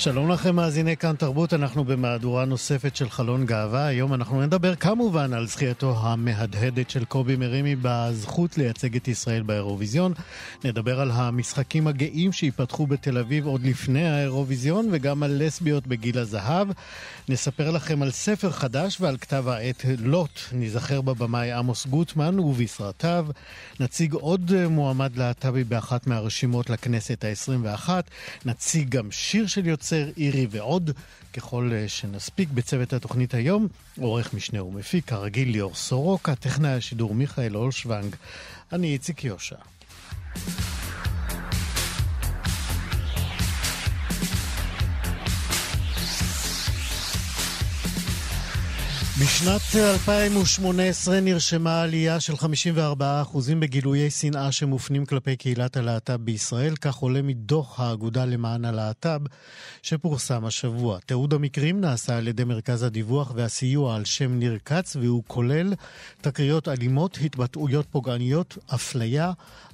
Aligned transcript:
שלום 0.00 0.30
לכם 0.30 0.56
מאזיני 0.56 0.96
כאן 0.96 1.16
תרבות, 1.16 1.54
אנחנו 1.54 1.84
במהדורה 1.84 2.44
נוספת 2.44 2.96
של 2.96 3.10
חלון 3.10 3.46
גאווה. 3.46 3.86
היום 3.86 4.14
אנחנו 4.14 4.42
נדבר 4.42 4.74
כמובן 4.74 5.32
על 5.32 5.46
זכייתו 5.46 5.96
המהדהדת 6.00 6.90
של 6.90 7.04
קובי 7.04 7.36
מרימי 7.36 7.76
בזכות 7.82 8.58
לייצג 8.58 8.96
את 8.96 9.08
ישראל 9.08 9.42
באירוויזיון. 9.42 10.12
נדבר 10.64 11.00
על 11.00 11.10
המשחקים 11.10 11.86
הגאים 11.86 12.32
שייפתחו 12.32 12.86
בתל 12.86 13.18
אביב 13.18 13.46
עוד 13.46 13.64
לפני 13.64 14.08
האירוויזיון 14.08 14.88
וגם 14.92 15.22
על 15.22 15.42
לסביות 15.44 15.86
בגיל 15.86 16.18
הזהב. 16.18 16.68
נספר 17.28 17.70
לכם 17.70 18.02
על 18.02 18.10
ספר 18.10 18.50
חדש 18.50 19.00
ועל 19.00 19.16
כתב 19.16 19.48
העת 19.48 19.84
לוט, 19.98 20.40
ניזכר 20.52 21.00
בבמאי 21.00 21.52
עמוס 21.52 21.86
גוטמן 21.86 22.38
ובסרטיו. 22.38 23.26
נציג 23.80 24.12
עוד 24.12 24.66
מועמד 24.66 25.16
להט"בי 25.16 25.64
באחת 25.64 26.06
מהרשימות 26.06 26.70
לכנסת 26.70 27.24
ה-21. 27.24 27.88
נציג 28.44 28.88
גם 28.88 29.10
שיר 29.10 29.46
של 29.46 29.66
יוצא 29.66 29.89
יוצר, 29.92 30.10
אירי 30.16 30.46
ועוד, 30.50 30.90
ככל 31.32 31.70
אה, 31.72 31.88
שנספיק 31.88 32.48
בצוות 32.48 32.92
התוכנית 32.92 33.34
היום, 33.34 33.68
עורך 34.00 34.34
משנה 34.34 34.64
ומפיק, 34.64 35.08
כרגיל 35.08 35.50
ליאור 35.50 35.74
סורוקה, 35.74 36.34
טכנאי 36.34 36.70
השידור 36.70 37.14
מיכאל 37.14 37.56
אולשוונג, 37.56 38.16
אני 38.72 38.92
איציק 38.92 39.24
יושע. 39.24 39.56
בשנת 49.20 49.76
2018 49.76 51.20
נרשמה 51.20 51.82
עלייה 51.82 52.20
של 52.20 52.32
54% 52.34 52.38
בגילויי 53.60 54.10
שנאה 54.10 54.52
שמופנים 54.52 55.06
כלפי 55.06 55.36
קהילת 55.36 55.76
הלהט"ב 55.76 56.16
בישראל, 56.16 56.76
כך 56.76 56.96
עולה 56.96 57.22
מדוח 57.22 57.80
האגודה 57.80 58.24
למען 58.24 58.64
הלהט"ב 58.64 59.20
שפורסם 59.82 60.44
השבוע. 60.44 60.98
תיעוד 61.06 61.34
המקרים 61.34 61.80
נעשה 61.80 62.16
על 62.16 62.28
ידי 62.28 62.44
מרכז 62.44 62.82
הדיווח 62.82 63.32
והסיוע 63.34 63.96
על 63.96 64.04
שם 64.04 64.38
ניר 64.38 64.58
כץ, 64.64 64.96
והוא 64.96 65.22
כולל 65.26 65.74
תקריות 66.20 66.68
אלימות, 66.68 67.18
התבטאויות 67.24 67.86
פוגעניות, 67.90 68.58
אפליה, 68.74 69.32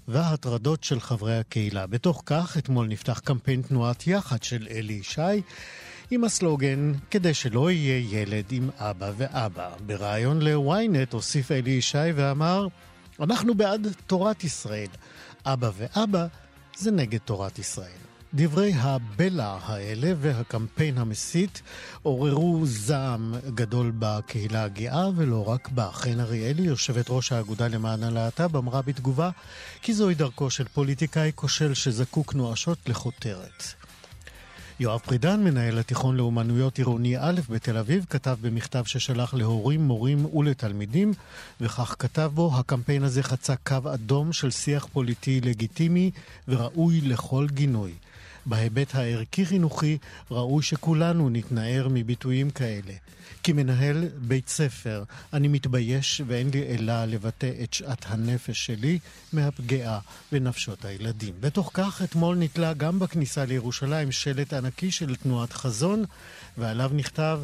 והטרדות 0.08 0.84
של 0.84 1.00
חברי 1.00 1.38
הקהילה. 1.38 1.86
בתוך 1.86 2.22
כך, 2.27 2.56
אתמול 2.58 2.86
נפתח 2.86 3.19
קמפיין 3.19 3.62
תנועת 3.62 4.06
יחד 4.06 4.42
של 4.42 4.66
אלי 4.70 4.92
ישי. 4.92 5.42
עם 6.10 6.24
הסלוגן 6.24 6.92
"כדי 7.10 7.34
שלא 7.34 7.70
יהיה 7.70 8.20
ילד 8.20 8.44
עם 8.50 8.70
אבא 8.78 9.12
ואבא". 9.16 9.70
בריאיון 9.86 10.42
ל-ynet 10.42 11.12
הוסיף 11.12 11.52
אלי 11.52 11.70
ישי 11.70 12.12
ואמר 12.14 12.66
אנחנו 13.20 13.54
בעד 13.54 13.86
תורת 14.06 14.44
ישראל. 14.44 14.88
אבא 15.46 15.70
ואבא 15.76 16.26
זה 16.76 16.90
נגד 16.90 17.18
תורת 17.18 17.58
ישראל. 17.58 18.06
דברי 18.34 18.72
הבלע 18.76 19.58
האלה 19.62 20.12
והקמפיין 20.20 20.98
המסית 20.98 21.62
עוררו 22.02 22.60
זעם 22.66 23.34
גדול 23.54 23.92
בקהילה 23.98 24.64
הגאה 24.64 25.08
ולא 25.16 25.48
רק 25.48 25.68
בה. 25.68 25.91
חן 25.92 26.20
אריאלי, 26.20 26.62
יושבת 26.62 27.06
ראש 27.08 27.32
האגודה 27.32 27.68
למען 27.68 28.02
הלהט"ב, 28.02 28.56
אמרה 28.56 28.82
בתגובה 28.82 29.31
כי 29.82 29.94
זוהי 29.94 30.14
דרכו 30.14 30.50
של 30.50 30.64
פוליטיקאי 30.64 31.32
כושל 31.34 31.75
שזקוק 31.75 32.34
נואשות 32.34 32.78
לכותרת. 32.88 33.85
יואב 34.81 35.00
פרידן, 35.00 35.44
מנהל 35.44 35.78
התיכון 35.78 36.16
לאומנויות 36.16 36.78
עירוני 36.78 37.19
א' 37.19 37.41
בתל 37.50 37.76
אביב, 37.76 38.06
כתב 38.10 38.37
במכתב 38.41 38.84
ששלח 38.87 39.34
להורים, 39.34 39.82
מורים 39.82 40.34
ולתלמידים, 40.34 41.12
וכך 41.60 41.97
כתב 41.98 42.31
בו, 42.34 42.50
הקמפיין 42.59 43.03
הזה 43.03 43.22
חצה 43.22 43.56
קו 43.56 43.76
אדום 43.94 44.32
של 44.32 44.50
שיח 44.50 44.87
פוליטי 44.92 45.41
לגיטימי 45.41 46.10
וראוי 46.48 47.00
לכל 47.00 47.47
גינוי. 47.50 47.92
בהיבט 48.46 48.94
הערכי-חינוכי 48.94 49.98
ראוי 50.30 50.62
שכולנו 50.62 51.28
נתנער 51.28 51.88
מביטויים 51.90 52.50
כאלה. 52.50 52.92
כמנהל 53.42 54.04
בית 54.18 54.48
ספר, 54.48 55.04
אני 55.32 55.48
מתבייש 55.48 56.22
ואין 56.26 56.50
לי 56.52 56.62
אלא 56.62 57.04
לבטא 57.04 57.50
את 57.62 57.74
שאט 57.74 58.04
הנפש 58.08 58.66
שלי 58.66 58.98
מהפגיעה 59.32 59.98
בנפשות 60.32 60.84
הילדים. 60.84 61.34
בתוך 61.40 61.70
כך, 61.74 62.02
אתמול 62.04 62.36
נתלה 62.36 62.72
גם 62.72 62.98
בכניסה 62.98 63.44
לירושלים 63.44 64.12
שלט 64.12 64.52
ענקי 64.52 64.90
של 64.90 65.16
תנועת 65.16 65.52
חזון, 65.52 66.04
ועליו 66.58 66.90
נכתב 66.94 67.40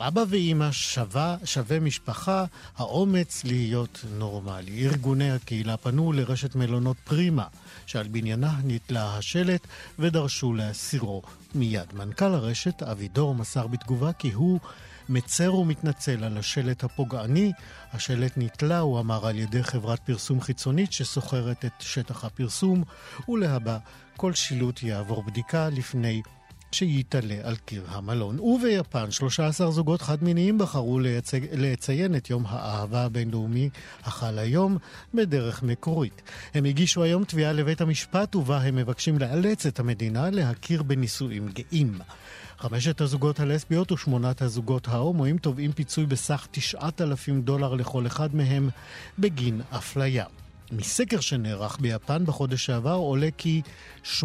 אבא 0.00 0.24
ואימא 0.28 0.72
שווה, 0.72 1.36
שווה 1.44 1.80
משפחה, 1.80 2.44
האומץ 2.76 3.44
להיות 3.44 4.04
נורמלי. 4.18 4.86
ארגוני 4.86 5.30
הקהילה 5.30 5.76
פנו 5.76 6.12
לרשת 6.12 6.54
מלונות 6.54 6.96
פרימה, 7.04 7.44
שעל 7.86 8.08
בניינה 8.08 8.54
נתלה 8.64 9.16
השלט, 9.16 9.66
ודרשו 9.98 10.52
להסירו 10.52 11.22
מיד. 11.54 11.94
מנכ"ל 11.94 12.34
הרשת, 12.34 12.82
אבידור, 12.82 13.34
מסר 13.34 13.66
בתגובה 13.66 14.12
כי 14.12 14.32
הוא 14.32 14.60
מצר 15.08 15.54
ומתנצל 15.54 16.24
על 16.24 16.38
השלט 16.38 16.84
הפוגעני. 16.84 17.52
השלט 17.92 18.32
נתלה, 18.36 18.78
הוא 18.78 19.00
אמר, 19.00 19.26
על 19.26 19.38
ידי 19.38 19.62
חברת 19.62 20.00
פרסום 20.00 20.40
חיצונית 20.40 20.92
שסוחרת 20.92 21.64
את 21.64 21.72
שטח 21.80 22.24
הפרסום, 22.24 22.84
ולהבא 23.28 23.78
כל 24.16 24.34
שילוט 24.34 24.82
יעבור 24.82 25.22
בדיקה 25.22 25.68
לפני 25.68 26.22
שייתלה 26.76 27.36
על 27.42 27.56
קיר 27.56 27.84
המלון. 27.88 28.40
וביפן, 28.40 29.10
13 29.10 29.70
זוגות 29.70 30.02
חד-מיניים 30.02 30.58
בחרו 30.58 30.98
לייצג, 31.00 31.40
לציין 31.52 32.16
את 32.16 32.30
יום 32.30 32.44
האהבה 32.48 33.04
הבינלאומי 33.04 33.68
החל 34.04 34.38
היום 34.38 34.78
בדרך 35.14 35.62
מקורית. 35.62 36.22
הם 36.54 36.64
הגישו 36.64 37.02
היום 37.02 37.24
תביעה 37.24 37.52
לבית 37.52 37.80
המשפט 37.80 38.36
ובה 38.36 38.62
הם 38.62 38.76
מבקשים 38.76 39.18
לאלץ 39.18 39.66
את 39.66 39.80
המדינה 39.80 40.30
להכיר 40.30 40.82
בנישואים 40.82 41.48
גאים. 41.48 41.98
חמשת 42.58 43.00
הזוגות 43.00 43.40
הלסביות 43.40 43.92
ושמונת 43.92 44.42
הזוגות 44.42 44.88
ההומואים 44.88 45.38
תובעים 45.38 45.72
פיצוי 45.72 46.06
בסך 46.06 46.46
9,000 46.50 47.40
דולר 47.40 47.74
לכל 47.74 48.06
אחד 48.06 48.34
מהם 48.34 48.68
בגין 49.18 49.60
אפליה. 49.70 50.24
מסקר 50.72 51.20
שנערך 51.20 51.78
ביפן 51.80 52.26
בחודש 52.26 52.66
שעבר 52.66 52.94
עולה 52.94 53.28
כי 53.38 53.62
80% 54.20 54.24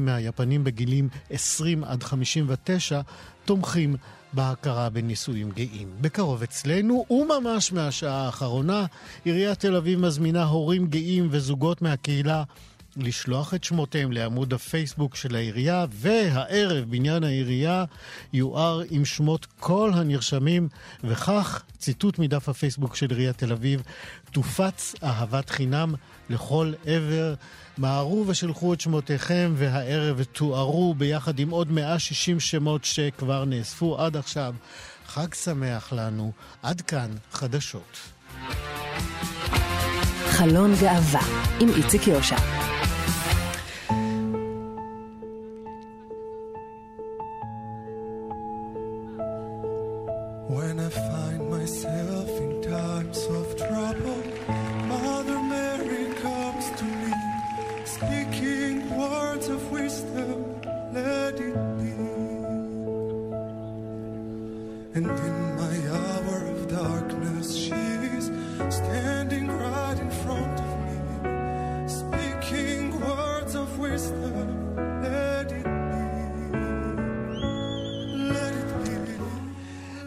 מהיפנים 0.00 0.64
בגילים 0.64 1.08
20 1.30 1.84
עד 1.84 2.02
59 2.02 3.00
תומכים 3.44 3.96
בהכרה 4.32 4.90
בנישואים 4.90 5.50
גאים. 5.50 5.88
בקרוב 6.00 6.42
אצלנו, 6.42 7.06
וממש 7.10 7.72
מהשעה 7.72 8.26
האחרונה, 8.26 8.86
עיריית 9.24 9.58
תל 9.58 9.76
אביב 9.76 10.00
מזמינה 10.00 10.44
הורים 10.44 10.86
גאים 10.86 11.28
וזוגות 11.30 11.82
מהקהילה 11.82 12.42
לשלוח 12.98 13.54
את 13.54 13.64
שמותיהם 13.64 14.12
לעמוד 14.12 14.52
הפייסבוק 14.52 15.16
של 15.16 15.34
העירייה, 15.36 15.86
והערב 15.90 16.84
בניין 16.90 17.24
העירייה 17.24 17.84
יואר 18.32 18.82
עם 18.90 19.04
שמות 19.04 19.46
כל 19.60 19.90
הנרשמים, 19.94 20.68
וכך, 21.04 21.62
ציטוט 21.78 22.18
מדף 22.18 22.48
הפייסבוק 22.48 22.96
של 22.96 23.10
עיריית 23.10 23.38
תל 23.38 23.52
אביב, 23.52 23.82
תופץ 24.30 24.94
אהבת 25.02 25.50
חינם 25.50 25.94
לכל 26.30 26.72
עבר. 26.86 27.34
מהרו 27.78 28.24
ושלחו 28.26 28.74
את 28.74 28.80
שמותיכם, 28.80 29.52
והערב 29.56 30.22
תוארו 30.22 30.94
ביחד 30.94 31.38
עם 31.38 31.50
עוד 31.50 31.72
160 31.72 32.40
שמות 32.40 32.84
שכבר 32.84 33.44
נאספו 33.44 33.98
עד 33.98 34.16
עכשיו. 34.16 34.54
חג 35.06 35.34
שמח 35.34 35.92
לנו. 35.92 36.32
עד 36.62 36.80
כאן 36.80 37.10
חדשות. 37.32 37.98
חלון 40.30 40.74
גאווה 40.80 41.22
עם 41.60 41.68
איציק 41.68 42.06
יושע. 42.06 42.67
when 50.48 50.80
I 50.80 51.07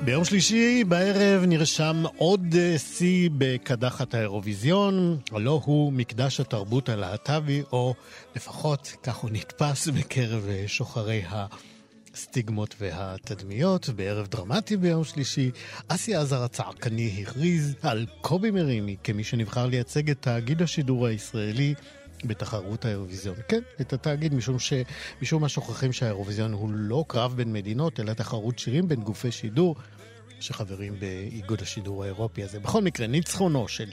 ביום 0.05 0.25
שלישי 0.25 0.83
בערב 0.83 1.43
נרשם 1.47 2.03
עוד 2.17 2.55
אה, 2.57 2.77
שיא 2.77 3.29
בקדחת 3.37 4.13
האירוויזיון, 4.13 5.17
הלא 5.31 5.61
הוא 5.65 5.93
מקדש 5.93 6.39
התרבות 6.39 6.89
הלהט"בי, 6.89 7.61
או 7.71 7.93
לפחות 8.35 8.95
כך 9.03 9.15
הוא 9.15 9.29
נתפס 9.33 9.87
בקרב 9.87 10.47
אה, 10.49 10.63
שוחרי 10.67 11.21
הסטיגמות 12.13 12.75
והתדמיות. 12.79 13.89
בערב 13.89 14.27
דרמטי 14.27 14.77
ביום 14.77 15.03
שלישי, 15.03 15.51
אסי 15.87 16.15
עזר 16.15 16.43
הצעקני 16.43 17.15
הכריז 17.21 17.75
על 17.81 18.05
קובי 18.21 18.51
מרימי 18.51 18.95
כמי 19.03 19.23
שנבחר 19.23 19.65
לייצג 19.65 20.09
את 20.09 20.17
תאגיד 20.21 20.61
השידור 20.61 21.07
הישראלי. 21.07 21.73
בתחרות 22.25 22.85
האירוויזיון. 22.85 23.35
כן, 23.47 23.61
את 23.81 23.93
התאגיד, 23.93 24.33
משום 24.33 24.57
שמשום 24.59 25.41
מה 25.41 25.49
שוכחים 25.49 25.93
שהאירוויזיון 25.93 26.53
הוא 26.53 26.69
לא 26.73 27.05
קרב 27.07 27.33
בין 27.35 27.53
מדינות, 27.53 27.99
אלא 27.99 28.13
תחרות 28.13 28.59
שירים 28.59 28.87
בין 28.87 29.01
גופי 29.01 29.31
שידור. 29.31 29.75
שחברים 30.41 30.99
באיגוד 30.99 31.61
השידור 31.61 32.03
האירופי 32.03 32.43
הזה. 32.43 32.59
בכל 32.59 32.81
מקרה, 32.81 33.07
ניצחונו 33.07 33.67
של 33.67 33.89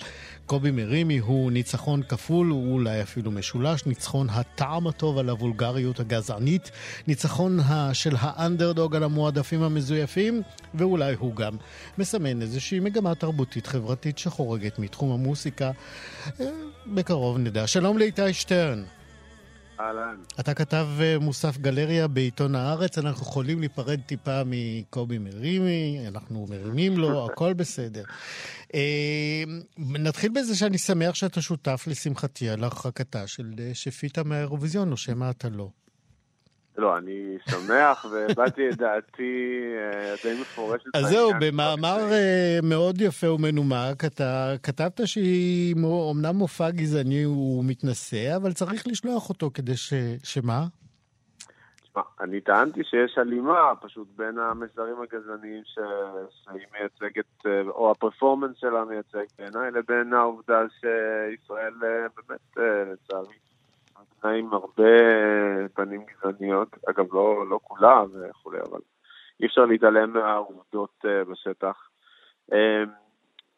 קובי 0.47 0.71
מרימי 0.71 1.19
הוא 1.19 1.53
ניצחון 1.53 2.03
כפול, 2.03 2.47
הוא 2.47 2.73
אולי 2.73 3.03
אפילו 3.03 3.31
משולש, 3.31 3.87
ניצחון 3.87 4.31
הטעם 4.31 4.87
הטוב 4.87 5.19
על 5.19 5.29
הוולגריות 5.29 6.01
הגזענית, 6.01 6.71
ניצחון 7.07 7.59
של 7.93 8.15
האנדרדוג 8.19 8.97
על 8.97 9.05
המועדפים 9.05 9.63
המזויפים, 9.63 10.43
ואולי 10.75 11.15
הוא 11.15 11.35
גם 11.35 11.57
מסמן 11.99 12.43
איזושהי 12.43 12.81
מגמה 12.81 13.15
תרבותית 13.15 13.67
חברתית 13.67 14.19
שחורגת 14.19 14.79
מתחום 14.79 15.13
המוסיקה. 15.13 15.71
אה, 16.41 16.47
בקרוב 16.87 17.39
נדע. 17.39 17.67
שלום 17.67 17.99
לאיתי 17.99 18.33
שטרן. 18.33 18.85
אהלן. 19.81 20.17
אתה 20.41 20.55
כתב 20.55 20.87
אה, 21.01 21.19
מוסף 21.19 21.59
גלריה 21.59 22.09
בעיתון 22.09 22.55
הארץ, 22.55 22.99
אנחנו 22.99 23.27
יכולים 23.27 23.61
להיפרד 23.61 24.01
טיפה 24.07 24.43
מקובי 24.47 25.19
מרימי, 25.19 26.05
אנחנו 26.09 26.47
מרימים 26.51 26.99
לו, 26.99 27.25
הכל 27.27 27.53
בסדר. 27.53 28.03
אה, 28.75 29.45
נתחיל 29.79 30.33
בזה 30.35 30.57
שאני 30.57 30.79
שמח 30.79 31.15
שאתה 31.15 31.43
שותף, 31.43 31.85
לשמחתי, 31.87 32.49
על 32.49 32.65
הרחקתה 32.65 33.27
של 33.27 33.53
אה, 33.59 33.71
שפיטה 33.75 34.25
מהאירוויזיון, 34.25 34.93
או 34.93 34.97
שמא 34.97 35.31
אתה 35.31 35.49
לא. 35.49 35.69
לא, 36.79 36.99
אני 36.99 37.39
שמח 37.51 38.07
והבעתי 38.11 38.69
את 38.69 38.77
דעתי 38.77 39.63
אה, 39.77 40.15
די 40.23 40.41
מפורשת. 40.41 40.97
אז 40.97 41.05
זהו, 41.05 41.31
במאמר 41.41 42.13
אה, 42.13 42.59
מאוד 42.63 43.01
יפה 43.01 43.31
ומנומק, 43.31 44.05
אתה 44.07 44.55
כתבת 44.63 45.01
שהיא 45.05 45.75
אומנם 45.85 46.37
מופע 46.37 46.71
גזעני 46.71 47.27
ומתנשא, 47.27 48.37
אבל 48.37 48.53
צריך 48.53 48.87
לשלוח 48.87 49.29
אותו 49.29 49.51
כדי 49.55 49.77
ש... 49.77 49.93
שמה? 50.25 50.67
תשמע, 51.83 52.03
אני 52.21 52.41
טענתי 52.41 52.85
שיש 52.85 53.19
הלימה 53.19 53.73
פשוט 53.81 54.09
בין 54.17 54.39
המסרים 54.39 54.97
הגזעניים 55.03 55.63
שהיא 55.65 56.67
מייצגת, 56.73 57.47
אה, 57.47 57.61
או 57.69 57.91
הפרפורמנס 57.91 58.57
שלה 58.57 58.85
מייצג 58.85 59.25
בעיניי, 59.39 59.71
לבין 59.71 60.13
העובדה 60.13 60.61
שישראל 60.81 61.73
באמת, 61.81 62.57
לצערי, 62.93 63.35
עם 64.25 64.53
הרבה 64.53 64.91
פנים 65.75 66.05
גזעניות, 66.05 66.77
אגב 66.91 67.15
לא, 67.15 67.49
לא 67.49 67.61
כולה 67.63 68.03
וכולי, 68.13 68.59
אבל 68.71 68.81
אי 69.41 69.47
אפשר 69.47 69.65
להתעלם 69.65 70.13
מהעובדות 70.13 71.05
uh, 71.05 71.31
בשטח. 71.31 71.89
Um, 72.51 72.55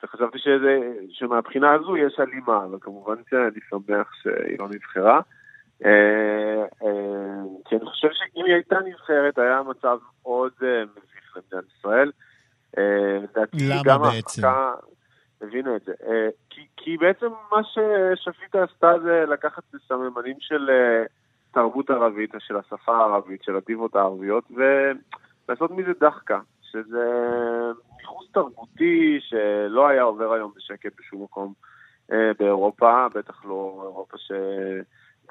וחשבתי 0.02 0.38
שזה, 0.38 0.78
שמבחינה 1.10 1.72
הזו 1.72 1.96
יש 1.96 2.18
הלימה, 2.18 2.64
אבל 2.64 2.78
כמובן 2.80 3.14
שאני 3.30 3.60
שמח 3.70 4.12
שהיא 4.22 4.58
לא 4.58 4.68
נבחרה. 4.68 5.20
Uh, 5.82 5.86
כי 7.64 7.76
אני 7.76 7.86
חושב 7.86 8.08
שאם 8.12 8.44
היא 8.44 8.54
הייתה 8.54 8.76
נבחרת, 8.84 9.38
היה 9.38 9.62
מצב 9.62 9.98
עוד 10.22 10.52
מביך 10.62 11.36
למדינת 11.36 11.64
ישראל. 11.78 12.10
למה 13.86 14.10
בעצם? 14.10 14.42
הבינו 15.42 15.76
את 15.76 15.84
זה. 15.84 15.92
כי, 16.50 16.66
כי 16.76 16.96
בעצם 16.96 17.26
מה 17.52 17.60
ששפיטה 17.64 18.62
עשתה 18.62 18.92
זה 19.02 19.24
לקחת 19.28 19.62
את 19.70 19.74
הסממנים 19.74 20.36
של 20.40 20.70
תרבות 21.50 21.90
ערבית, 21.90 22.30
של 22.38 22.56
השפה 22.56 22.96
הערבית, 22.96 23.42
של 23.42 23.56
הדיבות 23.56 23.96
הערביות, 23.96 24.44
ולעשות 24.50 25.70
מזה 25.70 25.92
דחקה, 26.00 26.40
שזה 26.62 27.04
ניחוס 27.98 28.30
תרבותי 28.32 29.20
שלא 29.20 29.88
היה 29.88 30.02
עובר 30.02 30.32
היום 30.32 30.52
בשקט 30.56 30.92
בשום 30.98 31.22
מקום 31.22 31.52
אה, 32.12 32.30
באירופה, 32.38 33.06
בטח 33.14 33.44
לא 33.44 33.80
אירופה 33.82 34.18
ש... 34.18 34.32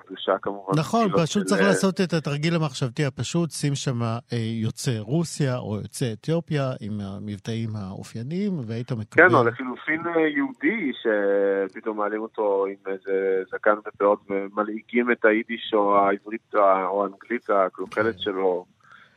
קדושה 0.05 0.37
כמובן. 0.41 0.73
נכון, 0.79 1.07
פשוט 1.23 1.45
צריך 1.45 1.61
לעשות 1.61 2.01
את 2.01 2.13
התרגיל 2.13 2.55
המחשבתי 2.55 3.05
הפשוט, 3.05 3.51
שים 3.51 3.75
שם 3.75 4.01
אה, 4.03 4.17
יוצא 4.63 4.91
רוסיה 4.99 5.57
או 5.57 5.75
יוצא 5.75 6.13
אתיופיה 6.13 6.71
עם 6.81 6.99
המבטאים 7.01 7.69
האופייניים, 7.75 8.51
והיית 8.67 8.91
מקבל... 8.91 9.29
כן, 9.29 9.35
או 9.35 9.43
לחילופין 9.43 10.07
אה, 10.07 10.27
יהודי 10.27 10.91
שפתאום 11.01 11.97
מעלים 11.97 12.21
אותו 12.21 12.65
עם 12.65 12.93
איזה 12.93 13.43
זקן 13.51 13.75
ופאות 13.87 14.19
ומלעיגים 14.29 15.11
את 15.11 15.25
היידיש 15.25 15.73
או 15.73 15.97
העברית 15.97 16.55
או 16.55 17.03
האנגלית 17.03 17.49
הקלוקלת 17.49 18.15
כן. 18.15 18.21
שלו, 18.21 18.65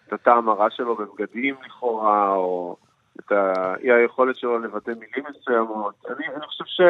את 0.08 0.12
הטעם 0.12 0.48
הרע 0.48 0.70
שלו 0.70 0.96
בבגדים 0.96 1.54
לכאורה, 1.66 2.34
או 2.34 2.76
את 3.20 3.32
האי 3.32 3.92
היכולת 3.92 4.36
שלו 4.36 4.58
לבטא 4.58 4.90
מילים 4.90 5.24
מסוימות. 5.30 5.94
אני, 6.08 6.26
אני 6.36 6.46
חושב 6.46 6.64
ש... 6.66 6.80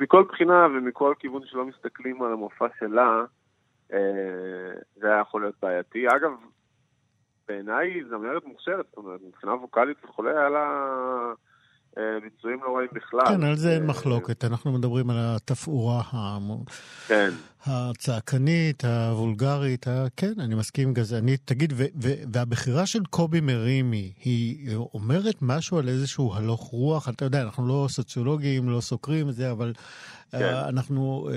מכל 0.00 0.24
בחינה 0.28 0.66
ומכל 0.66 1.14
כיוון 1.18 1.46
שלא 1.46 1.66
מסתכלים 1.66 2.22
על 2.22 2.32
המופע 2.32 2.66
שלה, 2.78 3.24
אה, 3.92 4.72
זה 4.96 5.06
היה 5.06 5.20
יכול 5.20 5.40
להיות 5.40 5.54
בעייתי. 5.62 6.08
אגב, 6.08 6.32
בעיניי 7.48 8.04
זמרת 8.08 8.44
מוכשרת, 8.44 8.86
זאת 8.88 8.96
אומרת, 8.96 9.20
מבחינה 9.28 9.54
ווקאלית 9.54 10.04
וכולי, 10.04 10.30
היה 10.30 10.48
לה 10.48 11.32
ביצועים 11.96 12.60
לא 12.62 12.76
רעים 12.76 12.88
בכלל. 12.92 13.26
כן, 13.28 13.42
על 13.42 13.56
זה 13.56 13.74
אין 13.74 13.86
מחלוקת. 13.86 14.44
אנחנו 14.44 14.72
מדברים 14.72 15.10
על 15.10 15.16
התפאורה 15.20 16.02
כן. 17.08 17.30
הצעקנית, 17.66 18.84
הוולגרית, 18.84 19.88
ה... 19.88 20.06
כן, 20.16 20.32
אני 20.38 20.54
מסכים 20.54 20.94
גזענית. 20.94 21.40
תגיד, 21.44 21.72
והבחירה 22.32 22.86
של 22.86 23.04
קובי 23.04 23.40
מרימי, 23.40 24.12
היא 24.24 24.76
אומרת 24.76 25.34
משהו 25.42 25.78
על 25.78 25.88
איזשהו 25.88 26.34
הלוך 26.34 26.60
רוח? 26.60 27.08
אתה 27.08 27.24
יודע, 27.24 27.42
אנחנו 27.42 27.68
לא 27.68 27.86
סוציולוגים, 27.88 28.68
לא 28.68 28.80
סוקרים 28.80 29.28
את 29.28 29.34
זה, 29.34 29.50
אבל 29.50 29.72
כן. 30.30 30.42
אה, 30.42 30.68
אנחנו 30.68 31.28
אה, 31.32 31.36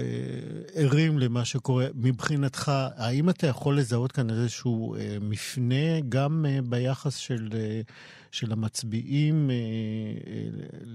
ערים 0.73 1.19
למה 1.19 1.45
שקורה. 1.45 1.85
מבחינתך, 1.95 2.71
האם 2.97 3.29
אתה 3.29 3.47
יכול 3.47 3.77
לזהות 3.77 4.11
כאן 4.11 4.29
איזשהו 4.29 4.95
אה, 4.95 5.17
מפנה 5.21 5.99
גם 6.09 6.45
אה, 6.49 6.59
ביחס 6.63 7.15
של... 7.15 7.49
אה, 7.53 7.81
של 8.33 8.51
המצביעים 8.51 9.49
אה, 9.49 9.56
אה, 10.28 10.47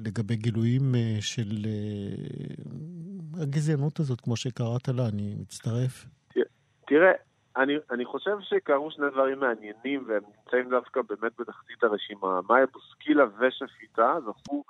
לגבי 0.05 0.37
גילויים 0.37 0.95
אה, 0.95 1.17
של 1.21 1.51
הגזענות 3.43 4.01
הזאת, 4.01 4.21
כמו 4.21 4.37
שקראת 4.37 4.89
לה, 4.89 5.09
אני 5.13 5.35
מצטרף. 5.41 6.05
תראה, 6.87 7.13
אני, 7.57 7.75
אני 7.91 8.05
חושב 8.05 8.37
שקרו 8.41 8.91
שני 8.91 9.11
דברים 9.11 9.39
מעניינים, 9.41 10.05
והם 10.07 10.23
נמצאים 10.37 10.71
דווקא 10.71 11.01
באמת 11.09 11.33
בתחתית 11.39 11.83
הרשימה. 11.83 12.41
מאיה 12.49 12.67
בוסקילה 12.73 13.25
ושפיטה 13.39 14.15
זכו, 14.27 14.65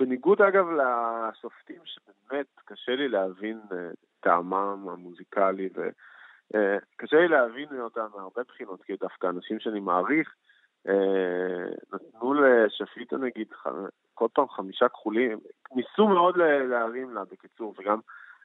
בניגוד 0.00 0.42
אגב 0.42 0.66
לשופטים, 0.70 1.80
שבאמת 1.84 2.46
קשה 2.64 2.92
לי 2.92 3.08
להבין 3.08 3.60
טעמם 4.20 4.88
המוזיקלי, 4.88 5.68
וקשה 5.74 7.16
לי 7.16 7.28
להבין 7.28 7.68
אותם 7.80 8.06
מהרבה 8.14 8.42
בחינות, 8.48 8.82
כי 8.82 8.92
דווקא 9.00 9.26
אנשים 9.26 9.60
שאני 9.60 9.80
מעריך, 9.80 10.34
נתנו 11.92 12.34
לשפיטה 12.34 13.16
נגיד 13.16 13.48
כל 14.14 14.26
פעם 14.32 14.48
חמישה 14.48 14.88
כחולים, 14.88 15.38
ניסו 15.74 16.08
מאוד 16.08 16.36
להרים 16.70 17.14
לה 17.14 17.24
בקיצור, 17.24 17.74
וגם 17.78 17.98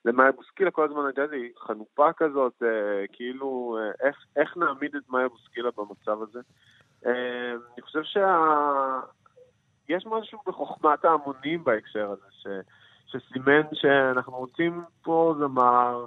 למאיה 0.06 0.32
בוסקילה 0.32 0.72
כל 0.72 0.86
הזמן 0.86 1.06
הייתה 1.06 1.22
איזו 1.22 1.36
חנופה 1.60 2.14
כזאת, 2.14 2.64
אה, 2.64 3.08
כאילו 3.14 3.78
אה, 3.80 4.08
איך, 4.08 4.26
איך 4.36 4.58
נעמיד 4.58 4.96
את 4.96 5.10
מאיה 5.10 5.30
בוסקילה 5.30 5.70
במצב 5.78 6.22
הזה. 6.22 6.40
אני 7.06 7.82
חושב 7.82 8.04
שיש 8.04 10.06
משהו 10.06 10.40
בחוכמת 10.46 11.06
ההמונים 11.06 11.64
בהקשר 11.64 12.12
הזה, 12.12 12.28
ש... 12.32 12.48
שסימן 13.06 13.62
שאנחנו 13.74 14.38
רוצים 14.38 14.84
פה 15.02 15.36
זמר 15.40 16.06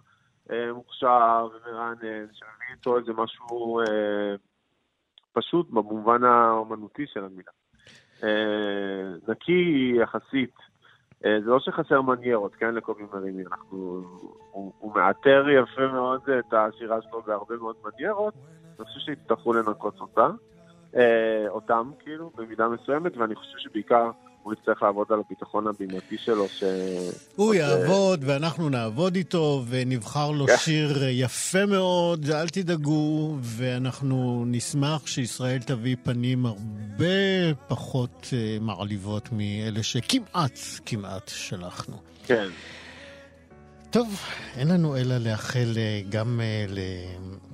מוכשר 0.75 1.49
ומרענן, 1.53 2.27
שמביא 2.33 2.75
איתו 2.75 2.99
איזה 2.99 3.13
משהו 3.13 3.81
פשוט 5.39 5.71
במובן 5.71 6.25
האומנותי 6.25 7.07
של 7.07 7.25
המילה. 7.25 7.51
אה, 8.25 9.33
נקי 9.33 9.93
יחסית. 10.03 10.55
אה, 11.25 11.41
זה 11.45 11.51
לא 11.51 11.61
שחסר 11.61 12.03
מניירות, 12.03 12.55
כן, 12.55 12.75
לקובי 12.75 13.03
מרימי, 13.13 13.43
אנחנו... 13.47 14.03
הוא, 14.51 14.73
הוא 14.79 14.95
מאתר 14.95 15.45
יפה 15.49 15.87
מאוד 15.93 16.21
את 16.39 16.53
השירה 16.53 17.03
שלו 17.03 17.23
בהרבה 17.23 17.57
מאוד 17.57 17.77
מניירות, 17.85 18.35
אני 18.79 18.87
חושב 18.87 19.01
שיצטרכו 19.01 19.53
לנקות 19.53 20.01
אותה, 20.01 20.29
אה, 20.97 21.45
אותם, 21.49 21.91
כאילו, 21.99 22.31
במידה 22.37 22.69
מסוימת, 22.69 23.17
ואני 23.17 23.35
חושב 23.35 23.59
שבעיקר 23.59 24.11
הוא 24.49 24.55
יצטרך 24.61 24.83
לעבוד 24.83 25.07
על 25.11 25.21
הביטחון 25.27 25.67
הבימתי 25.67 26.19
שלו, 26.19 26.49
ש... 26.49 26.65
הוא 27.37 27.55
יעבוד 27.55 28.25
ואנחנו 28.27 28.69
נעבוד 28.69 29.17
איתו 29.17 29.65
ונבחר 29.69 30.31
לו. 30.31 30.47
שיר 30.57 31.09
יפה 31.09 31.67
מאוד, 31.67 32.31
אל 32.31 32.49
תדאגו, 32.49 33.37
ואנחנו 33.43 34.45
נשמח 34.47 35.07
שישראל 35.07 35.59
תביא 35.59 35.97
פנים 36.03 36.47
הרבה 36.47 37.55
פחות 37.69 38.31
אה, 38.33 38.59
מעליבות 38.61 39.29
מאלה 39.33 39.83
שכמעט, 39.83 40.59
כמעט 40.87 41.29
שלחנו. 41.35 41.97
כן. 42.27 42.49
טוב, 43.91 44.21
אין 44.57 44.69
לנו 44.69 44.97
אלא 44.97 45.19
לאחל 45.19 45.73
אה, 45.77 46.01
גם 46.09 46.41
אה, 46.41 46.67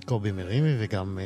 לקובי 0.04 0.32
מרימי 0.32 0.76
וגם 0.78 1.18
אה, 1.18 1.24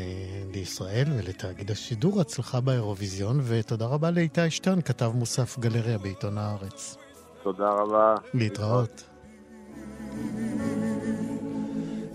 לישראל 0.52 1.06
ולתאגיד 1.18 1.70
השידור 1.70 2.20
הצלחה 2.20 2.61
באירוויזיון, 2.61 3.40
ותודה 3.44 3.87
רבה 3.87 4.11
לאיתי 4.11 4.50
שטרן, 4.50 4.80
כתב 4.80 5.11
מוסף 5.14 5.58
גלריה 5.58 5.99
בעיתון 5.99 6.38
הארץ. 6.38 6.97
תודה 7.42 7.68
רבה. 7.68 8.14
להתראות. 8.35 9.04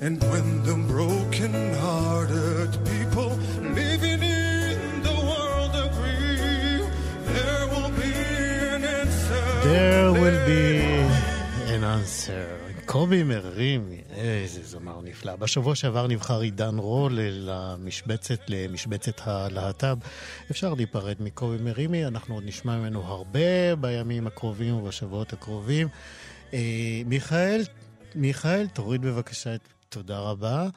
And 0.01 0.21
when 0.31 0.47
the 0.67 0.75
broken-hearted 0.93 2.71
people 2.91 3.31
living 3.79 4.21
in 4.21 5.01
the 5.07 5.17
world 5.29 5.73
agree, 5.87 6.79
there 7.35 7.65
will 7.71 7.91
be 8.03 8.13
an 8.75 8.83
answer. 9.01 9.45
There 9.63 10.07
will 10.21 10.39
be 10.53 10.65
an 11.73 11.83
answer. 11.97 12.62
קובי 12.93 13.23
מרימי, 13.23 14.01
איזה 14.11 14.63
זמר 14.63 15.01
נפלא. 15.01 15.35
בשבוע 15.35 15.75
שעבר 15.75 16.07
נבחר 16.07 16.39
עידן 16.39 16.77
רול 16.77 17.19
למשבצת, 17.21 18.39
למשבצת 18.47 19.21
הלהט"ב. 19.27 19.97
אפשר 20.51 20.73
להיפרד 20.73 21.15
מקובי 21.19 21.57
מרימי, 21.57 22.05
אנחנו 22.05 22.35
עוד 22.35 22.43
נשמע 22.45 22.77
ממנו 22.77 23.01
הרבה 23.01 23.75
בימים 23.75 24.27
הקרובים 24.27 24.75
ובשבועות 24.75 25.33
הקרובים. 25.33 25.87
אה, 26.53 26.59
מיכאל, 27.05 27.61
מיכאל, 28.15 28.67
תוריד 28.67 29.01
בבקשה 29.01 29.55
את 29.55 29.67
תודה 29.93 30.19
רבה. 30.19 30.67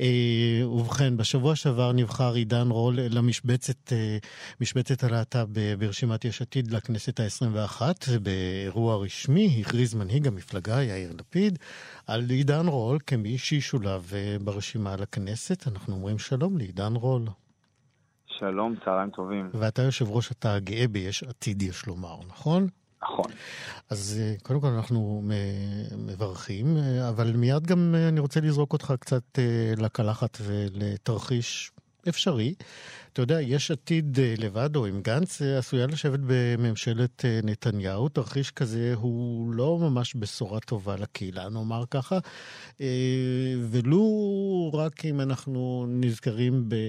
אה, 0.00 0.68
ובכן, 0.68 1.16
בשבוע 1.16 1.56
שעבר 1.56 1.92
נבחר 1.92 2.32
עידן 2.34 2.70
רול 2.70 3.00
למשבצת 3.00 3.92
אה, 3.92 4.18
משבצת 4.60 5.04
הלהט"ב 5.04 5.76
ברשימת 5.78 6.24
יש 6.24 6.42
עתיד 6.42 6.70
לכנסת 6.70 7.20
ה-21. 7.20 7.82
באירוע 8.22 8.96
רשמי 8.96 9.60
הכריז 9.60 9.94
מנהיג 9.94 10.26
המפלגה, 10.26 10.82
יאיר 10.82 11.12
לפיד, 11.18 11.58
על 12.06 12.30
עידן 12.30 12.66
רול 12.66 12.98
כמי 13.06 13.38
שישולב 13.38 14.12
אה, 14.14 14.36
ברשימה 14.40 14.96
לכנסת. 14.96 15.68
אנחנו 15.68 15.94
אומרים 15.94 16.18
שלום 16.18 16.58
לעידן 16.58 16.92
רול. 16.94 17.22
שלום, 18.26 18.74
צהריים 18.84 19.10
טובים. 19.10 19.50
ואתה 19.54 19.82
יושב 19.82 20.08
ראש 20.08 20.30
התא 20.30 20.48
הגאה 20.48 20.88
ביש 20.88 21.22
עתיד, 21.22 21.62
יש 21.62 21.86
לומר, 21.86 22.16
נכון? 22.28 22.68
נכון. 23.02 23.30
אז 23.90 24.20
אה, 24.20 24.34
קודם 24.42 24.60
כל 24.60 24.66
אנחנו 24.66 25.22
מברכים, 25.96 26.76
אה, 26.76 27.08
אבל 27.08 27.32
מיד 27.36 27.66
גם 27.66 27.94
אה, 27.98 28.08
אני 28.08 28.20
רוצה 28.20 28.40
לזרוק 28.40 28.72
אותך 28.72 28.94
קצת 29.00 29.38
לקלחת 29.76 30.38
ולתרחיש 30.42 31.70
אפשרי. 32.08 32.54
אתה 33.12 33.22
יודע, 33.22 33.40
יש 33.40 33.70
עתיד 33.70 34.18
לבד 34.38 34.76
או 34.76 34.86
עם 34.86 35.00
גנץ 35.02 35.42
עשויה 35.42 35.86
לשבת 35.86 36.20
בממשלת 36.26 37.24
נתניהו. 37.42 38.08
תרחיש 38.08 38.50
כזה 38.50 38.94
הוא 38.96 39.54
לא 39.54 39.78
ממש 39.78 40.14
בשורה 40.16 40.60
טובה 40.60 40.96
לקהילה, 40.96 41.48
נאמר 41.48 41.84
ככה. 41.90 42.18
ולו 43.70 44.70
רק 44.74 45.04
אם 45.04 45.20
אנחנו 45.20 45.86
נזכרים 45.88 46.68
ב... 46.68 46.88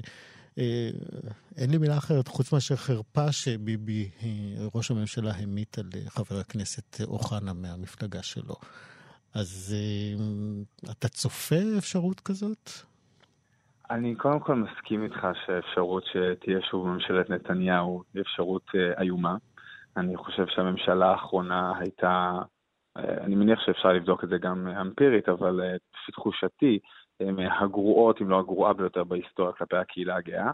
אה, 0.58 0.90
אין 1.58 1.72
לי 1.72 1.78
מילה 1.78 1.98
אחרת 1.98 2.28
חוץ 2.28 2.54
מאשר 2.54 2.76
חרפה 2.76 3.32
שביבי, 3.32 4.10
אה, 4.24 4.68
ראש 4.76 4.92
הממשלה, 4.92 5.32
המית 5.32 5.78
על 5.78 5.90
אה, 5.96 6.10
חבר 6.10 6.40
הכנסת 6.40 7.02
אוחנה 7.08 7.54
מהמפלגה 7.54 8.24
שלו. 8.24 8.56
אז 9.36 9.76
אתה 10.92 11.08
צופה 11.08 11.78
אפשרות 11.78 12.20
כזאת? 12.20 12.70
אני 13.92 14.16
קודם 14.16 14.40
כל 14.40 14.56
מסכים 14.56 15.04
איתך 15.04 15.28
שהאפשרות 15.46 16.04
שתהיה 16.06 16.60
שוב 16.72 16.88
ממשלת 16.88 17.30
נתניהו 17.30 18.04
היא 18.14 18.22
אפשרות 18.22 18.72
איומה. 19.00 19.36
אני 19.98 20.18
חושב 20.18 20.46
שהממשלה 20.48 21.12
האחרונה 21.12 21.74
הייתה, 21.80 22.40
אני 22.96 23.36
מניח 23.36 23.60
שאפשר 23.66 23.90
לבדוק 23.90 24.24
את 24.24 24.30
זה 24.30 24.38
גם 24.38 24.68
אמפירית, 24.68 25.30
אבל 25.30 25.62
לפי 25.64 26.12
תחושתי, 26.12 26.80
הגרועות, 27.62 28.22
אם 28.22 28.30
לא 28.30 28.40
הגרועה 28.40 28.74
ביותר 28.74 29.04
בהיסטוריה 29.04 29.54
כלפי 29.54 29.76
הקהילה 29.78 30.16
הגאה. 30.16 30.52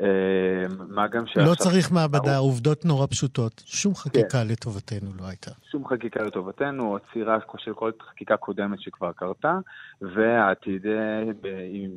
אה, 0.00 0.66
מה 0.88 1.08
גם 1.08 1.26
שעכשיו... 1.26 1.44
לא 1.44 1.54
צריך 1.54 1.92
מעבדה, 1.92 2.36
עובדות 2.36 2.84
נורא 2.84 3.06
פשוטות. 3.06 3.62
שום 3.66 3.94
חקיקה 3.94 4.28
כן. 4.28 4.48
לטובתנו 4.48 5.10
לא 5.20 5.26
הייתה. 5.28 5.50
שום 5.70 5.86
חקיקה 5.86 6.22
לטובתנו, 6.22 6.96
עצירה 6.96 7.38
של 7.58 7.74
כל 7.74 7.90
חקיקה 8.10 8.36
קודמת 8.36 8.80
שכבר 8.80 9.12
קרתה, 9.12 9.58
והעתיד 10.00 10.86
אה, 10.86 11.22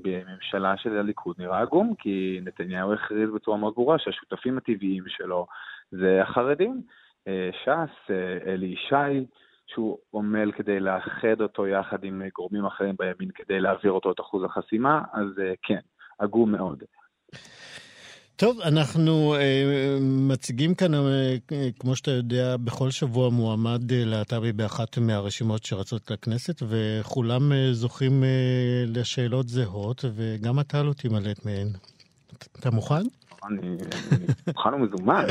בממשלה 0.02 0.78
של 0.78 0.98
הליכוד 0.98 1.36
נראה 1.40 1.62
עגום, 1.62 1.94
כי 2.00 2.40
נתניהו 2.44 2.94
הכריז 2.94 3.30
בצורה 3.36 3.58
מאוד 3.58 3.74
ברורה 3.76 4.00
שהשותפים 4.00 4.58
הטבעיים 4.58 5.04
שלו 5.08 5.48
זה 5.92 6.22
החרדים. 6.22 6.82
אה, 7.28 7.50
ש"ס, 7.64 8.12
אלי 8.48 8.66
ישי, 8.66 9.26
שהוא 9.68 9.98
עמל 10.14 10.52
כדי 10.52 10.80
לאחד 10.80 11.42
אותו 11.42 11.68
יחד 11.68 12.04
עם 12.04 12.22
גורמים 12.36 12.66
אחרים 12.66 12.96
בימין 13.00 13.32
כדי 13.36 13.60
להעביר 13.60 13.92
אותו 13.92 14.12
את 14.12 14.20
אחוז 14.20 14.44
החסימה, 14.44 15.02
אז 15.14 15.40
אה, 15.40 15.54
כן, 15.64 15.80
עגום 16.20 16.52
מאוד. 16.52 16.84
טוב, 18.36 18.62
אנחנו 18.62 19.36
אה, 19.36 19.98
מציגים 20.02 20.76
כאן, 20.76 20.94
אה, 20.94 21.36
כמו 21.80 21.96
שאתה 21.96 22.12
יודע, 22.12 22.58
בכל 22.58 22.92
שבוע 22.92 23.30
מועמד 23.30 23.92
אה, 23.92 24.06
להט"בי 24.06 24.52
באחת 24.52 24.98
מהרשימות 24.98 25.64
שרצות 25.64 26.12
לכנסת, 26.12 26.62
וכולם 26.68 27.52
אה, 27.52 27.74
זוכים 27.74 28.24
אה, 28.24 28.84
לשאלות 28.88 29.48
זהות, 29.48 30.06
וגם 30.16 30.60
אתה 30.60 30.84
לא 30.84 30.94
תימלט 30.94 31.46
מהן. 31.46 31.68
אתה 32.60 32.72
מוכן? 32.72 33.04
אני 33.50 33.78
מוכן 34.48 34.74
ומזומן. 34.74 35.24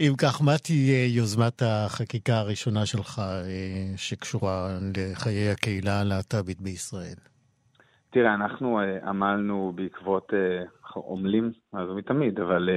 אם 0.00 0.12
כך, 0.18 0.42
מה 0.42 0.58
תהיה 0.58 1.16
יוזמת 1.16 1.62
החקיקה 1.62 2.38
הראשונה 2.38 2.86
שלך 2.86 3.18
אה, 3.18 3.96
שקשורה 3.96 4.68
לחיי 4.96 5.50
הקהילה 5.50 6.00
הלהט"בית 6.00 6.60
בישראל? 6.60 7.16
תראה, 8.10 8.34
אנחנו 8.34 8.80
uh, 8.80 9.08
עמלנו 9.08 9.72
בעקבות, 9.74 10.30
uh, 10.30 11.00
עמלים, 11.10 11.52
אז 11.72 11.88
מתמיד, 11.96 12.40
אבל 12.40 12.68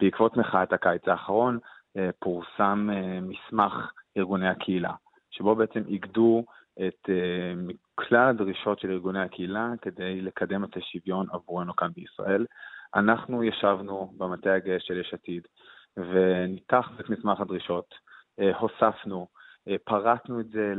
בעקבות 0.00 0.36
מחאת 0.36 0.72
הקיץ 0.72 1.02
האחרון, 1.08 1.58
פורסם 2.18 2.88
מסמך 3.22 3.72
ארגוני 4.16 4.48
הקהילה, 4.48 4.92
שבו 5.30 5.54
בעצם 5.54 5.82
איגדו 5.88 6.44
את 6.86 7.10
כלל 7.94 8.28
הדרישות 8.28 8.80
של 8.80 8.90
ארגוני 8.90 9.22
הקהילה 9.22 9.72
כדי 9.82 10.20
לקדם 10.20 10.64
את 10.64 10.76
השוויון 10.76 11.26
עבורנו 11.32 11.76
כאן 11.76 11.88
בישראל. 11.96 12.46
אנחנו 12.94 13.44
ישבנו 13.44 14.12
במטה 14.18 14.54
הגאה 14.54 14.76
של 14.80 15.00
יש 15.00 15.14
עתיד, 15.14 15.42
וניתחנו 15.96 17.00
את 17.00 17.10
מסמך 17.10 17.40
הדרישות, 17.40 17.94
אה, 18.40 18.56
הוספנו, 18.58 19.26
אה, 19.68 19.76
פרטנו 19.84 20.40
את 20.40 20.48
זה 20.48 20.72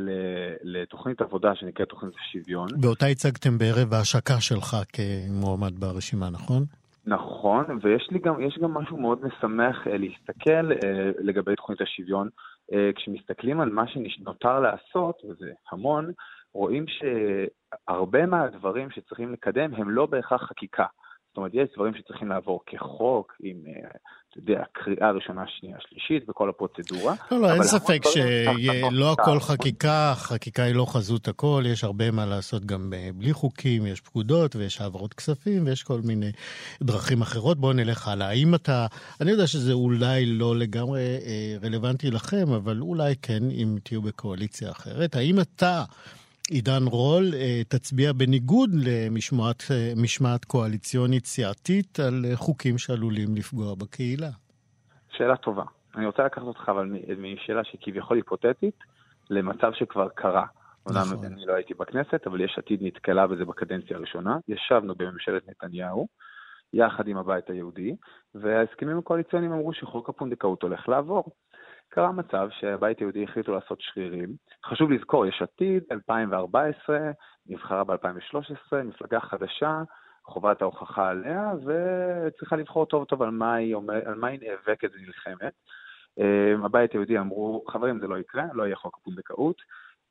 לתוכנית 0.63 1.21
עבודה 1.21 1.55
שנקראת 1.55 1.89
תוכנית 1.89 2.13
השוויון. 2.19 2.67
ואותה 2.81 3.05
הצגתם 3.05 3.57
בערב 3.57 3.93
ההשקה 3.93 4.39
שלך 4.39 4.75
כמועמד 4.93 5.79
ברשימה, 5.79 6.29
נכון? 6.29 6.63
נכון, 7.05 7.65
ויש 7.81 8.07
לי 8.11 8.19
גם, 8.19 8.41
יש 8.41 8.59
גם 8.61 8.73
משהו 8.73 8.97
מאוד 8.97 9.19
משמח 9.25 9.87
אה, 9.87 9.97
להסתכל 9.97 10.69
לגבי 11.19 11.55
תוכנית 11.55 11.81
השוויון. 11.81 12.29
כשמסתכלים 12.95 13.61
על 13.61 13.69
מה 13.69 13.83
שנותר 13.87 14.59
לעשות, 14.59 15.21
וזה 15.29 15.51
המון, 15.71 16.11
רואים 16.53 16.85
שהרבה 16.87 18.25
מהדברים 18.25 18.91
שצריכים 18.91 19.33
לקדם 19.33 19.73
הם 19.73 19.89
לא 19.89 20.05
בהכרח 20.05 20.41
חקיקה. 20.49 20.85
זאת 21.31 21.37
אומרת, 21.37 21.51
יש 21.53 21.69
דברים 21.75 21.93
שצריכים 21.95 22.27
לעבור 22.27 22.59
כחוק, 22.65 23.33
עם, 23.43 23.57
אה, 23.67 23.89
אתה 24.29 24.39
יודע, 24.39 24.63
קריאה 24.71 25.11
ראשונה, 25.11 25.43
שנייה, 25.47 25.77
שלישית, 25.79 26.29
וכל 26.29 26.49
הפרוצדורה. 26.49 27.13
לא, 27.31 27.39
לא, 27.39 27.53
אין 27.53 27.63
ספק 27.63 27.99
שלא 28.13 29.11
הכל 29.11 29.39
חקיקה, 29.39 30.13
חקיקה 30.15 30.63
היא 30.63 30.75
לא 30.75 30.85
חזות 30.85 31.27
הכל, 31.27 31.63
יש 31.67 31.83
הרבה 31.83 32.11
מה 32.11 32.25
לעשות 32.25 32.65
גם 32.65 32.93
אה, 32.95 33.09
בלי 33.15 33.33
חוקים, 33.33 33.85
יש 33.85 34.01
פקודות 34.01 34.55
ויש 34.55 34.81
העברות 34.81 35.13
כספים 35.13 35.65
ויש 35.65 35.83
כל 35.83 35.99
מיני 36.03 36.31
דרכים 36.81 37.21
אחרות. 37.21 37.57
בואו 37.57 37.73
נלך 37.73 38.07
הלאה. 38.07 38.27
האם 38.27 38.55
אתה, 38.55 38.87
אני 39.21 39.31
יודע 39.31 39.47
שזה 39.47 39.73
אולי 39.73 40.25
לא 40.25 40.55
לגמרי 40.55 41.01
אה, 41.01 41.55
רלוונטי 41.63 42.11
לכם, 42.11 42.53
אבל 42.55 42.81
אולי 42.81 43.15
כן, 43.21 43.43
אם 43.51 43.77
תהיו 43.83 44.01
בקואליציה 44.01 44.71
אחרת. 44.71 45.15
האם 45.15 45.39
אתה... 45.39 45.83
עידן 46.49 46.83
רול, 46.87 47.23
אה, 47.33 47.61
תצביע 47.67 48.13
בניגוד 48.13 48.69
למשמעת 49.95 50.45
קואליציונית 50.45 51.25
סיעתית 51.25 51.99
על 51.99 52.25
אה, 52.25 52.35
חוקים 52.35 52.77
שעלולים 52.77 53.35
לפגוע 53.35 53.75
בקהילה? 53.75 54.29
שאלה 55.11 55.37
טובה. 55.37 55.63
אני 55.95 56.05
רוצה 56.05 56.23
לקחת 56.23 56.43
אותך 56.43 56.69
אבל 56.69 56.91
משאלה 57.17 57.63
שכביכול 57.63 58.17
היפותטית 58.17 58.75
למצב 59.29 59.71
שכבר 59.73 60.09
קרה. 60.09 60.45
נכון. 60.89 61.25
אני 61.25 61.45
לא 61.45 61.53
הייתי 61.53 61.73
בכנסת, 61.73 62.27
אבל 62.27 62.41
יש 62.41 62.55
עתיד 62.57 62.79
נתקלה 62.83 63.27
בזה 63.27 63.45
בקדנציה 63.45 63.97
הראשונה. 63.97 64.37
ישבנו 64.47 64.95
בממשלת 64.95 65.49
נתניהו, 65.49 66.07
יחד 66.73 67.07
עם 67.07 67.17
הבית 67.17 67.49
היהודי, 67.49 67.95
וההסכמים 68.35 68.97
הקואליציוניים 68.97 69.51
אמרו 69.51 69.73
שחוק 69.73 70.09
הפונדקאות 70.09 70.63
הולך 70.63 70.89
לעבור. 70.89 71.23
קרה 71.93 72.11
מצב 72.11 72.47
שהבית 72.51 72.99
היהודי 72.99 73.23
החליטו 73.23 73.51
לעשות 73.51 73.77
שרירים. 73.81 74.29
חשוב 74.65 74.91
לזכור, 74.91 75.25
יש 75.25 75.41
עתיד, 75.41 75.83
2014, 75.91 77.11
נבחרה 77.47 77.83
ב-2013, 77.83 78.75
מפלגה 78.83 79.19
חדשה, 79.19 79.81
חובת 80.25 80.61
ההוכחה 80.61 81.09
עליה, 81.09 81.51
וצריכה 81.65 82.55
לבחור 82.55 82.85
טוב 82.85 83.05
טוב 83.05 83.21
על 83.21 83.31
מה 83.31 83.53
היא, 83.53 83.75
אומר, 83.75 83.99
על 84.05 84.15
מה 84.15 84.27
היא 84.27 84.39
נאבקת 84.41 84.89
ונלחמת. 84.93 85.53
Uh, 86.19 86.65
הבית 86.65 86.91
היהודי 86.91 87.19
אמרו, 87.19 87.63
חברים, 87.69 87.99
זה 87.99 88.07
לא 88.07 88.17
יקרה, 88.17 88.43
לא 88.53 88.63
יהיה 88.63 88.75
חוק 88.75 88.97
הפונדקאות. 89.01 89.55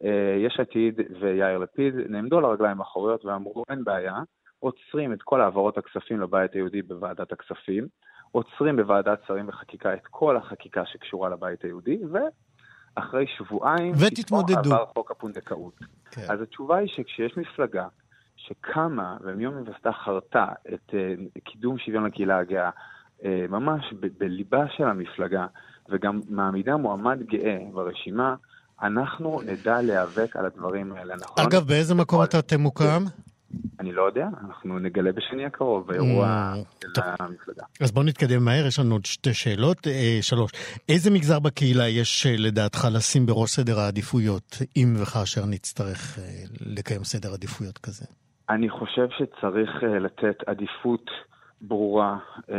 Uh, 0.02 0.06
יש 0.46 0.60
עתיד 0.60 1.00
ויאיר 1.20 1.58
לפיד 1.58 1.94
נעמדו 2.08 2.38
על 2.38 2.44
הרגליים 2.44 2.80
האחוריות 2.80 3.24
ואמרו, 3.24 3.64
אין 3.70 3.84
בעיה, 3.84 4.18
עוצרים 4.58 5.12
את 5.12 5.22
כל 5.22 5.40
העברות 5.40 5.78
הכספים 5.78 6.20
לבית 6.20 6.52
היהודי 6.52 6.82
בוועדת 6.82 7.32
הכספים, 7.32 7.86
עוצרים 8.32 8.76
בוועדת 8.76 9.18
שרים 9.26 9.48
וחקיקה 9.48 9.94
את 9.94 10.06
כל 10.10 10.36
החקיקה 10.36 10.82
שקשורה 10.86 11.28
לבית 11.28 11.64
היהודי, 11.64 11.98
ואחרי 12.12 13.26
שבועיים... 13.38 13.92
ותתמודדו. 14.06 14.74
עבר 14.74 14.84
חוק 14.94 15.10
הפונדקאות. 15.10 15.78
כן. 16.10 16.26
אז 16.28 16.40
התשובה 16.42 16.76
היא 16.76 16.88
שכשיש 16.88 17.36
מפלגה 17.36 17.86
שקמה 18.36 19.16
ומיום 19.20 19.54
היווסדה 19.56 19.92
חרתה 19.92 20.46
את 20.74 20.90
uh, 20.90 21.40
קידום 21.44 21.78
שוויון 21.78 22.04
לקהילה 22.04 22.38
הגאה, 22.38 22.70
uh, 23.20 23.24
ממש 23.48 23.94
ב- 24.00 24.18
בליבה 24.18 24.64
של 24.76 24.84
המפלגה, 24.84 25.46
וגם 25.88 26.20
מעמידה 26.28 26.76
מועמד 26.76 27.22
גאה 27.22 27.58
ברשימה, 27.72 28.34
אנחנו 28.82 29.40
נדע 29.46 29.82
להיאבק 29.82 30.36
על 30.36 30.46
הדברים 30.46 30.92
האלה, 30.92 31.14
נכון? 31.16 31.44
אגב, 31.46 31.66
באיזה 31.66 31.94
מקום 31.94 32.22
אתה 32.22 32.42
תמוקם? 32.42 33.04
אני 33.80 33.92
לא 33.92 34.02
יודע, 34.02 34.28
אנחנו 34.48 34.78
נגלה 34.78 35.12
בשני 35.12 35.44
הקרוב, 35.44 35.86
באירוע 35.86 36.54
Mm, 36.54 36.80
של. 36.96 37.02
המפלגה. 37.20 37.62
אז 37.80 37.92
בואו 37.92 38.04
נתקדם 38.04 38.44
מהר, 38.44 38.66
יש 38.66 38.78
לנו 38.78 38.94
עוד 38.94 39.04
שתי 39.04 39.34
שאלות. 39.34 39.86
אה, 39.86 40.18
שלוש, 40.22 40.50
איזה 40.88 41.10
מגזר 41.10 41.38
בקהילה 41.38 41.88
יש 41.88 42.26
אה, 42.26 42.34
לדעתך 42.38 42.88
לשים 42.96 43.26
בראש 43.26 43.50
סדר 43.50 43.78
העדיפויות, 43.78 44.56
אם 44.76 44.94
וכאשר 45.02 45.40
נצטרך 45.46 46.18
אה, 46.18 46.24
לקיים 46.60 47.04
סדר 47.04 47.32
עדיפויות 47.34 47.78
כזה? 47.78 48.04
אני 48.50 48.68
חושב 48.70 49.08
שצריך 49.18 49.70
אה, 49.84 49.98
לתת 49.98 50.36
עדיפות 50.46 51.10
ברורה 51.60 52.18
אה, 52.50 52.56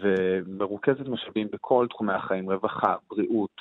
ומרוכזת 0.00 1.08
משאבים 1.08 1.48
בכל 1.52 1.86
תחומי 1.90 2.12
החיים, 2.12 2.50
רווחה, 2.50 2.94
בריאות, 3.10 3.56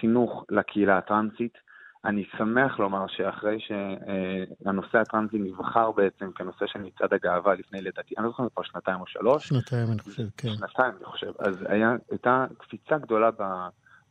חינוך 0.00 0.44
לקהילה 0.50 0.98
הטרנסית. 0.98 1.65
אני 2.06 2.24
שמח 2.38 2.78
לומר 2.78 3.06
שאחרי 3.08 3.58
שהנושא 3.60 4.98
הטרנסי 4.98 5.38
נבחר 5.38 5.90
בעצם 5.92 6.30
כנושא 6.32 6.66
של 6.66 6.78
מצעד 6.78 7.14
הגאווה 7.14 7.54
לפני 7.54 7.80
לדעתי, 7.80 8.14
אני 8.18 8.24
לא 8.24 8.30
זוכר 8.30 8.48
כבר 8.54 8.62
שנתיים 8.62 9.00
או 9.00 9.06
שלוש, 9.06 9.48
שנתיים, 9.48 9.86
אני 9.92 9.98
חושב, 9.98 10.22
כן. 10.36 10.48
שנתיים 10.48 10.92
אני 10.96 11.04
חושב, 11.04 11.32
אז 11.38 11.64
היה, 11.68 11.96
הייתה 12.10 12.46
קפיצה 12.58 12.98
גדולה 12.98 13.30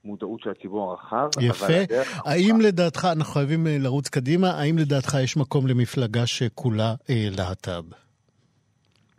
במודעות 0.03 0.41
של 0.41 0.49
הציבור 0.49 0.91
הרחב. 0.91 1.29
יפה. 1.41 1.95
האם 2.25 2.61
לדעתך, 2.61 3.07
אנחנו 3.17 3.33
חייבים 3.33 3.67
אה, 3.67 3.77
לרוץ 3.79 4.09
קדימה, 4.09 4.47
האם 4.47 4.77
לדעתך 4.77 5.13
יש 5.23 5.37
מקום 5.37 5.67
למפלגה 5.67 6.25
שכולה 6.25 6.93
אה, 7.09 7.27
להט"ב? 7.37 7.83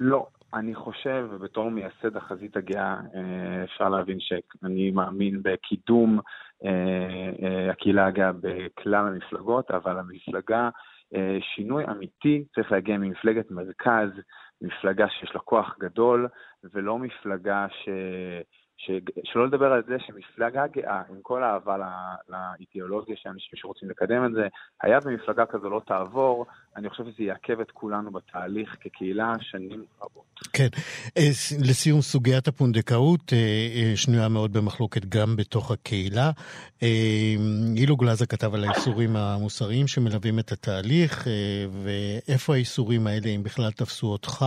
לא, 0.00 0.26
אני 0.54 0.74
חושב, 0.74 1.28
ובתור 1.30 1.70
מייסד 1.70 2.16
החזית 2.16 2.56
הגאה, 2.56 2.96
אה, 3.14 3.64
אפשר 3.64 3.88
להבין 3.88 4.16
שאני 4.20 4.90
מאמין 4.90 5.40
בקידום 5.42 6.18
אה, 6.18 6.22
הקהילה 7.70 8.06
הגאה 8.06 8.32
בכלל 8.32 9.06
המפלגות, 9.06 9.70
אבל 9.70 9.98
המפלגה, 9.98 10.70
אה, 11.14 11.38
שינוי 11.40 11.84
אמיתי 11.84 12.44
צריך 12.54 12.72
להגיע 12.72 12.98
ממפלגת 12.98 13.50
מרכז, 13.50 14.10
מפלגה 14.60 15.08
שיש 15.08 15.34
לה 15.34 15.40
כוח 15.40 15.76
גדול, 15.80 16.28
ולא 16.74 16.98
מפלגה 16.98 17.66
ש... 17.70 17.88
ש... 18.76 18.90
שלא 19.24 19.46
לדבר 19.46 19.72
על 19.72 19.82
זה 19.88 19.96
שמפלגה 20.06 20.66
גאה, 20.66 21.02
עם 21.10 21.16
כל 21.22 21.42
האהבה 21.42 21.76
ל- 21.76 22.32
לאידיאולוגיה 22.32 23.16
של 23.16 23.28
אנשים 23.28 23.50
שרוצים 23.54 23.90
לקדם 23.90 24.24
את 24.26 24.32
זה, 24.32 24.48
היה 24.82 24.98
ומפלגה 25.04 25.46
כזו 25.46 25.70
לא 25.70 25.80
תעבור, 25.86 26.46
אני 26.76 26.90
חושב 26.90 27.04
שזה 27.04 27.22
יעכב 27.22 27.60
את 27.60 27.70
כולנו 27.70 28.10
בתהליך 28.10 28.76
כקהילה 28.80 29.32
שנים 29.40 29.84
רבות. 30.02 30.40
כן. 30.52 30.68
אה, 31.18 31.28
לסיום, 31.60 32.00
סוגיית 32.00 32.48
הפונדקאות 32.48 33.32
אה, 33.32 33.38
אה, 33.38 33.96
שנויה 33.96 34.28
מאוד 34.28 34.52
במחלוקת 34.52 35.04
גם 35.04 35.36
בתוך 35.36 35.70
הקהילה. 35.70 36.30
אילו 37.76 37.96
גלאזה 37.96 38.26
כתב 38.26 38.54
על 38.54 38.64
האיסורים 38.64 39.16
המוסריים 39.16 39.86
שמלווים 39.86 40.38
את 40.38 40.52
התהליך, 40.52 41.26
ואיפה 41.82 42.54
האיסורים 42.54 43.06
האלה, 43.06 43.28
אם 43.28 43.42
בכלל 43.42 43.70
תפסו 43.70 44.06
אותך 44.06 44.44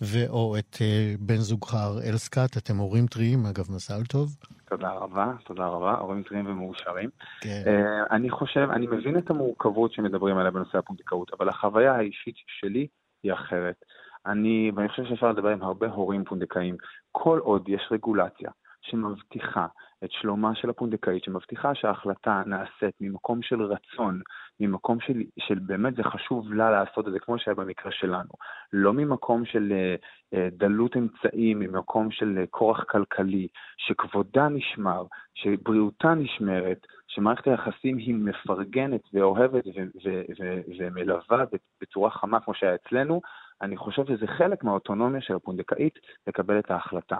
ו/או 0.00 0.56
את 0.58 0.76
בן 1.18 1.36
זוגך 1.36 1.74
הראל 1.74 2.16
סקאט, 2.16 2.56
אתם 2.56 2.76
הורים 2.76 3.06
טריים, 3.06 3.46
אגב, 3.46 3.59
מזל 3.70 4.04
טוב. 4.04 4.36
תודה 4.68 4.90
רבה, 4.90 5.32
תודה 5.44 5.66
רבה, 5.66 5.94
הורים 5.94 6.22
טריים 6.22 6.46
ומאושרים. 6.46 7.10
כן. 7.40 7.62
אה, 7.66 8.16
אני 8.16 8.30
חושב, 8.30 8.68
אני 8.72 8.86
מבין 8.86 9.18
את 9.18 9.30
המורכבות 9.30 9.92
שמדברים 9.92 10.38
עליה 10.38 10.50
בנושא 10.50 10.78
הפונדקאות, 10.78 11.30
אבל 11.38 11.48
החוויה 11.48 11.94
האישית 11.96 12.34
שלי 12.46 12.86
היא 13.22 13.32
אחרת. 13.32 13.84
אני, 14.26 14.72
ואני 14.74 14.88
חושב 14.88 15.04
שאפשר 15.04 15.30
לדבר 15.30 15.48
עם 15.48 15.62
הרבה 15.62 15.88
הורים 15.88 16.24
פונדקאים, 16.24 16.76
כל 17.12 17.38
עוד 17.38 17.68
יש 17.68 17.88
רגולציה 17.90 18.50
שמבטיחה 18.82 19.66
את 20.04 20.12
שלומה 20.12 20.54
של 20.54 20.70
הפונדקאית, 20.70 21.24
שמבטיחה 21.24 21.74
שההחלטה 21.74 22.42
נעשית 22.46 22.94
ממקום 23.00 23.42
של 23.42 23.62
רצון, 23.62 24.20
ממקום 24.60 25.00
של, 25.00 25.22
של 25.38 25.58
באמת 25.58 25.96
זה 25.96 26.02
חשוב 26.02 26.52
לה 26.52 26.70
לעשות 26.70 27.08
את 27.08 27.12
זה, 27.12 27.18
כמו 27.18 27.38
שהיה 27.38 27.54
במקרה 27.54 27.92
שלנו. 27.92 28.30
לא 28.72 28.92
ממקום 28.92 29.44
של 29.44 29.72
אה, 29.72 29.94
אה, 30.34 30.48
דלות 30.52 30.96
אמצעים, 30.96 31.58
ממקום 31.58 32.10
של 32.10 32.38
אה, 32.38 32.46
כורח 32.46 32.84
כלכלי, 32.84 33.48
שכבודה 33.76 34.48
נשמר, 34.48 35.04
שבריאותה 35.34 36.14
נשמרת, 36.14 36.86
שמערכת 37.08 37.46
היחסים 37.46 37.96
היא 37.96 38.14
מפרגנת 38.14 39.00
ואוהבת 39.12 39.66
ו- 39.66 39.70
ו- 40.04 40.22
ו- 40.40 40.60
ומלווה 40.78 41.44
בצורה 41.80 42.10
חמה 42.10 42.40
כמו 42.40 42.54
שהיה 42.54 42.74
אצלנו, 42.74 43.20
אני 43.62 43.76
חושב 43.76 44.06
שזה 44.06 44.26
חלק 44.26 44.64
מהאוטונומיה 44.64 45.20
של 45.20 45.34
הפונדקאית 45.34 45.98
לקבל 46.26 46.58
את 46.58 46.70
ההחלטה. 46.70 47.16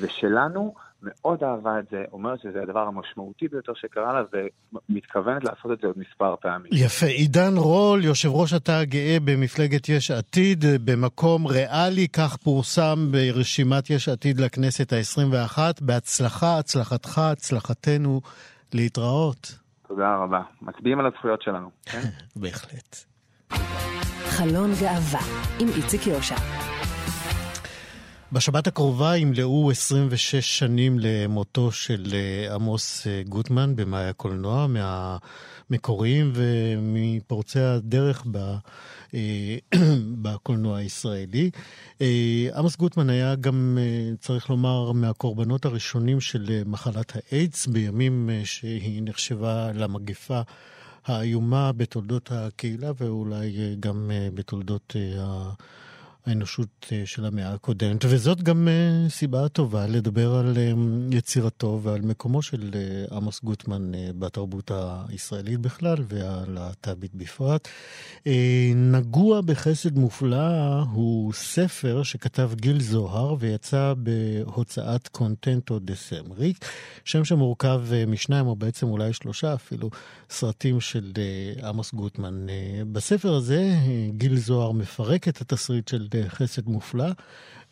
ושלנו 0.00 0.74
מאוד 1.04 1.44
אהבה 1.44 1.78
את 1.78 1.84
זה, 1.90 2.04
אומרת 2.12 2.40
שזה 2.42 2.62
הדבר 2.62 2.80
המשמעותי 2.80 3.48
ביותר 3.48 3.72
שקרה 3.74 4.12
לה, 4.12 4.22
ומתכוונת 4.32 5.44
לעשות 5.44 5.72
את 5.72 5.78
זה 5.80 5.86
עוד 5.86 5.98
מספר 5.98 6.34
פעמים. 6.40 6.72
יפה. 6.72 7.06
עידן 7.06 7.56
רול, 7.56 8.04
יושב 8.04 8.28
ראש 8.32 8.52
התא 8.52 8.72
הגאה 8.72 9.16
במפלגת 9.24 9.88
יש 9.88 10.10
עתיד, 10.10 10.64
במקום 10.84 11.46
ריאלי, 11.46 12.08
כך 12.08 12.36
פורסם 12.36 13.08
ברשימת 13.10 13.90
יש 13.90 14.08
עתיד 14.08 14.40
לכנסת 14.40 14.92
ה-21. 14.92 15.58
בהצלחה, 15.80 16.58
הצלחתך, 16.58 17.18
הצלחתנו, 17.18 18.20
להתראות. 18.74 19.58
תודה 19.88 20.16
רבה. 20.16 20.40
מצביעים 20.62 21.00
על 21.00 21.06
הזכויות 21.06 21.42
שלנו, 21.42 21.70
כן? 21.86 22.00
בהחלט. 22.42 22.96
חלון 24.26 24.70
גאווה 24.80 25.20
עם 25.60 25.68
איציק 25.76 26.06
יושע. 26.06 26.36
בשבת 28.34 28.66
הקרובה 28.66 29.16
ימלאו 29.16 29.70
26 29.70 30.58
שנים 30.58 30.98
למותו 30.98 31.72
של 31.72 32.06
אה, 32.12 32.54
עמוס 32.54 33.06
אה, 33.06 33.22
גוטמן 33.28 33.76
במאי 33.76 34.04
הקולנוע, 34.08 34.66
מהמקוריים 34.66 36.32
ומפורצי 36.34 37.60
הדרך 37.60 38.24
ב, 38.30 38.36
אה, 39.14 39.56
בקולנוע 40.22 40.78
הישראלי. 40.78 41.50
עמוס 42.54 42.76
גוטמן 42.76 43.10
היה 43.10 43.34
גם, 43.34 43.78
צריך 44.20 44.50
לומר, 44.50 44.92
מהקורבנות 44.92 45.64
הראשונים 45.64 46.20
של 46.20 46.62
מחלת 46.66 47.12
האיידס, 47.16 47.66
בימים 47.66 48.30
שהיא 48.44 49.02
נחשבה 49.04 49.72
למגפה. 49.74 50.40
האיומה 51.06 51.72
בתולדות 51.72 52.32
הקהילה 52.32 52.92
ואולי 52.98 53.76
גם 53.80 54.10
בתולדות 54.34 54.96
ה- 55.18 55.52
האנושות 56.26 56.86
אה, 56.92 57.02
של 57.04 57.24
המאה 57.24 57.52
הקודמת. 57.52 58.04
וזאת 58.04 58.42
גם 58.42 58.68
אה, 58.68 59.10
סיבה 59.10 59.48
טובה 59.48 59.86
לדבר 59.86 60.34
על 60.34 60.54
אה, 60.56 60.72
יצירתו 61.10 61.80
ועל 61.82 62.00
מקומו 62.00 62.42
של 62.42 62.70
עמוס 63.10 63.40
גוטמן 63.42 63.92
בתרבות 64.18 64.70
הישראלית 65.08 65.60
בכלל 65.60 65.96
והלהט"בית 66.08 67.14
בפרט. 67.14 67.68
נגוע 68.74 69.40
בחסד 69.40 69.98
מופלא 69.98 70.80
הוא 70.92 71.32
ספר 71.32 72.02
שכתב 72.02 72.50
גיל 72.54 72.80
זוהר 72.80 73.36
ויצא 73.38 73.94
בהוצאת 73.96 75.08
קונטנטו 75.08 75.78
דה 75.78 75.94
סמריק, 75.94 76.64
שם 77.04 77.24
שמורכב 77.24 77.82
משניים 78.06 78.46
או 78.46 78.56
בעצם 78.56 78.86
אולי 78.86 79.12
שלושה 79.12 79.54
אפילו 79.54 79.90
סרטים 80.30 80.80
של 80.80 81.12
עמוס 81.62 81.94
גוטמן. 81.94 82.46
בספר 82.92 83.34
הזה 83.34 83.74
גיל 84.16 84.36
זוהר 84.36 84.72
מפרק 84.72 85.28
את 85.28 85.40
התסריט 85.40 85.88
של 85.88 86.08
אה, 86.14 86.28
חסד 86.28 86.68
מופלא 86.68 87.04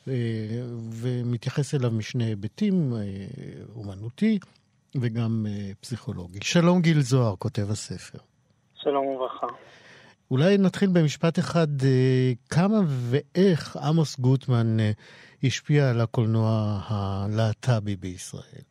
אה, 0.08 0.14
ומתייחס 1.00 1.74
אליו 1.74 1.90
משני 1.90 2.24
היבטים, 2.24 2.92
אה, 2.92 3.00
אומנותי 3.76 4.38
וגם 5.00 5.46
אה, 5.48 5.70
פסיכולוגי. 5.80 6.38
שלום 6.42 6.80
גיל 6.82 7.00
זוהר, 7.00 7.36
כותב 7.36 7.70
הספר. 7.70 8.18
שלום 8.74 9.06
וברכה. 9.06 9.46
אולי 10.32 10.58
נתחיל 10.58 10.88
במשפט 10.94 11.38
אחד, 11.38 11.68
אה, 11.84 12.32
כמה 12.50 12.78
ואיך 13.10 13.76
עמוס 13.76 14.20
גוטמן 14.20 14.80
אה, 14.80 14.90
השפיע 15.44 15.90
על 15.90 16.00
הקולנוע 16.00 16.48
הלהט"בי 16.88 17.96
בישראל? 17.96 18.66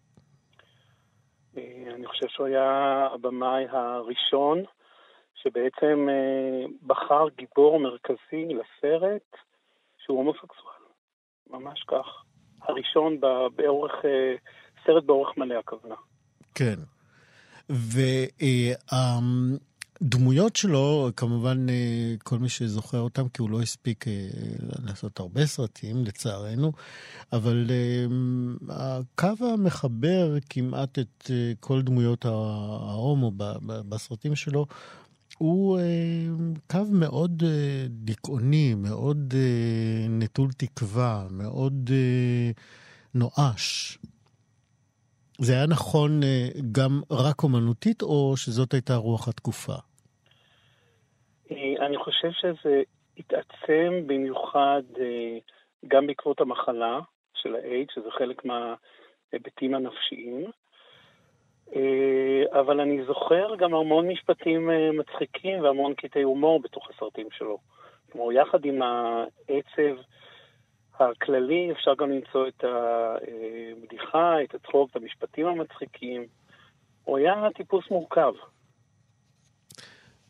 אה, 1.57 1.95
אני 1.95 2.07
חושב 2.07 2.27
שהוא 2.27 2.47
היה 2.47 3.07
הבמאי 3.13 3.65
הראשון 3.69 4.63
שבעצם 5.35 6.07
בחר 6.87 7.25
גיבור 7.37 7.79
מרכזי 7.79 8.45
לסרט 8.59 9.29
שהוא 10.11 10.19
הומוסקסואל, 10.19 10.83
ממש 11.49 11.83
כך. 11.87 12.05
הראשון 12.61 13.19
באורך, 13.55 13.91
סרט 14.85 15.03
באורך 15.03 15.37
מלא 15.37 15.55
הכוונה. 15.55 15.95
כן. 16.55 16.75
והדמויות 20.01 20.55
שלו, 20.55 21.09
כמובן 21.17 21.69
אה, 21.69 22.15
כל 22.23 22.37
מי 22.39 22.49
שזוכר 22.49 22.99
אותם, 22.99 23.29
כי 23.29 23.41
הוא 23.41 23.49
לא 23.49 23.61
הספיק 23.61 24.07
אה, 24.07 24.27
לעשות 24.85 25.19
הרבה 25.19 25.45
סרטים, 25.45 26.03
לצערנו, 26.05 26.71
אבל 27.33 27.67
אה, 27.69 28.05
הקו 28.69 29.45
המחבר 29.53 30.37
כמעט 30.49 30.99
את 30.99 31.31
כל 31.59 31.81
דמויות 31.81 32.25
ההומו 32.25 33.31
בסרטים 33.89 34.35
שלו, 34.35 34.65
הוא 35.41 35.79
קו 36.71 36.85
מאוד 36.99 37.43
דיכאוני, 37.89 38.73
מאוד 38.75 39.33
נטול 40.09 40.49
תקווה, 40.57 41.27
מאוד 41.31 41.89
נואש. 43.15 43.97
זה 45.41 45.53
היה 45.53 45.67
נכון 45.67 46.23
אה, 46.23 46.47
גם 46.71 47.01
רק 47.11 47.43
אומנותית, 47.43 48.01
או 48.01 48.33
שזאת 48.37 48.73
הייתה 48.73 48.95
רוח 48.95 49.27
התקופה? 49.27 49.73
אה, 51.51 51.85
אני 51.85 51.97
חושב 51.97 52.31
שזה 52.31 52.81
התעצם 53.17 54.07
במיוחד 54.07 54.81
אה, 54.99 55.37
גם 55.87 56.07
בעקבות 56.07 56.41
המחלה 56.41 56.99
של 57.33 57.55
האייד, 57.55 57.87
שזה 57.93 58.11
חלק 58.17 58.45
מההיבטים 58.45 59.75
הנפשיים. 59.75 60.51
אבל 62.59 62.79
אני 62.79 63.05
זוכר 63.05 63.55
גם 63.55 63.73
המון 63.73 64.07
משפטים 64.07 64.69
מצחיקים 64.99 65.63
והמון 65.63 65.93
קטעי 65.93 66.21
הומור 66.21 66.59
בתוך 66.59 66.89
הסרטים 66.89 67.27
שלו. 67.37 67.57
כלומר, 68.11 68.31
יחד 68.31 68.65
עם 68.65 68.81
העצב 68.81 70.01
הכללי, 70.99 71.71
אפשר 71.71 71.93
גם 71.95 72.11
למצוא 72.11 72.47
את 72.47 72.63
הבדיחה, 72.63 74.43
את 74.43 74.55
הצחוק, 74.55 74.89
את 74.91 74.95
המשפטים 74.95 75.47
המצחיקים. 75.47 76.25
הוא 77.03 77.17
היה 77.17 77.47
טיפוס 77.55 77.85
מורכב. 77.91 78.33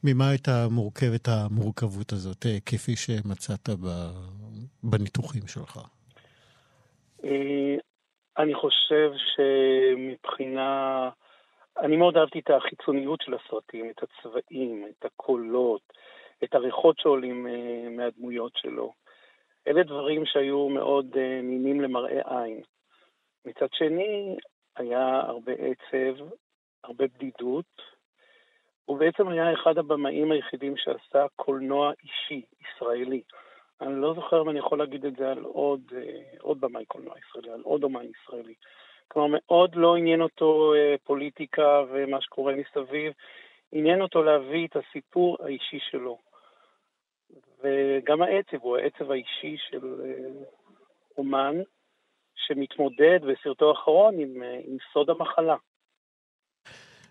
ממה 0.04 0.30
הייתה 0.30 0.68
מורכבת 0.72 1.28
המורכבות 1.28 2.12
הזאת, 2.12 2.46
אה, 2.46 2.58
כפי 2.66 2.96
שמצאת 2.96 3.70
בניתוחים 4.84 5.48
שלך? 5.48 5.80
אה, 7.24 7.76
אני 8.38 8.56
חושב 8.56 9.12
שמבחינה... 9.36 11.10
אני 11.78 11.98
מאוד 11.98 12.18
אהבתי 12.18 12.40
את 12.40 12.50
החיצוניות 12.50 13.22
של 13.22 13.34
הסרטים, 13.34 13.90
את 13.90 14.04
הצבעים, 14.04 14.88
את 14.90 15.06
הקולות, 15.06 15.82
את 16.44 16.56
הריחות 16.56 17.00
שעולים 17.00 17.48
אה, 17.48 17.90
מהדמויות 17.90 18.52
שלו. 18.56 18.94
אלה 19.68 19.84
דברים 19.84 20.26
שהיו 20.26 20.70
מאוד 20.70 21.06
uh, 21.14 21.18
נינים 21.44 21.82
למראה 21.82 22.22
עין. 22.26 22.62
מצד 23.46 23.68
שני, 23.74 24.36
היה 24.76 25.20
הרבה 25.20 25.52
עצב, 25.52 26.24
הרבה 26.84 27.06
בדידות. 27.08 27.82
הוא 28.86 28.98
בעצם 28.98 29.28
היה 29.28 29.54
אחד 29.54 29.78
הבמאים 29.78 30.32
היחידים 30.32 30.78
שעשה 30.78 31.26
קולנוע 31.36 31.92
אישי, 32.04 32.46
ישראלי. 32.62 33.22
אני 33.82 34.02
לא 34.02 34.14
זוכר 34.14 34.42
אם 34.42 34.50
אני 34.50 34.60
יכול 34.60 34.80
להגיד 34.80 35.06
את 35.06 35.16
זה 35.16 35.32
על 35.32 35.44
עוד, 35.44 35.82
uh, 35.90 36.42
עוד 36.42 36.62
במאי 36.62 36.86
קולנוע 36.86 37.14
ישראלי, 37.20 37.52
על 37.52 37.62
עוד 37.62 37.84
אומן 37.84 38.06
ישראלי. 38.06 38.54
כלומר, 39.12 39.38
מאוד 39.42 39.76
לא 39.76 39.96
עניין 39.96 40.22
אותו 40.22 40.74
uh, 40.74 40.98
פוליטיקה 41.04 41.84
ומה 41.92 42.22
שקורה 42.22 42.54
מסביב, 42.56 43.14
עניין 43.72 44.02
אותו 44.02 44.24
להביא 44.24 44.68
את 44.68 44.76
הסיפור 44.76 45.38
האישי 45.40 45.80
שלו. 45.92 46.18
וגם 47.64 48.22
העצב 48.22 48.58
הוא 48.62 48.78
העצב 48.78 49.12
האישי 49.12 49.58
של 49.70 50.02
אה, 50.04 50.44
אומן 51.18 51.56
שמתמודד 52.36 53.20
בסרטו 53.22 53.70
האחרון 53.70 54.14
עם, 54.20 54.44
אה, 54.44 54.60
עם 54.68 54.78
סוד 54.94 55.10
המחלה. 55.10 55.56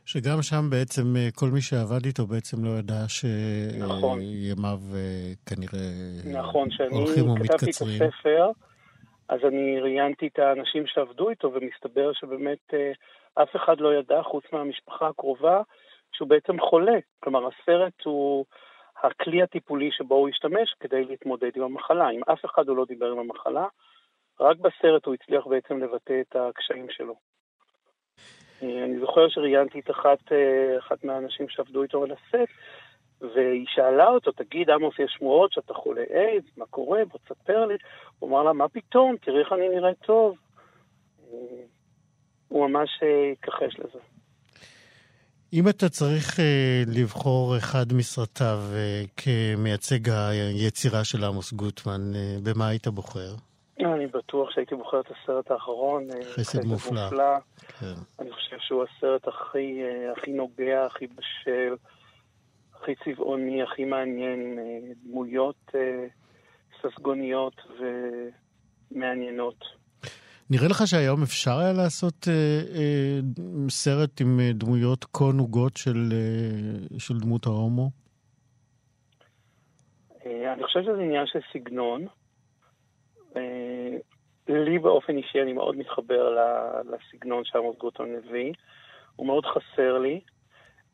שגם 0.04 0.42
שם 0.42 0.70
בעצם 0.70 1.16
אה, 1.16 1.28
כל 1.34 1.46
מי 1.46 1.60
שעבד 1.60 2.04
איתו 2.06 2.26
בעצם 2.26 2.64
לא 2.64 2.70
ידע 2.78 3.08
שימיו 3.08 3.96
נכון. 3.96 4.20
כנראה 5.46 5.88
נכון, 6.40 6.68
הולכים 6.90 7.28
ומתקצרים. 7.28 7.32
נכון, 7.32 7.40
כשאני 7.40 7.48
כתבתי 7.48 7.70
את 7.70 8.10
הספר, 8.10 8.50
אז 9.30 9.40
אני 9.44 9.80
ראיינתי 9.80 10.26
את 10.26 10.38
האנשים 10.38 10.86
שעבדו 10.86 11.30
איתו, 11.30 11.52
ומסתבר 11.52 12.12
שבאמת 12.12 12.74
אף 13.34 13.56
אחד 13.56 13.80
לא 13.80 13.94
ידע, 13.94 14.22
חוץ 14.22 14.44
מהמשפחה 14.52 15.08
הקרובה, 15.08 15.62
שהוא 16.12 16.28
בעצם 16.28 16.60
חולה. 16.60 16.98
כלומר, 17.20 17.48
הסרט 17.48 18.04
הוא... 18.04 18.44
הכלי 19.02 19.42
הטיפולי 19.42 19.90
שבו 19.92 20.14
הוא 20.14 20.28
השתמש 20.28 20.74
כדי 20.80 21.04
להתמודד 21.04 21.50
עם 21.56 21.62
המחלה. 21.62 22.08
עם 22.08 22.20
אף 22.32 22.44
אחד 22.44 22.68
הוא 22.68 22.76
לא 22.76 22.84
דיבר 22.84 23.12
עם 23.12 23.18
המחלה, 23.18 23.66
רק 24.40 24.56
בסרט 24.56 25.06
הוא 25.06 25.14
הצליח 25.14 25.46
בעצם 25.46 25.82
לבטא 25.82 26.20
את 26.20 26.36
הקשיים 26.36 26.86
שלו. 26.90 27.14
אה, 28.62 28.84
אני 28.84 28.98
זוכר 29.00 29.28
שראיינתי 29.28 29.80
את 29.80 29.90
אחת, 29.90 30.32
אה, 30.32 30.78
אחת 30.78 31.04
מהאנשים 31.04 31.48
שעבדו 31.48 31.82
איתו 31.82 32.04
על 32.04 32.10
הסט, 32.10 32.50
והיא 33.20 33.66
שאלה 33.68 34.08
אותו, 34.08 34.32
תגיד, 34.32 34.70
עמוס, 34.70 34.94
יש 34.98 35.16
שמועות 35.18 35.52
שאתה 35.52 35.74
חולה 35.74 36.02
איידס, 36.14 36.48
מה 36.56 36.66
קורה? 36.66 37.04
בוא 37.04 37.18
תספר 37.24 37.66
לי. 37.66 37.74
הוא 38.18 38.30
אמר 38.30 38.42
לה, 38.42 38.52
מה 38.52 38.68
פתאום? 38.68 39.16
תראי 39.16 39.40
איך 39.40 39.52
אני 39.52 39.68
נראה 39.68 39.94
טוב. 39.94 40.36
אה, 41.32 41.38
הוא 42.48 42.68
ממש 42.68 42.90
התכחש 43.32 43.78
לזה. 43.78 43.98
אם 45.52 45.68
אתה 45.68 45.88
צריך 45.88 46.36
uh, 46.36 46.42
לבחור 47.00 47.56
אחד 47.56 47.92
מסרטיו 47.92 48.58
uh, 48.72 49.08
כמייצג 49.16 50.10
היצירה 50.10 51.04
של 51.04 51.24
עמוס 51.24 51.52
גוטמן, 51.52 52.00
uh, 52.12 52.16
במה 52.44 52.68
היית 52.68 52.88
בוחר? 52.88 53.34
אני 54.00 54.06
בטוח 54.06 54.50
שהייתי 54.50 54.74
בוחר 54.74 55.00
את 55.00 55.06
הסרט 55.06 55.50
האחרון, 55.50 56.04
חסד 56.34 56.64
מופלא. 56.64 57.04
מופלא. 57.04 57.38
כן. 57.80 57.94
אני 58.18 58.32
חושב 58.32 58.56
שהוא 58.60 58.84
הסרט 58.84 59.28
הכי, 59.28 59.82
הכי 60.16 60.32
נוגע, 60.32 60.86
הכי 60.86 61.06
בשל, 61.06 61.74
הכי 62.80 62.92
צבעוני, 63.04 63.62
הכי 63.62 63.84
מעניין, 63.84 64.58
uh, 64.58 65.08
דמויות 65.08 65.68
uh, 65.68 65.76
ססגוניות 66.82 67.54
ומעניינות. 68.90 69.80
נראה 70.50 70.68
לך 70.68 70.86
שהיום 70.86 71.22
אפשר 71.22 71.58
היה 71.58 71.72
לעשות 71.72 72.28
אה, 72.28 72.60
אה, 72.74 73.18
סרט 73.68 74.20
עם 74.20 74.40
אה, 74.40 74.52
דמויות 74.52 75.04
כה 75.04 75.24
נוגות 75.34 75.76
של, 75.76 76.08
אה, 76.12 76.98
של 76.98 77.18
דמות 77.18 77.46
ההומו? 77.46 77.90
אה, 80.26 80.52
אני 80.52 80.64
חושב 80.64 80.82
שזה 80.82 81.02
עניין 81.02 81.26
של 81.26 81.38
סגנון. 81.52 82.06
אה, 83.36 83.96
לי 84.48 84.78
באופן 84.78 85.16
אישי 85.16 85.42
אני 85.42 85.52
מאוד 85.52 85.76
מתחבר 85.76 86.36
לסגנון 86.84 87.44
שעמוס 87.44 87.76
גוטון 87.78 88.08
מביא. 88.12 88.52
הוא 89.16 89.26
מאוד 89.26 89.44
חסר 89.46 89.98
לי. 89.98 90.20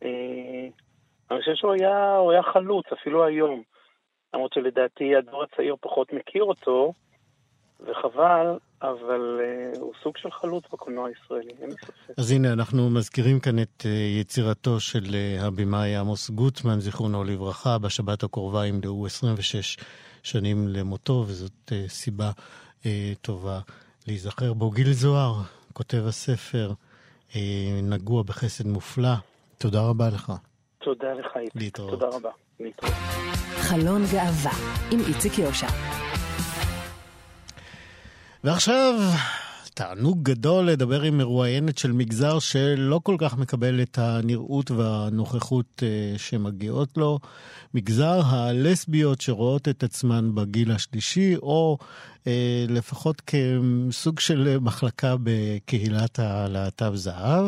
אה, 0.02 0.68
אני 1.30 1.40
חושב 1.40 1.54
שהוא 1.54 1.72
היה, 1.72 2.18
היה 2.30 2.42
חלוץ, 2.42 2.86
אפילו 2.92 3.24
היום. 3.24 3.62
למרות 4.34 4.52
שלדעתי 4.52 5.16
הדור 5.16 5.42
הצעיר 5.42 5.76
פחות 5.80 6.12
מכיר 6.12 6.44
אותו, 6.44 6.92
וחבל, 7.80 8.58
אבל 8.82 9.40
uh, 9.40 9.78
הוא 9.78 9.92
סוג 10.02 10.16
של 10.16 10.30
חלוץ 10.30 10.64
בקולנוע 10.72 11.08
הישראלי, 11.08 11.50
אין 11.60 11.70
לי 11.70 11.76
ספק. 11.76 12.18
אז 12.18 12.30
הנה, 12.30 12.52
אנחנו 12.52 12.90
מזכירים 12.90 13.40
כאן 13.40 13.58
את 13.58 13.82
uh, 13.82 14.20
יצירתו 14.20 14.80
של 14.80 15.04
uh, 15.04 15.44
הבמאי 15.44 15.96
עמוס 15.96 16.30
גוטמן, 16.30 16.80
זיכרונו 16.80 17.24
לברכה. 17.24 17.78
בשבת 17.78 18.22
הקרובה 18.22 18.66
ימלאו 18.66 19.06
26 19.06 19.76
שנים 20.22 20.68
למותו, 20.68 21.24
וזאת 21.26 21.52
uh, 21.70 21.88
סיבה 21.88 22.30
uh, 22.80 22.84
טובה 23.22 23.58
להיזכר 24.06 24.52
בו. 24.52 24.70
גיל 24.70 24.92
זוהר, 24.92 25.34
כותב 25.72 26.02
הספר, 26.08 26.72
uh, 27.30 27.34
נגוע 27.82 28.22
בחסד 28.22 28.66
מופלא. 28.66 29.14
תודה 29.58 29.80
רבה 29.88 30.08
לך. 30.08 30.32
תודה 30.86 31.12
לך, 31.12 31.26
איציק. 31.36 31.52
להתראות. 31.54 31.90
תודה 31.90 32.06
רבה. 32.06 32.30
להתראות. 32.60 32.92
חלון 33.58 34.02
גאווה 34.12 34.52
עם 34.90 35.00
איציק 35.08 35.38
יושע. 35.38 35.66
ועכשיו, 38.44 38.94
תענוג 39.78 40.22
גדול 40.22 40.64
לדבר 40.64 41.02
עם 41.02 41.18
מרואיינת 41.18 41.78
של 41.78 41.92
מגזר 41.92 42.38
שלא 42.38 43.00
כל 43.02 43.16
כך 43.18 43.36
מקבל 43.36 43.82
את 43.82 43.98
הנראות 43.98 44.70
והנוכחות 44.70 45.82
אה, 45.82 46.18
שמגיעות 46.18 46.96
לו. 46.96 47.18
מגזר 47.74 48.20
הלסביות 48.24 49.20
שרואות 49.20 49.68
את 49.68 49.82
עצמן 49.82 50.34
בגיל 50.34 50.72
השלישי, 50.72 51.36
או 51.36 51.78
אה, 52.26 52.66
לפחות 52.68 53.22
כסוג 53.26 54.20
של 54.20 54.58
מחלקה 54.60 55.14
בקהילת 55.22 56.18
הלהט"ב 56.18 56.94
זהב. 56.94 57.46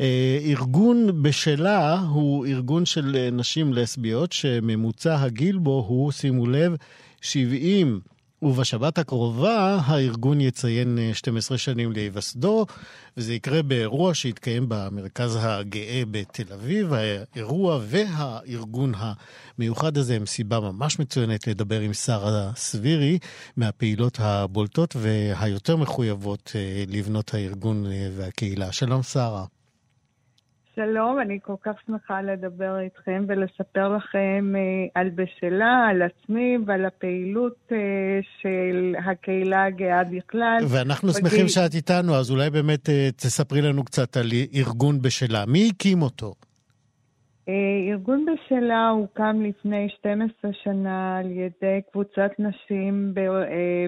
אה, 0.00 0.38
ארגון 0.44 1.22
בשלה 1.22 2.00
הוא 2.00 2.46
ארגון 2.46 2.86
של 2.86 3.28
נשים 3.32 3.72
לסביות, 3.72 4.32
שממוצע 4.32 5.22
הגיל 5.22 5.58
בו 5.58 5.84
הוא, 5.88 6.12
שימו 6.12 6.46
לב, 6.46 6.76
70. 7.20 8.11
ובשבת 8.42 8.98
הקרובה 8.98 9.78
הארגון 9.84 10.40
יציין 10.40 10.98
12 11.12 11.58
שנים 11.58 11.92
להיווסדו, 11.92 12.66
וזה 13.16 13.34
יקרה 13.34 13.62
באירוע 13.62 14.14
שיתקיים 14.14 14.66
במרכז 14.68 15.38
הגאה 15.40 16.02
בתל 16.10 16.52
אביב. 16.52 16.92
האירוע 16.92 17.78
והארגון 17.82 18.92
המיוחד 19.58 19.96
הזה 19.96 20.16
הם 20.16 20.26
סיבה 20.26 20.60
ממש 20.60 20.98
מצוינת 20.98 21.46
לדבר 21.46 21.80
עם 21.80 21.92
שרה 21.92 22.52
סבירי, 22.56 23.18
מהפעילות 23.56 24.18
הבולטות 24.20 24.96
והיותר 24.96 25.76
מחויבות 25.76 26.52
לבנות 26.88 27.34
הארגון 27.34 27.86
והקהילה. 28.16 28.72
שלום 28.72 29.02
שרה. 29.02 29.44
שלום, 30.76 31.20
אני 31.20 31.38
כל 31.42 31.54
כך 31.62 31.72
שמחה 31.86 32.22
לדבר 32.22 32.78
איתכם 32.80 33.24
ולספר 33.28 33.96
לכם 33.96 34.52
אה, 34.56 35.00
על 35.00 35.10
בשלה, 35.10 35.86
על 35.90 36.02
עצמי 36.02 36.58
ועל 36.66 36.84
הפעילות 36.84 37.56
אה, 37.72 37.76
של 38.42 38.94
הקהילה 39.04 39.64
הגאה 39.64 40.04
בכלל. 40.04 40.58
ואנחנו 40.68 41.08
בגיל... 41.08 41.30
שמחים 41.30 41.48
שאת 41.48 41.74
איתנו, 41.74 42.14
אז 42.14 42.30
אולי 42.30 42.50
באמת 42.50 42.88
אה, 42.88 43.08
תספרי 43.16 43.62
לנו 43.62 43.84
קצת 43.84 44.16
על 44.16 44.26
ארגון 44.54 45.02
בשלה. 45.02 45.44
מי 45.46 45.70
הקים 45.74 46.02
אותו? 46.02 46.34
ארגון 47.92 48.24
בשלה 48.26 48.88
הוקם 48.88 49.42
לפני 49.42 49.88
12 49.98 50.50
שנה 50.64 51.18
על 51.18 51.30
ידי 51.30 51.80
קבוצת 51.92 52.30
נשים, 52.38 53.14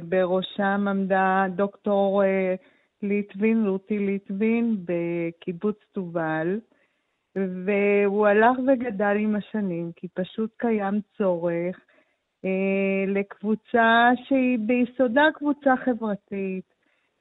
בראשם 0.08 0.88
עמדה 0.88 1.44
דוקטור 1.56 2.22
ליטבין, 3.02 3.66
רותי 3.66 3.98
ליטבין, 3.98 4.76
בקיבוץ 4.84 5.76
תובל. 5.92 6.58
והוא 7.36 8.26
הלך 8.26 8.58
וגדל 8.66 9.16
עם 9.18 9.34
השנים, 9.36 9.92
כי 9.96 10.08
פשוט 10.08 10.50
קיים 10.56 11.00
צורך 11.18 11.80
אה, 12.44 13.04
לקבוצה 13.06 14.10
שהיא 14.24 14.58
ביסודה 14.58 15.24
קבוצה 15.34 15.74
חברתית, 15.84 16.64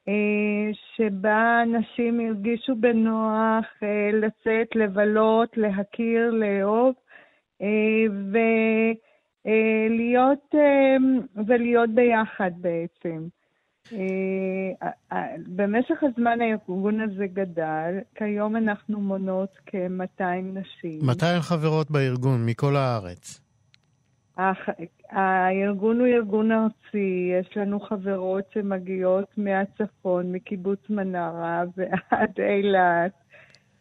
אה, 0.08 0.72
שבה 0.96 1.64
אנשים 1.64 2.20
הרגישו 2.20 2.76
בנוח 2.76 3.66
אה, 3.84 4.10
לצאת, 4.14 4.76
לבלות, 4.76 5.58
להכיר, 5.58 6.32
לאהוב, 6.32 6.96
אה, 7.62 8.06
ולהיות, 9.46 10.56
אה, 10.56 10.96
ולהיות 11.48 11.90
ביחד 11.90 12.52
בעצם. 12.62 13.28
אה, 13.92 15.26
במשך 15.48 16.04
הזמן 16.04 16.42
הארגון 16.42 17.02
הזה 17.02 17.28
גדל, 17.28 18.00
כיום 18.16 18.56
אנחנו 18.56 19.02
מונות 19.02 19.50
כ-200 19.66 20.24
נשים. 20.44 21.00
200 21.06 21.42
חברות 21.42 21.92
בארגון, 21.92 22.46
מכל 22.46 22.76
הארץ. 22.76 23.40
הארגון 25.10 26.00
הוא 26.00 26.08
ארגון 26.08 26.52
ארצי, 26.52 27.32
יש 27.40 27.58
לנו 27.58 27.80
חברות 27.80 28.44
שמגיעות 28.54 29.28
מהצפון, 29.38 30.32
מקיבוץ 30.32 30.80
מנרה 30.90 31.64
ועד 31.78 32.40
אילת. 32.40 33.23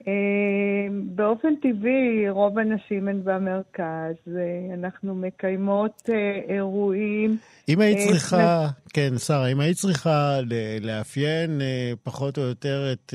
אה, 0.09 0.87
באופן 1.05 1.55
טבעי, 1.63 2.31
רוב 2.31 2.59
הנשים 2.59 3.09
הן 3.09 3.21
במרכז. 3.25 4.33
אנחנו 4.75 5.15
מקיימות 5.15 6.11
אה, 6.13 6.55
אירועים. 6.55 7.37
אם 7.69 7.81
היית 7.81 7.99
אה, 7.99 8.07
צריכה, 8.09 8.67
כן, 8.93 9.19
שרה, 9.19 9.47
אם 9.47 9.61
היית 9.61 9.77
צריכה 9.77 10.39
לאפיין 10.81 11.61
פחות 12.03 12.39
או 12.39 12.43
יותר 12.43 12.93
את 12.93 13.15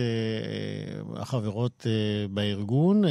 החברות 1.16 1.86
בארגון, 2.30 3.02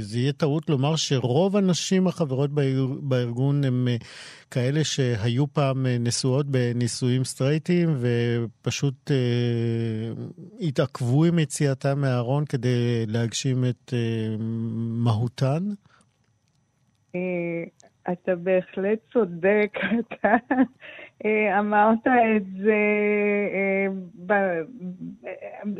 זה 0.00 0.18
יהיה 0.18 0.32
טעות 0.32 0.70
לומר 0.70 0.96
שרוב 0.96 1.56
הנשים 1.56 2.06
החברות 2.06 2.50
בארגון 3.00 3.64
הן 3.64 3.86
כאלה 4.50 4.84
שהיו 4.84 5.46
פעם 5.46 5.86
נשואות 6.00 6.46
בנישואים 6.46 7.24
סטרייטים 7.24 7.88
ופשוט 8.00 9.10
התעכבו 10.60 11.24
עם 11.24 11.38
יציאתם 11.38 12.00
מהארון 12.00 12.44
כדי 12.44 13.06
להגשים 13.06 13.64
את 13.64 13.94
מהותן? 15.04 15.62
אתה 18.12 18.36
בהחלט 18.36 18.98
צודק, 19.12 19.72
אתה 20.00 20.36
אה, 21.24 21.58
אמרת 21.58 22.06
את 22.06 22.46
זה, 22.62 22.74
אה, 24.30 24.60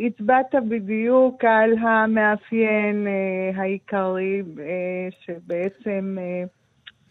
הצבעת 0.06 0.54
בדיוק 0.68 1.44
על 1.44 1.78
המאפיין 1.78 3.06
אה, 3.06 3.60
העיקרי 3.60 4.42
שבעצם 5.20 6.16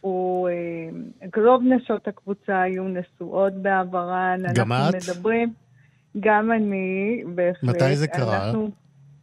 הוא, 0.02 0.50
רוב 1.38 1.64
נשות 1.64 2.08
הקבוצה 2.08 2.62
היו 2.62 2.84
נשואות 2.84 3.54
בעברן. 3.54 4.40
גם 4.56 4.72
את? 4.72 4.96
מדברים, 4.96 5.54
גם 6.20 6.52
אני, 6.52 7.24
בהחלט. 7.36 7.76
מתי 7.76 7.96
זה 7.96 8.08
קרה? 8.08 8.48
אנחנו, 8.48 8.70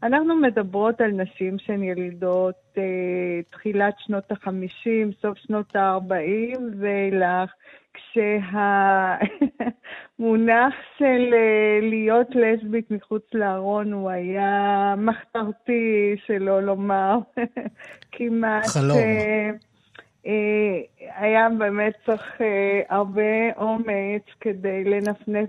אנחנו 0.03 0.37
מדברות 0.37 1.01
על 1.01 1.11
נשים 1.11 1.59
שהן 1.59 1.83
ילידות 1.83 2.55
אה, 2.79 2.83
תחילת 3.51 3.95
שנות 3.99 4.33
ה-50, 4.33 5.23
סוף 5.23 5.39
שנות 5.39 5.77
ה-40 5.77 6.59
ואילך, 6.79 7.51
כשהמונח 10.19 10.75
של 10.99 11.35
אה, 11.35 11.79
להיות 11.83 12.29
לסבית 12.31 12.91
מחוץ 12.91 13.23
לארון 13.35 13.93
הוא 13.93 14.11
היה 14.11 14.95
מחתרתי, 14.99 16.17
שלא 16.27 16.63
לומר 16.63 17.19
כמעט... 18.13 18.67
חלום. 18.67 18.99
אה, 18.99 19.03
אה, 19.03 19.51
היה 21.17 21.49
באמת 21.59 21.93
צריך 22.07 22.41
אה, 22.41 22.81
הרבה 22.89 23.53
אומץ 23.57 24.23
כדי 24.41 24.85
לנפנף 24.85 25.49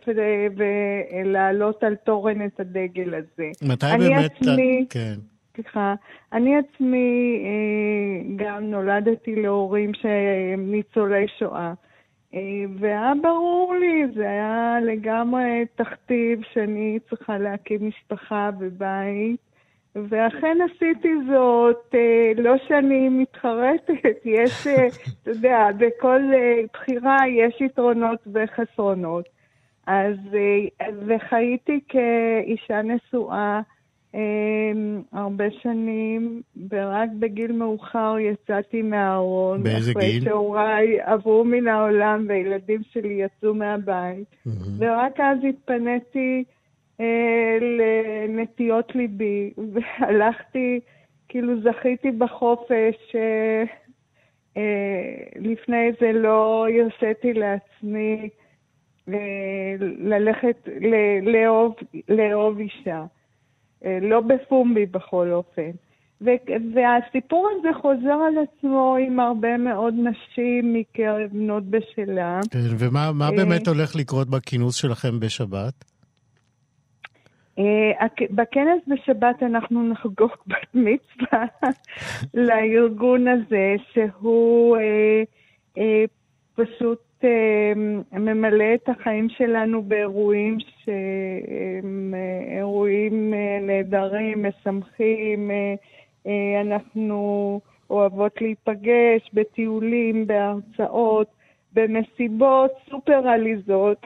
ולהעלות 0.55 1.83
על 1.83 1.95
תורן 1.95 2.45
את 2.45 2.59
הדגל 2.59 3.13
הזה. 3.13 3.51
מתי 3.61 3.85
באמת... 3.99 4.31
עצמי, 4.31 4.85
כן. 4.89 5.15
סליחה, 5.55 5.93
אני 6.33 6.55
עצמי 6.57 7.43
אה, 7.45 8.45
גם 8.45 8.63
נולדתי 8.63 9.35
להורים 9.35 9.91
שהם 9.93 10.71
ניצולי 10.71 11.25
שואה. 11.39 11.73
והיה 12.79 13.13
ברור 13.21 13.75
לי, 13.79 14.13
זה 14.15 14.29
היה 14.29 14.77
לגמרי 14.85 15.65
תכתיב 15.75 16.39
שאני 16.53 16.99
צריכה 17.09 17.37
להקים 17.37 17.87
משפחה 17.87 18.49
ובית. 18.59 19.54
ואכן 19.95 20.57
עשיתי 20.69 21.09
זאת, 21.27 21.95
אה, 21.95 22.31
לא 22.37 22.55
שאני 22.67 23.09
מתחרטת, 23.09 24.25
יש, 24.25 24.67
אה, 24.67 24.87
אתה 25.21 25.31
יודע, 25.31 25.67
בכל 25.77 26.21
אה, 26.33 26.61
בחירה 26.73 27.17
יש 27.27 27.61
יתרונות 27.61 28.19
וחסרונות. 28.33 29.25
אז, 29.87 30.17
וחייתי 31.07 31.79
כאישה 31.87 32.81
נשואה 32.81 33.61
הרבה 35.13 35.43
שנים, 35.61 36.41
ורק 36.71 37.09
בגיל 37.19 37.51
מאוחר 37.51 38.15
יצאתי 38.19 38.81
מהארון. 38.81 39.63
באיזה 39.63 39.91
אחרי 39.91 40.11
גיל? 40.11 40.17
אחרי 40.17 40.29
שהוריי 40.29 41.01
עברו 41.01 41.43
מן 41.43 41.67
העולם 41.67 42.25
והילדים 42.27 42.81
שלי 42.91 43.13
יצאו 43.13 43.53
מהבית. 43.53 44.27
Mm-hmm. 44.47 44.49
ורק 44.77 45.19
אז 45.19 45.37
התפניתי 45.49 46.43
לנטיות 47.61 48.95
ליבי, 48.95 49.53
והלכתי, 49.73 50.79
כאילו 51.29 51.61
זכיתי 51.61 52.11
בחופש, 52.11 53.15
אה, 53.15 53.63
אה, 54.57 54.61
לפני 55.35 55.91
זה 56.01 56.11
לא 56.11 56.67
הרשיתי 56.69 57.33
לעצמי 57.33 58.29
ללכת, 59.99 60.67
לאהוב, 61.21 61.75
לאהוב 62.09 62.59
אישה. 62.59 63.05
לא 64.01 64.21
בפומבי 64.21 64.85
בכל 64.85 65.31
אופן. 65.31 65.71
והסיפור 66.73 67.49
הזה 67.51 67.67
חוזר 67.81 68.17
על 68.27 68.33
עצמו 68.43 68.95
עם 69.07 69.19
הרבה 69.19 69.57
מאוד 69.57 69.93
נשים 69.93 70.73
מקרב 70.73 71.29
בנות 71.31 71.63
בשלה. 71.63 72.39
כן, 72.51 72.59
ומה 72.79 73.31
באמת 73.31 73.67
הולך 73.67 73.95
לקרות 73.95 74.29
בכינוס 74.29 74.75
שלכם 74.75 75.19
בשבת? 75.19 75.94
אה, 77.59 78.07
בכנס 78.31 78.81
בשבת 78.87 79.43
אנחנו 79.43 79.83
נחגוג 79.83 80.31
בת 80.47 80.73
מצווה 80.73 81.45
לארגון 82.33 83.27
הזה, 83.27 83.75
שהוא 83.91 84.77
אה, 84.77 85.23
אה, 85.77 86.03
פשוט 86.55 86.99
ממלא 88.11 88.65
את 88.73 88.89
החיים 88.89 89.29
שלנו 89.29 89.83
באירועים 89.83 90.57
שהם 90.59 92.13
אירועים 92.57 93.33
נהדרים, 93.61 94.45
משמחים. 94.45 95.51
אנחנו 96.61 97.59
אוהבות 97.89 98.41
להיפגש 98.41 99.29
בטיולים, 99.33 100.27
בהרצאות. 100.27 101.27
במסיבות 101.75 102.71
סופר 102.89 103.27
עליזות. 103.27 104.05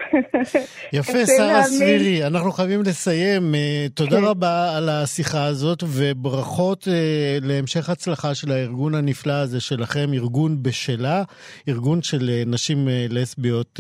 יפה, 0.94 1.26
שרה. 1.26 1.64
סבירי, 1.64 2.28
אנחנו 2.28 2.52
חייבים 2.52 2.82
לסיים. 2.82 3.56
אה, 3.56 3.86
תודה 3.94 4.18
כן. 4.18 4.24
רבה 4.24 4.78
על 4.78 4.90
השיחה 4.90 5.46
הזאת, 5.46 5.84
וברכות 5.88 6.88
אה, 6.88 7.38
להמשך 7.42 7.90
הצלחה 7.90 8.36
של 8.36 8.52
הארגון 8.52 8.96
הנפלא 8.96 9.34
הזה 9.34 9.62
שלכם, 9.62 10.14
ארגון 10.14 10.64
בשלה, 10.64 11.24
ארגון 11.68 12.02
של 12.02 12.30
אה, 12.30 12.44
נשים 12.46 12.88
לסביות, 13.10 13.80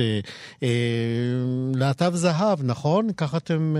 להט"ב 1.75 2.11
זהב, 2.13 2.59
נכון? 2.63 3.07
ככה 3.17 3.37
אתם 3.37 3.75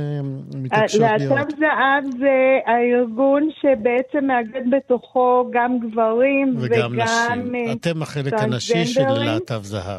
מתעקשות 0.55 1.01
להיות. 1.01 1.37
להט"ב 1.37 1.49
זהב 1.59 2.03
זה 2.19 2.59
הארגון 2.65 3.49
שבעצם 3.61 4.25
מאגד 4.27 4.69
בתוכו 4.77 5.49
גם 5.53 5.77
גברים 5.79 6.55
וגם 6.57 6.91
וגם... 6.93 6.99
נשים. 6.99 7.55
אתם 7.71 8.01
החלק 8.01 8.33
הנשי 8.33 8.85
של. 8.85 9.09
להט"ב 9.09 9.63
זהב. 9.63 9.98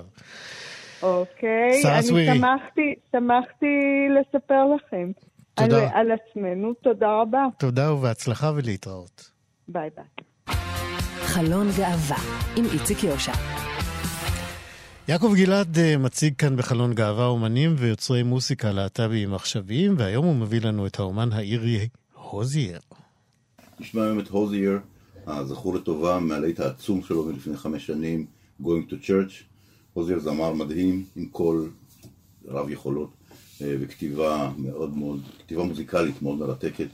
אוקיי, 1.02 1.82
שרה 1.82 1.94
אני 1.94 2.02
סווירי. 2.02 2.36
שמחתי, 2.36 2.94
שמחתי 3.12 3.66
לספר 4.20 4.64
לכם 4.76 5.10
על, 5.56 5.70
תודה. 5.70 5.90
על 5.92 6.06
עצמנו. 6.10 6.74
תודה 6.74 7.20
רבה. 7.22 7.46
תודה 7.58 7.92
ובהצלחה 7.92 8.52
ולהתראות. 8.54 9.30
ביי 9.68 9.90
ביי. 9.96 10.56
חלון 11.20 11.66
גאווה 11.76 12.16
עם 12.56 12.64
איציק 12.72 13.04
יושע. 13.04 13.32
יעקב 15.08 15.32
גלעד 15.36 15.78
אה, 15.78 15.96
מציג 15.96 16.34
כאן 16.38 16.56
בחלון 16.56 16.94
גאווה 16.94 17.26
אומנים 17.26 17.74
ויוצרי 17.78 18.22
מוסיקה 18.22 18.72
להט"ביים 18.72 19.34
עכשוויים, 19.34 19.94
והיום 19.98 20.26
הוא 20.26 20.36
מביא 20.36 20.60
לנו 20.60 20.86
את 20.86 20.98
האומן 20.98 21.28
האירי 21.32 21.88
הוזייר. 22.14 22.78
נשמע 23.80 24.02
היום 24.02 24.20
את 24.20 24.28
הוזייר, 24.28 24.78
הזכור 25.26 25.74
לטובה, 25.74 26.18
מהלהיט 26.18 26.60
העצום 26.60 27.02
שלו 27.02 27.24
מלפני 27.24 27.56
חמש 27.56 27.86
שנים, 27.86 28.26
Going 28.62 28.90
to 28.90 29.06
Church. 29.06 29.49
הוזייר 30.00 30.18
זמר 30.18 30.52
מדהים, 30.52 31.04
עם 31.16 31.26
קול 31.26 31.70
רב 32.48 32.70
יכולות, 32.70 33.10
אה, 33.62 33.76
וכתיבה 33.80 34.52
מאוד 34.58 34.96
מאוד, 34.96 35.20
כתיבה 35.38 35.64
מוזיקלית 35.64 36.22
מאוד 36.22 36.38
מרתקת. 36.38 36.86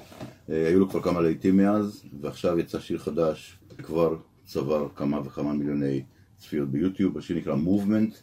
אה, 0.51 0.69
היו 0.69 0.81
לו 0.81 0.89
כבר 0.89 1.03
כמה 1.03 1.21
להיטים 1.21 1.57
מאז, 1.57 2.03
ועכשיו 2.21 2.59
יצא 2.59 2.81
שיר 2.81 2.99
חדש, 2.99 3.59
כבר 3.79 4.17
צבר 4.45 4.89
כמה 4.97 5.21
וכמה 5.21 5.53
מיליוני 5.53 6.03
צפיות 6.39 6.69
ביוטיוב, 6.69 7.19
השיר 7.19 7.37
נקרא 7.37 7.55
Movement, 7.55 8.15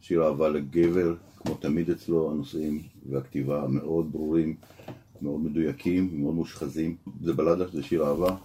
שיר 0.00 0.24
אהבה 0.24 0.48
לגבר, 0.48 1.14
כמו 1.36 1.54
תמיד 1.54 1.90
אצלו, 1.90 2.30
הנושאים 2.30 2.82
והכתיבה 3.10 3.66
מאוד 3.68 4.12
ברורים, 4.12 4.56
מאוד 5.22 5.40
מדויקים, 5.40 6.20
מאוד 6.20 6.34
מושחזים. 6.34 6.96
זה 7.20 7.32
בלדה, 7.32 7.68
זה 7.72 7.82
שיר 7.82 8.06
אהבה, 8.06 8.36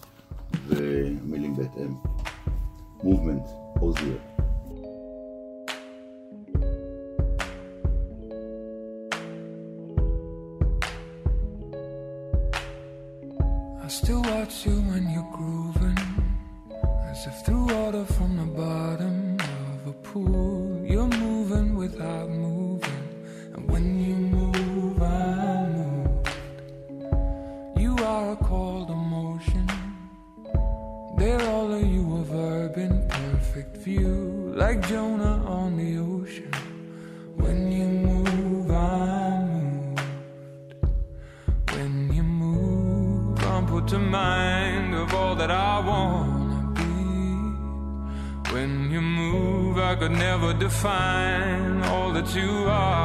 והמילים 0.67 1.55
בהתאם. 1.55 1.93
Movement, 2.99 3.49
הוזייר. 3.79 4.30
Watch 14.41 14.65
you 14.65 14.81
when 14.89 15.07
you're 15.11 15.31
grooving, 15.31 15.99
as 17.11 17.27
if 17.27 17.45
through 17.45 17.65
water 17.65 18.03
from 18.05 18.37
the 18.37 18.49
bottom 18.61 19.37
of 19.39 19.87
a 19.93 19.93
pool. 20.07 20.83
You're 20.83 21.13
moving 21.27 21.75
without 21.75 22.27
moving, 22.27 23.03
and 23.53 23.69
when 23.69 23.85
you 24.03 24.15
move, 24.15 24.99
I 25.03 25.67
move. 25.77 26.25
You 27.77 27.95
are 28.03 28.31
a 28.31 28.35
call 28.35 28.87
to 28.87 28.95
motion. 28.95 29.67
There, 31.19 31.41
all 31.49 31.71
of 31.71 31.85
you 31.85 32.03
a 32.21 32.23
verb 32.23 32.77
in 32.77 33.07
perfect 33.09 33.77
view, 33.77 34.53
like 34.55 34.87
Jonah 34.87 35.40
define 50.61 51.81
all 51.85 52.11
that 52.13 52.35
you 52.35 52.67
are 52.67 53.00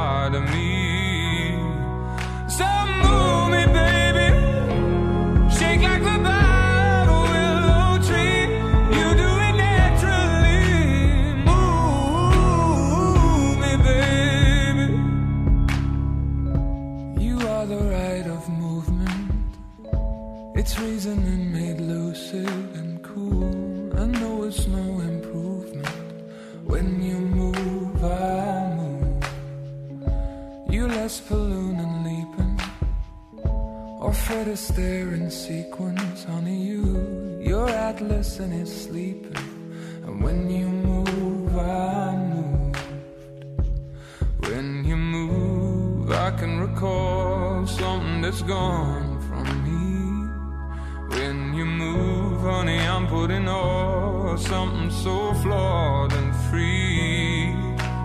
so 55.07 55.33
flawed 55.35 56.11
and 56.11 56.35
free. 56.49 57.55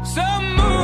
So 0.04 0.22
move 0.56 0.81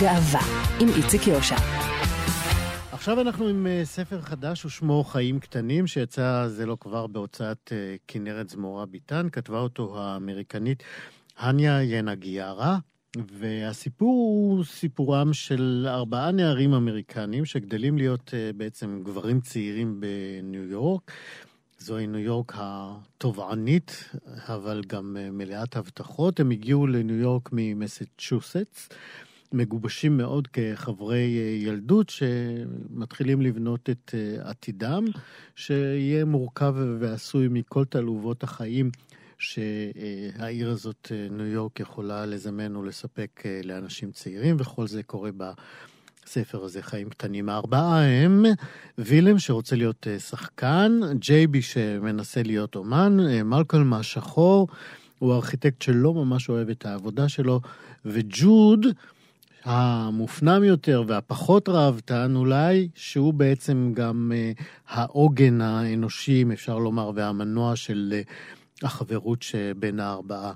גאווה, 0.00 0.40
עם 0.80 0.88
איציק 0.96 1.26
יושע. 1.26 1.56
עכשיו 2.92 3.20
אנחנו 3.20 3.48
עם 3.48 3.66
אה, 3.66 3.80
ספר 3.84 4.20
חדש 4.20 4.64
ושמו 4.64 5.04
חיים 5.04 5.40
קטנים, 5.40 5.86
שיצא 5.86 6.48
זה 6.48 6.66
לא 6.66 6.76
כבר 6.80 7.06
בהוצאת 7.06 7.72
אה, 7.72 7.96
כנרת 8.08 8.48
זמורה 8.48 8.86
ביטן, 8.86 9.28
כתבה 9.32 9.58
אותו 9.58 9.98
האמריקנית 9.98 10.82
הניה 11.38 11.82
ינגיארה, 11.82 12.78
והסיפור 13.38 14.08
הוא 14.08 14.64
סיפורם 14.64 15.32
של 15.32 15.86
ארבעה 15.88 16.32
נערים 16.32 16.74
אמריקנים 16.74 17.44
שגדלים 17.44 17.98
להיות 17.98 18.34
אה, 18.34 18.50
בעצם 18.56 19.00
גברים 19.04 19.40
צעירים 19.40 20.00
בניו 20.00 20.64
יורק. 20.64 21.12
זוהי 21.78 22.06
ניו 22.06 22.20
יורק 22.20 22.52
התובענית, 22.56 24.10
אבל 24.48 24.82
גם 24.86 25.16
מלאת 25.32 25.76
הבטחות. 25.76 26.40
הם 26.40 26.50
הגיעו 26.50 26.86
לניו 26.86 27.16
יורק 27.16 27.48
ממסצ'וסטס. 27.52 28.88
מגובשים 29.52 30.16
מאוד 30.16 30.48
כחברי 30.48 31.38
אה, 31.38 31.68
ילדות 31.68 32.08
שמתחילים 32.08 33.42
לבנות 33.42 33.90
את 33.90 34.14
אה, 34.14 34.50
עתידם, 34.50 35.04
שיהיה 35.54 36.24
מורכב 36.24 36.74
ועשוי 36.98 37.48
מכל 37.50 37.84
תעלובות 37.84 38.42
החיים 38.42 38.90
שהעיר 39.38 40.70
הזאת, 40.70 41.12
אה, 41.14 41.26
ניו 41.30 41.46
יורק, 41.46 41.80
יכולה 41.80 42.26
לזמן 42.26 42.76
ולספק 42.76 43.42
לאנשים 43.64 44.12
צעירים, 44.12 44.56
וכל 44.58 44.86
זה 44.86 45.02
קורה 45.02 45.30
בספר 45.36 46.64
הזה, 46.64 46.82
חיים 46.82 47.08
קטנים. 47.08 47.48
הארבעה 47.48 48.04
הם 48.04 48.44
וילם 48.98 49.38
שרוצה 49.38 49.76
להיות 49.76 50.06
שחקן, 50.18 51.00
ג'ייבי 51.18 51.62
שמנסה 51.62 52.42
להיות 52.42 52.76
אומן, 52.76 53.16
מלקולם 53.44 53.94
השחור, 53.94 54.68
הוא 55.18 55.34
ארכיטקט 55.34 55.82
שלא 55.82 56.14
ממש 56.14 56.48
אוהב 56.48 56.70
את 56.70 56.86
העבודה 56.86 57.28
שלו, 57.28 57.60
וג'וד, 58.04 58.86
המופנם 59.66 60.64
יותר 60.64 61.02
והפחות 61.06 61.68
ראוותן 61.68 62.36
אולי, 62.36 62.88
שהוא 62.94 63.34
בעצם 63.34 63.92
גם 63.94 64.32
uh, 64.32 64.62
העוגן 64.88 65.60
האנושי, 65.60 66.42
אם 66.42 66.52
אפשר 66.52 66.78
לומר, 66.78 67.10
והמנוע 67.14 67.76
של 67.76 68.14
uh, 68.14 68.86
החברות 68.86 69.42
שבין 69.42 70.00
הארבעה. 70.00 70.52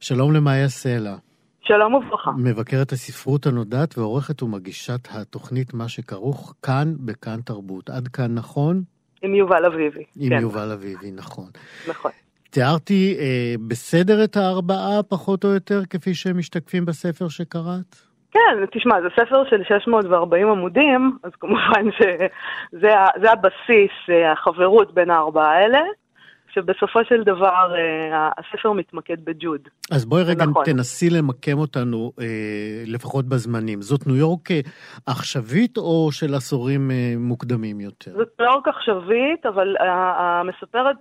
שלום 0.00 0.32
למאיה 0.32 0.68
סלע. 0.68 1.16
שלום 1.62 1.94
וברכה. 1.94 2.30
מבקרת 2.38 2.92
הספרות 2.92 3.46
הנודעת 3.46 3.98
ועורכת 3.98 4.42
ומגישת 4.42 5.08
התוכנית 5.10 5.74
מה 5.74 5.88
שכרוך 5.88 6.54
כאן 6.62 6.94
בכאן 6.98 7.40
תרבות. 7.40 7.90
עד 7.90 8.08
כאן 8.08 8.34
נכון? 8.34 8.82
עם 9.22 9.34
יובל 9.34 9.64
אביבי. 9.66 10.04
עם 10.16 10.28
כן. 10.28 10.40
יובל 10.40 10.72
אביבי, 10.72 11.10
נכון. 11.10 11.50
נכון. 11.88 12.10
תיארתי 12.50 13.16
אה, 13.18 13.54
בסדר 13.66 14.24
את 14.24 14.36
הארבעה, 14.36 15.02
פחות 15.02 15.44
או 15.44 15.48
יותר, 15.48 15.82
כפי 15.90 16.14
שהם 16.14 16.38
משתקפים 16.38 16.84
בספר 16.84 17.28
שקראת? 17.28 18.11
כן, 18.32 18.66
תשמע, 18.72 19.00
זה 19.00 19.08
ספר 19.20 19.44
של 19.50 19.64
640 19.64 20.48
עמודים, 20.48 21.18
אז 21.24 21.30
כמובן 21.40 21.90
שזה 21.92 23.32
הבסיס, 23.32 24.10
אה, 24.10 24.32
החברות 24.32 24.94
בין 24.94 25.10
הארבעה 25.10 25.52
האלה. 25.52 25.80
שבסופו 26.54 27.04
של 27.08 27.22
דבר 27.22 27.74
אה, 27.74 28.28
הספר 28.38 28.72
מתמקד 28.72 29.24
בג'וד. 29.24 29.68
אז 29.90 30.04
בואי 30.04 30.22
רגע 30.22 30.46
נכון. 30.46 30.64
תנסי 30.64 31.10
למקם 31.10 31.58
אותנו, 31.58 32.12
אה, 32.20 32.26
לפחות 32.86 33.24
בזמנים. 33.24 33.82
זאת 33.82 34.06
ניו 34.06 34.16
יורק 34.16 34.50
אה, 34.50 34.60
עכשווית 35.06 35.76
או 35.76 36.08
של 36.12 36.34
עשורים 36.34 36.90
מוקדמים 37.16 37.80
יותר? 37.80 38.10
זאת 38.10 38.28
ניו 38.40 38.48
יורק 38.48 38.68
עכשווית, 38.68 39.46
אבל 39.46 39.76
המספרת, 40.18 40.96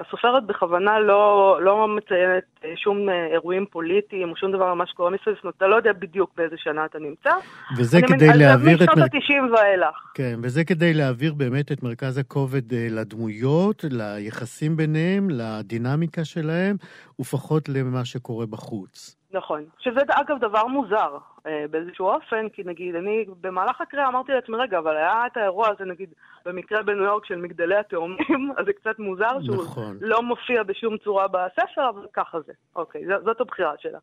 הסופרת 0.00 0.46
בכוונה 0.46 1.00
לא, 1.00 1.58
לא 1.62 1.88
מציינת 1.88 2.44
שום 2.76 3.08
אירועים 3.32 3.66
פוליטיים 3.70 4.30
או 4.30 4.36
שום 4.36 4.52
דבר 4.52 4.74
מה 4.74 4.86
שקורה 4.86 5.10
מסביב, 5.10 5.34
זאת 5.34 5.44
אומרת, 5.44 5.54
אתה 5.56 5.66
לא 5.66 5.76
יודע 5.76 5.92
בדיוק 5.92 6.30
באיזה 6.36 6.56
שנה 6.58 6.84
אתה 6.84 6.98
נמצא. 6.98 7.30
וזה 7.78 7.98
כדי 8.08 8.28
מנ... 8.28 8.38
להעביר 8.38 8.84
את... 8.84 8.88
משנות 8.88 9.14
ה-90 9.14 9.56
ואילך. 9.56 9.96
כן, 10.14 10.38
וזה 10.42 10.64
כדי 10.64 10.94
להעביר 10.94 11.34
באמת 11.34 11.72
את 11.72 11.82
מרכז 11.82 12.18
הכובד 12.18 12.72
לדמויות, 12.90 13.84
ליחסים 13.90 14.76
בין... 14.76 14.89
ביניהם, 14.92 15.30
לדינמיקה 15.30 16.24
שלהם, 16.24 16.76
ופחות 17.20 17.68
למה 17.68 18.04
שקורה 18.04 18.46
בחוץ. 18.46 19.16
נכון. 19.32 19.64
שזה 19.78 20.00
אגב 20.10 20.38
דבר 20.40 20.66
מוזר 20.66 21.18
אה, 21.46 21.64
באיזשהו 21.70 22.06
אופן, 22.06 22.48
כי 22.48 22.62
נגיד, 22.64 22.94
אני 22.94 23.24
במהלך 23.40 23.80
הקריאה 23.80 24.08
אמרתי 24.08 24.32
לעצמי, 24.32 24.56
רגע, 24.56 24.78
אבל 24.78 24.96
היה 24.96 25.26
את 25.26 25.36
האירוע 25.36 25.68
הזה, 25.68 25.84
נגיד, 25.84 26.08
במקרה 26.44 26.82
בניו 26.82 27.04
יורק 27.04 27.24
של 27.24 27.36
מגדלי 27.36 27.76
התאומים, 27.76 28.52
אז 28.58 28.66
זה 28.66 28.72
קצת 28.72 28.98
מוזר 28.98 29.42
שהוא 29.44 29.64
נכון. 29.64 29.98
לא 30.00 30.22
מופיע 30.22 30.62
בשום 30.62 30.96
צורה 30.98 31.28
בספר, 31.28 31.88
אבל 31.88 32.06
ככה 32.12 32.38
זה. 32.46 32.52
אוקיי, 32.76 33.02
זאת 33.24 33.40
הבחירה 33.40 33.72
שלה. 33.78 33.98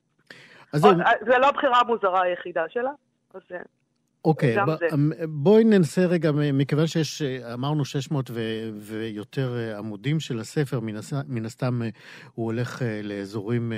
אז 0.74 0.86
או, 0.86 0.90
זה... 0.90 1.04
זה 1.26 1.38
לא 1.38 1.48
הבחירה 1.48 1.80
המוזרה 1.80 2.22
היחידה 2.22 2.64
שלה, 2.70 2.92
אז... 3.34 3.42
אוקיי, 4.26 4.56
ב- 4.66 4.94
אמ, 4.94 5.12
בואי 5.30 5.64
ננסה 5.64 6.06
רגע, 6.06 6.32
מכיוון 6.54 6.88
שיש, 6.88 7.22
אמרנו 7.54 7.86
600 7.86 8.32
ו- 8.34 8.70
ויותר 8.80 9.56
אה, 9.58 9.78
עמודים 9.78 10.20
של 10.20 10.40
הספר, 10.40 10.80
מן, 10.80 10.96
הס- 10.96 11.14
מן 11.28 11.46
הסתם 11.46 11.82
אה, 11.82 11.90
הוא 12.34 12.46
הולך 12.46 12.82
אה, 12.82 13.02
לאזורים 13.04 13.74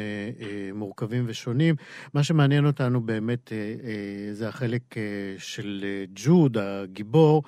מורכבים 0.74 1.24
ושונים. 1.28 1.76
מה 2.14 2.24
שמעניין 2.24 2.66
אותנו 2.66 3.02
באמת 3.02 3.52
זה 4.34 4.48
החלק 4.48 4.82
של 5.38 5.86
ג'וד, 6.16 6.58
הגיבור. 6.58 7.44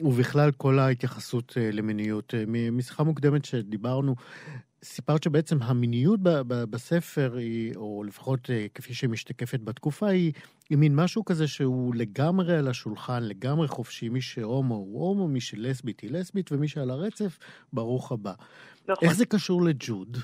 ובכלל 0.00 0.50
כל 0.52 0.78
ההתייחסות 0.78 1.56
למיניות. 1.72 2.34
משיחה 2.72 3.02
מוקדמת 3.02 3.44
שדיברנו, 3.44 4.14
סיפרת 4.84 5.22
שבעצם 5.22 5.56
המיניות 5.62 6.20
בספר 6.70 7.34
היא, 7.36 7.76
או 7.76 8.04
לפחות 8.06 8.50
אה, 8.50 8.66
כפי 8.74 8.94
שהיא 8.94 9.10
משתקפת 9.10 9.60
בתקופה, 9.60 10.06
היא, 10.06 10.32
היא 10.70 10.78
מין 10.78 10.96
משהו 10.96 11.24
כזה 11.24 11.48
שהוא 11.48 11.94
לגמרי 11.94 12.56
על 12.56 12.68
השולחן, 12.68 13.22
לגמרי 13.22 13.68
חופשי. 13.68 14.08
מי 14.08 14.20
שהומו 14.20 14.74
הוא 14.74 15.08
הומו, 15.08 15.28
מי 15.28 15.40
שלסבית 15.40 16.00
היא 16.00 16.10
לסבית, 16.12 16.52
ומי 16.52 16.68
שעל 16.68 16.90
הרצף, 16.90 17.38
ברוך 17.72 18.12
הבא. 18.12 18.32
נכון. 18.88 19.08
איך 19.08 19.16
זה 19.16 19.26
קשור 19.26 19.62
לג'וד? 19.62 20.16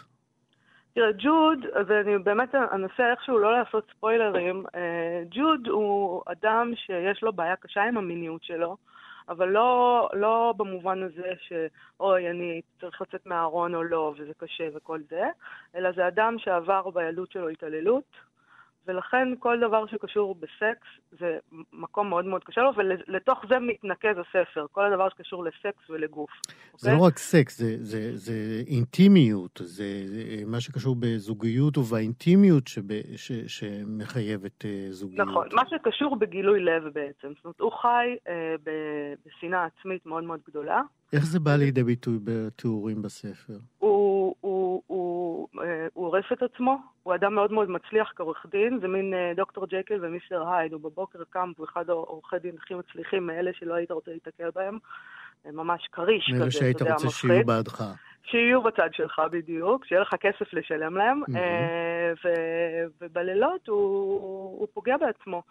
תראה, 0.94 1.12
ג'וד, 1.12 1.58
ואני 1.86 2.18
באמת 2.18 2.54
אנסה 2.54 3.10
איכשהו 3.10 3.38
לא 3.38 3.58
לעשות 3.58 3.86
ספוילרים, 3.96 4.64
אה, 4.74 5.22
ג'וד 5.30 5.66
הוא 5.66 6.22
אדם 6.26 6.72
שיש 6.76 7.22
לו 7.22 7.32
בעיה 7.32 7.56
קשה 7.56 7.82
עם 7.82 7.98
המיניות 7.98 8.42
שלו. 8.44 8.76
אבל 9.28 9.48
לא, 9.48 10.08
לא 10.12 10.54
במובן 10.56 11.02
הזה 11.02 11.32
שאוי, 11.40 12.30
אני 12.30 12.60
צריך 12.80 13.02
לצאת 13.02 13.26
מהארון 13.26 13.74
או 13.74 13.82
לא, 13.82 14.14
וזה 14.18 14.32
קשה 14.38 14.68
וכל 14.74 15.00
זה, 15.10 15.22
אלא 15.74 15.92
זה 15.92 16.08
אדם 16.08 16.38
שעבר 16.38 16.90
בילדות 16.90 17.32
שלו 17.32 17.48
התעללות, 17.48 18.04
ולכן 18.88 19.28
כל 19.38 19.60
דבר 19.60 19.86
שקשור 19.86 20.34
בסקס 20.34 20.88
זה 21.18 21.38
מקום 21.72 22.08
מאוד 22.08 22.24
מאוד 22.24 22.44
קשה 22.44 22.60
לו, 22.60 22.70
ולתוך 22.76 23.38
זה 23.48 23.58
מתנקז 23.58 24.16
הספר, 24.18 24.66
כל 24.72 24.92
הדבר 24.92 25.08
שקשור 25.08 25.44
לסקס 25.44 25.90
ולגוף. 25.90 26.30
זה 26.76 26.90
אוקיי? 26.90 27.00
לא 27.00 27.06
רק 27.06 27.18
סקס, 27.18 27.58
זה, 27.58 27.76
זה, 27.80 28.16
זה 28.16 28.62
אינטימיות, 28.66 29.60
זה, 29.64 30.02
זה 30.06 30.22
מה 30.46 30.60
שקשור 30.60 30.96
בזוגיות 30.98 31.78
ובאינטימיות 31.78 32.66
שב, 32.66 32.82
ש, 33.16 33.32
שמחייבת 33.32 34.64
uh, 34.64 34.66
זוגיות. 34.90 35.28
נכון, 35.28 35.48
מה 35.52 35.62
שקשור 35.68 36.16
בגילוי 36.16 36.60
לב 36.60 36.82
בעצם. 36.84 37.28
זאת 37.36 37.44
אומרת, 37.44 37.60
הוא 37.60 37.72
חי 37.72 38.16
uh, 38.24 38.30
בשנאה 39.26 39.64
עצמית 39.64 40.06
מאוד 40.06 40.24
מאוד 40.24 40.40
גדולה. 40.48 40.80
איך 41.12 41.24
זה 41.26 41.40
בא 41.40 41.56
לידי 41.56 41.82
ביטוי 41.82 42.18
בתיאורים 42.24 43.02
בספר? 43.02 43.58
הוא, 43.78 44.34
הוא, 44.40 44.82
הוא, 44.86 45.07
אה, 45.62 45.86
הוא 45.94 46.06
עורף 46.06 46.32
את 46.32 46.42
עצמו, 46.42 46.76
הוא 47.02 47.14
אדם 47.14 47.34
מאוד 47.34 47.52
מאוד 47.52 47.70
מצליח 47.70 48.12
כעורך 48.16 48.46
דין, 48.50 48.78
זה 48.80 48.88
מין 48.88 49.14
אה, 49.14 49.32
דוקטור 49.36 49.66
ג'קל 49.66 49.98
ומיסטר 50.04 50.48
הייד, 50.48 50.72
הוא 50.72 50.80
בבוקר 50.80 51.18
קם, 51.30 51.52
הוא 51.56 51.66
אחד 51.66 51.90
העורכי 51.90 52.38
דין 52.38 52.54
הכי 52.58 52.74
מצליחים 52.74 53.26
מאלה 53.26 53.50
שלא 53.54 53.74
היית 53.74 53.90
רוצה 53.90 54.10
להתקל 54.10 54.50
בהם, 54.54 54.78
ממש 55.44 55.88
כריש 55.92 56.30
כזה, 56.30 56.38
מאלה 56.38 56.50
שהיית 56.50 56.82
רוצה 56.82 57.06
מפחיד. 57.06 57.10
שיהיו 57.10 57.46
בעדך. 57.46 57.84
שיהיו 58.22 58.62
בצד 58.62 58.88
שלך 58.92 59.22
בדיוק, 59.30 59.84
שיהיה 59.84 60.02
לך 60.02 60.14
כסף 60.20 60.52
לשלם 60.52 60.96
להם, 60.96 61.22
mm-hmm. 61.22 61.38
ו- 62.24 62.84
ובלילות 63.00 63.68
הוא, 63.68 64.60
הוא 64.60 64.68
פוגע 64.74 64.96
בעצמו, 64.96 65.42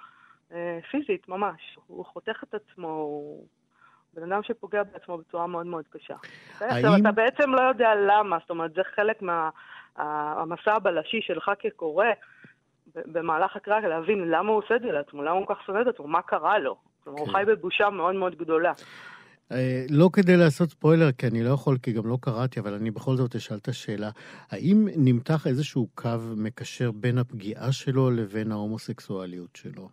פיזית 0.92 1.30
ממש, 1.30 1.78
הוא 1.88 2.06
חותך 2.06 2.44
את 2.44 2.54
עצמו, 2.54 2.88
הוא... 2.88 3.48
בן 4.18 4.32
אדם 4.32 4.44
שפוגע 4.44 4.84
בעצמו 4.84 5.18
בצורה 5.18 5.48
מאוד 5.48 5.66
מאוד 5.66 5.86
קשה. 5.90 6.14
האם... 6.60 6.72
עכשיו, 6.72 6.92
אתה 7.02 7.12
בעצם 7.12 7.54
לא 7.54 7.62
יודע 7.62 7.90
למה, 7.96 8.38
זאת 8.42 8.50
אומרת, 8.50 8.74
זה 8.74 8.82
חלק 8.96 9.22
מהמסע 9.22 9.50
מה, 9.98 10.56
הבלשי 10.66 11.22
שלך 11.22 11.52
כקורא 11.60 12.06
במהלך 12.95 13.56
הקריאה, 13.56 13.80
להבין 13.80 14.30
למה 14.30 14.50
הוא 14.50 14.58
עושה 14.58 14.76
את 14.76 14.82
זה 14.82 14.91
לעצמו, 14.91 15.24
למה 15.24 15.32
הוא 15.32 15.48
כל 15.48 15.54
כך 15.56 15.66
שונא 15.66 15.82
את 15.82 15.88
עצמו, 15.88 16.08
מה 16.08 16.22
קרה 16.22 16.60
לו. 16.60 16.78
כלומר, 17.04 17.20
הוא 17.20 17.28
כן. 17.28 17.34
חי 17.34 17.43
בבושה 17.48 17.89
מאוד 17.89 18.16
מאוד 18.16 18.36
גדולה. 18.36 18.74
אה, 19.52 19.86
לא 19.89 20.10
כדי 20.14 20.38
לעשות 20.38 20.70
ספוילר, 20.70 21.12
כי 21.12 21.28
אני 21.28 21.43
לא 21.43 21.50
יכול, 21.50 21.78
כי 21.84 21.91
גם 21.91 22.08
לא 22.08 22.18
קראתי, 22.22 22.60
אבל 22.60 22.74
אני 22.74 22.91
בכל 22.91 23.16
זאת 23.16 23.36
אשאל 23.36 23.58
את 23.58 23.68
השאלה. 23.68 24.10
האם 24.52 24.88
נמתח 24.98 25.48
איזשהו 25.48 25.88
קו 25.95 26.10
מקשר 26.38 26.91
בין 26.91 27.18
הפגיעה 27.18 27.72
שלו 27.72 28.12
לבין 28.12 28.52
ההומוסקסואליות 28.52 29.56
שלו? 29.56 29.89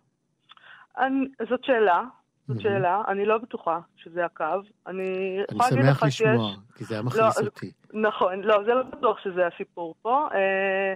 אני, 0.97 1.25
זאת 1.49 1.63
שאלה, 1.63 2.03
זאת 2.47 2.61
שאלה, 2.61 3.01
אני 3.07 3.25
לא 3.25 3.37
בטוחה 3.37 3.79
שזה 3.95 4.25
הקו. 4.25 4.45
אני 4.87 5.03
שיש... 5.51 5.71
אני 5.71 5.83
שמח 5.83 6.03
לשמוע, 6.03 6.55
כי 6.75 6.83
זה 6.83 6.93
היה 6.93 7.03
מכניס 7.03 7.39
לא, 7.39 7.45
אותי. 7.45 7.71
נכון, 7.95 8.41
לא, 8.41 8.63
זה 8.65 8.73
לא 8.73 8.83
בטוח 8.83 9.19
שזה 9.19 9.47
הסיפור 9.47 9.95
פה. 10.01 10.27
אה, 10.33 10.93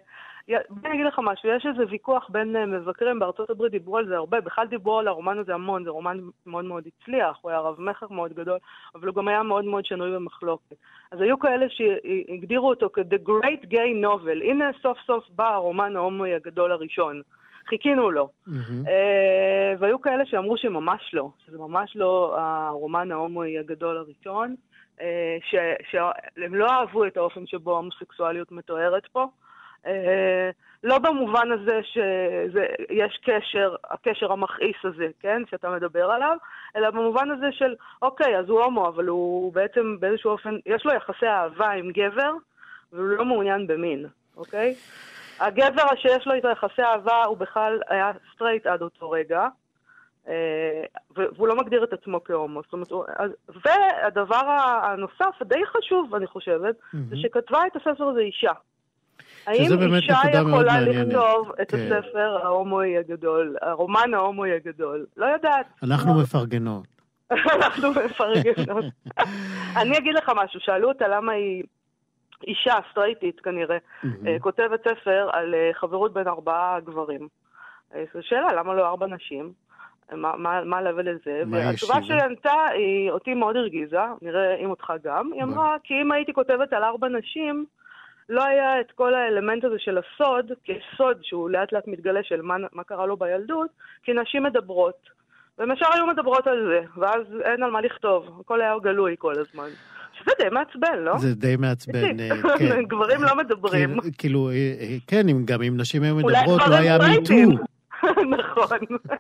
בוא 0.70 0.90
אני 0.90 0.94
אגיד 0.94 1.06
לך 1.06 1.20
משהו, 1.24 1.50
יש 1.50 1.66
איזה 1.66 1.84
ויכוח 1.90 2.30
בין 2.30 2.56
אה, 2.56 2.66
מבקרים 2.66 3.20
בארצות 3.20 3.50
הברית, 3.50 3.72
דיברו 3.72 3.98
על 3.98 4.08
זה 4.08 4.16
הרבה, 4.16 4.42
בכלל 4.42 4.68
דיברו 4.68 5.00
על 5.00 5.08
הרומן 5.08 5.38
הזה 5.38 5.54
המון, 5.54 5.84
זה 5.84 5.90
רומן 5.90 6.18
מאוד 6.46 6.66
מאוד 6.66 6.84
הצליח, 6.88 7.38
הוא 7.42 7.52
היה 7.52 7.60
רב-מכר 7.60 8.06
מאוד 8.10 8.34
גדול, 8.34 8.58
אבל 8.96 9.08
הוא 9.08 9.16
גם 9.16 9.28
היה 9.28 9.44
מאוד 9.44 9.66
מאוד 9.66 9.86
שנוי 9.86 10.12
במחלוקת. 10.16 10.76
אז 11.12 11.22
היו 11.22 11.40
כאלה 11.40 11.66
שהגדירו 11.70 12.70
אותו 12.70 12.90
כ-The 12.94 13.30
Great 13.30 13.66
Gay 13.66 14.06
Novel, 14.06 14.44
הנה 14.44 14.70
סוף 14.82 14.98
סוף 15.08 15.24
בא 15.30 15.54
הרומן 15.54 15.96
ההומואי 15.96 16.36
הגדול 16.36 16.72
הראשון. 16.72 17.22
חיכינו 17.70 18.12
לו. 18.12 18.30
אה, 18.88 19.74
והיו 19.80 20.02
כאלה 20.02 20.26
שאמרו 20.26 20.58
שממש 20.58 21.14
לא, 21.14 21.30
שזה 21.46 21.58
ממש 21.58 21.96
לא 21.96 22.36
הרומן 22.40 23.12
ההומואי 23.12 23.60
הגדול 23.60 23.98
הראשון, 23.98 24.56
שהם 25.92 26.56
לא 26.56 26.68
אהבו 26.70 27.06
את 27.06 27.18
האופן 27.18 27.48
שבו 27.48 27.72
ההומוסקסואליות 27.74 28.52
מתוארת 28.52 29.08
פה. 29.12 29.28
אה, 29.86 30.50
לא 30.84 30.98
במובן 30.98 31.52
הזה 31.52 31.80
שיש 31.84 33.20
קשר, 33.24 33.76
הקשר 33.90 34.32
המכעיס 34.32 34.76
הזה, 34.84 35.08
כן, 35.20 35.42
שאתה 35.50 35.70
מדבר 35.70 36.12
עליו, 36.12 36.38
אלא 36.76 36.90
במובן 36.90 37.32
הזה 37.32 37.48
של, 37.52 37.76
אוקיי, 38.02 38.38
אז 38.38 38.50
הוא 38.50 38.62
הומו, 38.62 38.88
אבל 38.88 39.06
הוא 39.08 39.54
בעצם 39.54 40.00
באיזשהו 40.00 40.32
אופן, 40.32 40.58
יש 40.66 40.86
לו 40.86 40.94
יחסי 40.94 41.28
אהבה 41.28 41.70
עם 41.70 41.92
גבר, 41.92 42.32
והוא 42.94 43.06
לא 43.06 43.26
מעוניין 43.26 43.68
במין, 43.68 44.06
אוקיי? 44.38 44.76
הגבר 45.40 45.96
שיש 45.96 46.28
לו 46.28 46.34
איתו 46.34 46.50
יחסי 46.50 46.82
אהבה, 46.82 47.24
הוא 47.24 47.38
בכלל 47.38 47.82
היה 47.88 48.12
סטרייט 48.34 48.66
עד 48.66 48.82
אותו 48.82 49.12
רגע, 49.12 49.40
אה, 49.40 49.48
והוא 51.16 51.48
לא 51.48 51.56
מגדיר 51.56 51.84
את 51.84 51.94
עצמו 51.94 52.24
כהומו. 52.24 52.62
זאת 52.64 52.74
אומרת, 52.74 52.92
והדבר 53.66 54.58
הנוסף, 54.84 55.42
הדי 55.42 55.66
חשוב, 55.66 56.16
אני 56.16 56.28
חושבת, 56.28 56.76
זה 57.10 57.16
שכתבה 57.18 57.60
את 57.68 57.76
הספר 57.76 58.04
הזה 58.04 58.20
אישה. 58.20 58.52
האם 59.48 59.94
אישה 59.94 60.20
יכולה. 60.34 60.82
לכתוב 60.82 61.52
את 61.62 61.72
כן. 61.72 61.78
הספר 61.78 62.40
ההומואי 62.44 62.98
הגדול, 62.98 63.56
הרומן 63.62 64.14
ההומואי 64.14 64.52
הגדול? 64.52 65.06
לא 65.18 65.26
יודעת. 65.26 65.66
אנחנו 65.84 66.14
מפרגנות. 66.22 66.88
אנחנו 67.58 67.92
מפרגנות. 68.06 68.86
אני 69.82 69.98
אגיד 69.98 70.16
לך 70.16 70.32
משהו, 70.36 70.60
שאלו 70.60 70.88
אותה 70.88 71.08
למה 71.08 71.32
היא 71.32 71.64
אישה 72.48 72.76
סטרייטית 72.92 73.40
כנראה, 73.40 73.78
אה, 74.28 74.38
כותבת 74.40 74.80
ספר 74.88 75.30
על 75.34 75.56
אה, 75.56 75.70
חברות 75.74 76.14
בין 76.14 76.28
ארבעה 76.28 76.80
גברים. 76.80 77.28
אה, 77.96 78.04
זו 78.14 78.20
שאלה, 78.22 78.54
למה 78.54 78.74
לא 78.74 78.88
ארבע 78.88 79.08
נשים? 79.08 79.54
אה, 80.12 80.18
מה- 80.18 80.38
מה 80.38 80.64
מה 80.64 80.78
ה-level 80.78 81.30
והתשובה? 81.52 81.94
שהיא 82.04 82.22
ענתה, 82.22 82.54
היא 82.74 83.12
אותי 83.12 83.34
מאוד 83.34 83.56
הרגיזה, 83.56 83.98
נראה 84.22 84.56
אם 84.56 84.70
אותך 84.70 84.94
גם. 85.04 85.30
היא 85.34 85.44
אמרה, 85.44 85.76
כי 85.84 85.94
אם 86.02 86.12
הייתי 86.12 86.34
כותבת 86.34 86.74
על 86.74 86.84
ארבע 86.84 87.08
נשים, 87.08 87.66
לא 88.30 88.44
היה 88.46 88.80
את 88.82 88.92
כל 88.96 89.14
האלמנט 89.14 89.64
הזה 89.64 89.76
של 89.80 89.98
הסוד, 89.98 90.52
כי 90.64 90.72
יש 90.72 90.84
סוד 90.98 91.18
שהוא 91.22 91.50
לאט 91.50 91.74
לאט 91.74 91.88
מתגלה 91.88 92.20
של 92.24 92.42
מה, 92.42 92.56
מה 92.74 92.84
קרה 92.84 93.06
לו 93.06 93.18
בילדות, 93.18 93.70
כי 94.04 94.14
נשים 94.14 94.44
מדברות. 94.44 95.20
והן 95.60 95.72
ישר 95.72 95.86
היו 95.94 96.08
מדברות 96.08 96.48
על 96.48 96.68
זה, 96.72 97.02
ואז 97.02 97.22
אין 97.44 97.64
על 97.64 97.72
מה 97.72 97.82
לכתוב, 97.82 98.40
הכל 98.42 98.62
היה 98.62 98.74
גלוי 98.84 99.16
כל 99.20 99.34
הזמן. 99.40 99.70
שזה 100.14 100.32
די 100.40 100.50
מעצבן, 100.52 101.00
לא? 101.00 101.18
זה 101.18 101.36
די 101.36 101.56
מעצבן, 101.60 102.20
אה, 102.20 102.58
כן. 102.60 102.84
גברים 102.92 103.24
לא 103.24 103.36
מדברים. 103.36 104.02
כן, 104.02 104.10
כאילו, 104.18 104.50
אה, 104.50 104.54
אה, 104.80 104.96
כן, 105.08 105.26
גם 105.46 105.62
אם 105.62 105.78
נשים 105.78 106.04
היו 106.04 106.16
מדברות, 106.16 106.62
לא 106.70 106.76
היה. 106.76 106.98
מיטו. 106.98 107.64
נכון. 108.40 108.78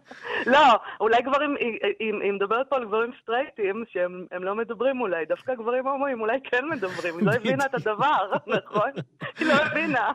לא, 0.54 0.60
אולי 1.00 1.22
גברים, 1.22 1.56
היא- 2.00 2.34
מדברת 2.34 2.66
פה 2.70 2.76
על 2.76 2.86
גברים 2.86 3.12
סטרייטים 3.24 3.84
שהם 3.92 4.26
הם 4.32 4.44
לא 4.44 4.56
מדברים 4.56 5.02
אולי, 5.02 5.26
דווקא 5.26 5.56
גברים 5.56 5.88
הומואים 5.88 6.22
אולי 6.22 6.38
כן 6.44 6.66
מדברים, 6.72 7.18
היא 7.18 7.26
לא 7.26 7.32
הבינה 7.40 7.66
את 7.66 7.74
הדבר, 7.74 8.18
נכון? 8.48 8.90
היא 9.40 9.48
לא 9.48 9.54
הבינה. 9.54 10.12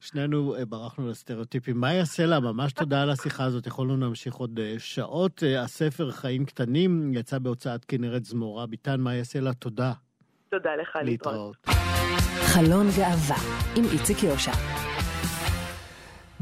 שנינו 0.00 0.54
אה, 0.56 0.64
ברחנו 0.64 1.08
לסטריאוטיפים. 1.08 1.80
מאיה 1.80 2.04
סלע, 2.04 2.40
ממש 2.40 2.72
תודה 2.72 3.02
על 3.02 3.10
השיחה 3.10 3.44
הזאת, 3.44 3.66
יכולנו 3.66 3.96
להמשיך 3.96 4.34
עוד 4.34 4.58
אה, 4.62 4.74
שעות. 4.78 5.42
אה, 5.42 5.62
הספר 5.62 6.10
חיים 6.10 6.44
קטנים 6.44 7.12
יצא 7.14 7.38
בהוצאת 7.38 7.84
כנרת 7.84 8.24
זמורה. 8.24 8.66
ביטן, 8.66 9.00
מאיה 9.00 9.24
סלע, 9.24 9.52
תודה. 9.52 9.92
תודה 10.50 10.70
לך, 10.82 10.98
להתראות. 11.02 11.56
להתראות. 11.66 11.80
חלון 12.54 12.86
גאווה 12.96 13.36
עם 13.76 13.84
איציק 13.92 14.22
יושע. 14.22 14.89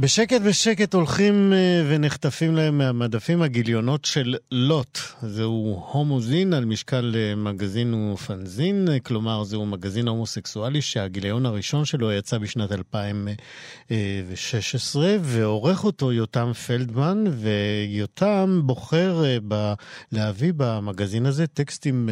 בשקט 0.01 0.41
בשקט 0.41 0.95
הולכים 0.95 1.53
אה, 1.53 1.83
ונחטפים 1.89 2.57
להם 2.57 2.79
מהמדפים 2.79 3.43
הגיליונות 3.43 4.05
של 4.05 4.37
לוט. 4.53 4.99
זהו 5.23 5.83
הומוזין 5.93 6.53
על 6.53 6.65
משקל 6.65 7.15
אה, 7.17 7.35
מגזין 7.35 7.95
ופנזין, 7.95 8.89
אה, 8.91 9.01
כלומר 9.01 9.45
זהו 9.45 9.67
מגזין 9.67 10.09
הומוסקסואלי 10.09 10.83
שהגיליון 10.83 11.47
הראשון 11.47 11.85
שלו 11.85 12.13
יצא 12.13 12.39
בשנת 12.39 12.73
2016, 12.73 15.17
ועורך 15.21 15.85
אותו 15.85 16.13
יותם 16.13 16.53
פלדמן, 16.53 17.25
ויותם 17.29 18.61
בוחר 18.65 19.23
ב- 19.49 19.73
להביא 20.13 20.53
במגזין 20.57 21.27
הזה 21.27 21.47
טקסטים 21.47 22.09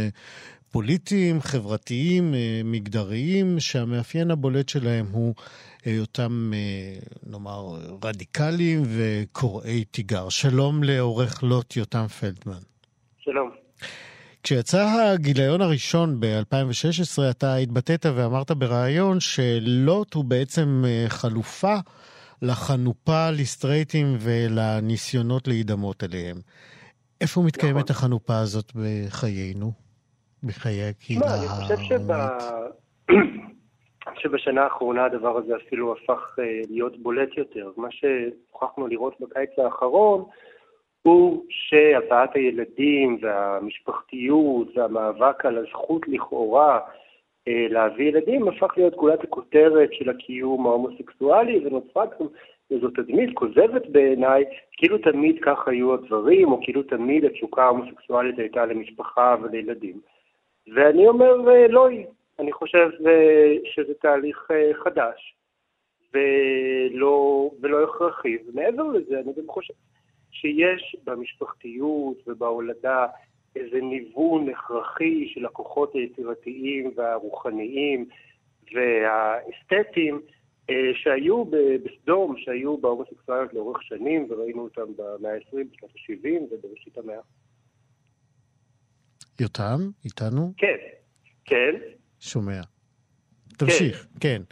פוליטיים, 0.70 1.40
חברתיים, 1.40 2.34
מגדריים, 2.64 3.60
שהמאפיין 3.60 4.30
הבולט 4.30 4.68
שלהם 4.68 5.06
הוא 5.12 5.34
היותם, 5.86 6.50
אה, 6.54 6.98
נאמר, 7.26 7.78
רדיקליים 8.04 8.82
וקוראי 8.86 9.84
תיגר. 9.84 10.28
שלום 10.28 10.82
לעורך 10.82 11.42
לוט 11.42 11.76
יותם 11.76 12.06
פלדמן. 12.06 12.58
שלום. 13.18 13.50
כשיצא 14.42 15.12
הגיליון 15.14 15.60
הראשון 15.60 16.20
ב-2016, 16.20 17.30
אתה 17.30 17.54
התבטאת 17.54 18.06
ואמרת 18.14 18.50
בריאיון 18.50 19.20
שלוט 19.20 20.14
הוא 20.14 20.24
בעצם 20.24 20.84
אה, 20.86 21.04
חלופה 21.08 21.76
לחנופה 22.42 23.30
לסטרייטים 23.30 24.16
ולניסיונות 24.20 25.48
להידמות 25.48 26.04
אליהם. 26.04 26.36
איפה 27.20 27.42
מתקיימת 27.42 27.90
נכון. 27.90 27.96
החנופה 27.96 28.38
הזאת 28.38 28.72
בחיינו? 28.74 29.72
בחיי 30.42 30.88
הקהילה 30.88 31.38
אני 31.38 31.48
חושב 31.48 31.76
שב... 31.88 32.06
שבשנה 34.26 34.62
האחרונה 34.62 35.04
הדבר 35.04 35.36
הזה 35.36 35.56
אפילו 35.56 35.92
הפך 35.92 36.38
אה, 36.38 36.60
להיות 36.70 36.96
בולט 36.96 37.36
יותר. 37.36 37.70
מה 37.76 37.88
שהוכחנו 37.90 38.86
לראות 38.86 39.14
בקיץ 39.20 39.58
האחרון 39.58 40.24
הוא 41.02 41.44
שהבאת 41.48 42.34
הילדים 42.34 43.18
והמשפחתיות 43.20 44.76
והמאבק 44.76 45.46
על 45.46 45.58
הזכות 45.58 46.08
לכאורה 46.08 46.80
אה, 47.48 47.66
להביא 47.70 48.08
ילדים 48.08 48.48
הפך 48.48 48.72
להיות 48.76 48.94
גולת 48.94 49.24
הכותרת 49.24 49.88
של 49.92 50.10
הקיום 50.10 50.66
ההומוסקסואלי 50.66 51.66
ונוצרה 51.66 52.04
גם 52.06 52.26
איזו 52.70 52.88
תדמית 52.88 53.30
כוזבת 53.34 53.86
בעיניי, 53.86 54.44
כאילו 54.72 54.98
תמיד 54.98 55.36
כך 55.42 55.68
היו 55.68 55.94
הדברים, 55.94 56.52
או 56.52 56.60
כאילו 56.62 56.82
תמיד 56.82 57.24
התשוקה 57.24 57.64
ההומוסקסואלית 57.64 58.38
הייתה 58.38 58.66
למשפחה 58.66 59.36
ולילדים. 59.42 60.00
ואני 60.74 61.08
אומר, 61.08 61.50
אה, 61.50 61.68
לא 61.68 61.88
היא. 61.88 62.06
אני 62.38 62.52
חושב 62.52 62.88
אה, 63.06 63.54
שזה 63.64 63.94
תהליך 63.94 64.48
אה, 64.50 64.70
חדש, 64.84 65.36
ולא, 66.14 67.50
ולא 67.60 67.84
הכרחי. 67.84 68.36
ומעבר 68.46 68.82
לזה, 68.82 69.20
אני 69.20 69.32
גם 69.36 69.46
חושב 69.48 69.74
שיש 70.30 70.96
במשפחתיות 71.04 72.28
ובהולדה 72.28 73.06
איזה 73.56 73.80
ניוון 73.80 74.48
הכרחי 74.48 75.28
של 75.28 75.46
הכוחות 75.46 75.94
היצירתיים 75.94 76.90
והרוחניים 76.96 78.08
והאסתטיים 78.74 80.20
אה, 80.70 80.90
שהיו 80.94 81.44
בסדום, 81.84 82.34
שהיו 82.38 82.78
בהומוסקסואליות 82.78 83.54
לאורך 83.54 83.82
שנים, 83.82 84.26
וראינו 84.30 84.62
אותם 84.62 84.92
במאה 84.96 85.34
ה-20, 85.34 85.56
בשנות 85.72 85.90
ה-70 85.90 86.54
ובראשית 86.54 86.98
המאה. 86.98 87.20
יותם, 89.40 89.78
איתנו? 90.04 90.52
כן, 90.56 90.76
כן. 91.44 91.74
שומע. 92.20 92.60
תמשיך, 93.58 94.06
כן. 94.20 94.42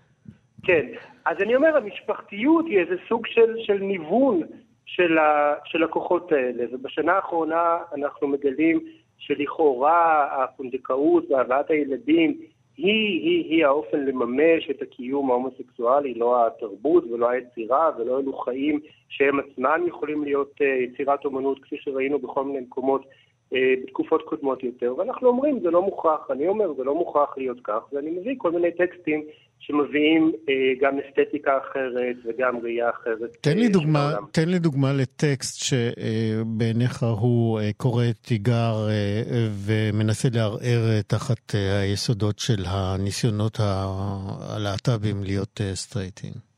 כן, 0.63 0.87
אז 1.25 1.37
אני 1.41 1.57
אומר, 1.57 1.77
המשפחתיות 1.77 2.67
היא 2.67 2.79
איזה 2.79 2.95
סוג 3.09 3.27
של, 3.27 3.55
של 3.59 3.79
ניוון 3.79 4.41
של, 4.87 5.19
ה, 5.19 5.55
של 5.65 5.83
הכוחות 5.83 6.33
האלה, 6.33 6.65
ובשנה 6.73 7.13
האחרונה 7.13 7.79
אנחנו 7.95 8.29
מגלים 8.29 8.81
שלכאורה 9.19 10.29
הפונדקאות 10.45 11.31
והבאת 11.31 11.71
הילדים 11.71 12.39
היא, 12.77 13.21
היא, 13.23 13.45
היא 13.51 13.67
האופן 13.67 14.05
לממש 14.05 14.71
את 14.71 14.83
הקיום 14.83 15.31
ההומוסקסואלי, 15.31 16.15
לא 16.15 16.47
התרבות 16.47 17.05
ולא 17.05 17.31
היצירה 17.31 17.91
ולא 17.99 18.21
אלו 18.21 18.33
חיים 18.39 18.81
שהם 19.09 19.41
עצמם 19.41 19.85
יכולים 19.87 20.25
להיות 20.25 20.53
אה, 20.63 20.67
יצירת 20.67 21.25
אומנות, 21.25 21.65
כפי 21.65 21.77
שראינו 21.79 22.19
בכל 22.19 22.45
מיני 22.45 22.61
מקומות 22.61 23.07
בתקופות 23.53 24.23
קודמות 24.23 24.63
יותר, 24.63 24.95
ואנחנו 24.99 25.29
אומרים, 25.29 25.61
זה 25.63 25.71
לא 25.71 25.83
מוכרח, 25.83 26.31
אני 26.31 26.49
אומר, 26.49 26.75
זה 26.77 26.85
לא 26.85 26.95
מוכרח 26.95 27.35
להיות 27.37 27.59
כך, 27.65 27.93
ואני 27.93 28.11
מביא 28.11 28.35
כל 28.39 28.53
מיני 28.53 28.73
טקסטים 28.73 29.25
שמביאים 29.59 30.33
אה, 30.49 30.55
גם 30.81 30.99
אסתטיקה 30.99 31.59
אחרת 31.59 32.17
וגם 32.25 32.59
ראייה 32.63 32.91
אחרת. 32.91 33.37
תן 33.41 33.59
לי 33.59 33.67
אה, 33.67 33.73
דוגמה. 33.73 34.13
תן 34.33 34.49
לי 34.49 34.59
דוגמה 34.59 34.93
לטקסט 34.93 35.65
שבעיניך 35.65 37.03
הוא 37.21 37.61
אה, 37.61 37.71
קורא 37.77 38.05
תיגר 38.23 38.75
אה, 38.89 39.23
ומנסה 39.67 40.29
לערער 40.33 40.91
אה, 40.91 41.03
תחת 41.07 41.55
אה, 41.55 41.81
היסודות 41.81 42.39
של 42.39 42.65
הניסיונות 42.67 43.59
הלהט"בים 43.61 45.23
להיות 45.23 45.61
אה, 45.61 45.75
סטרייטים. 45.75 46.54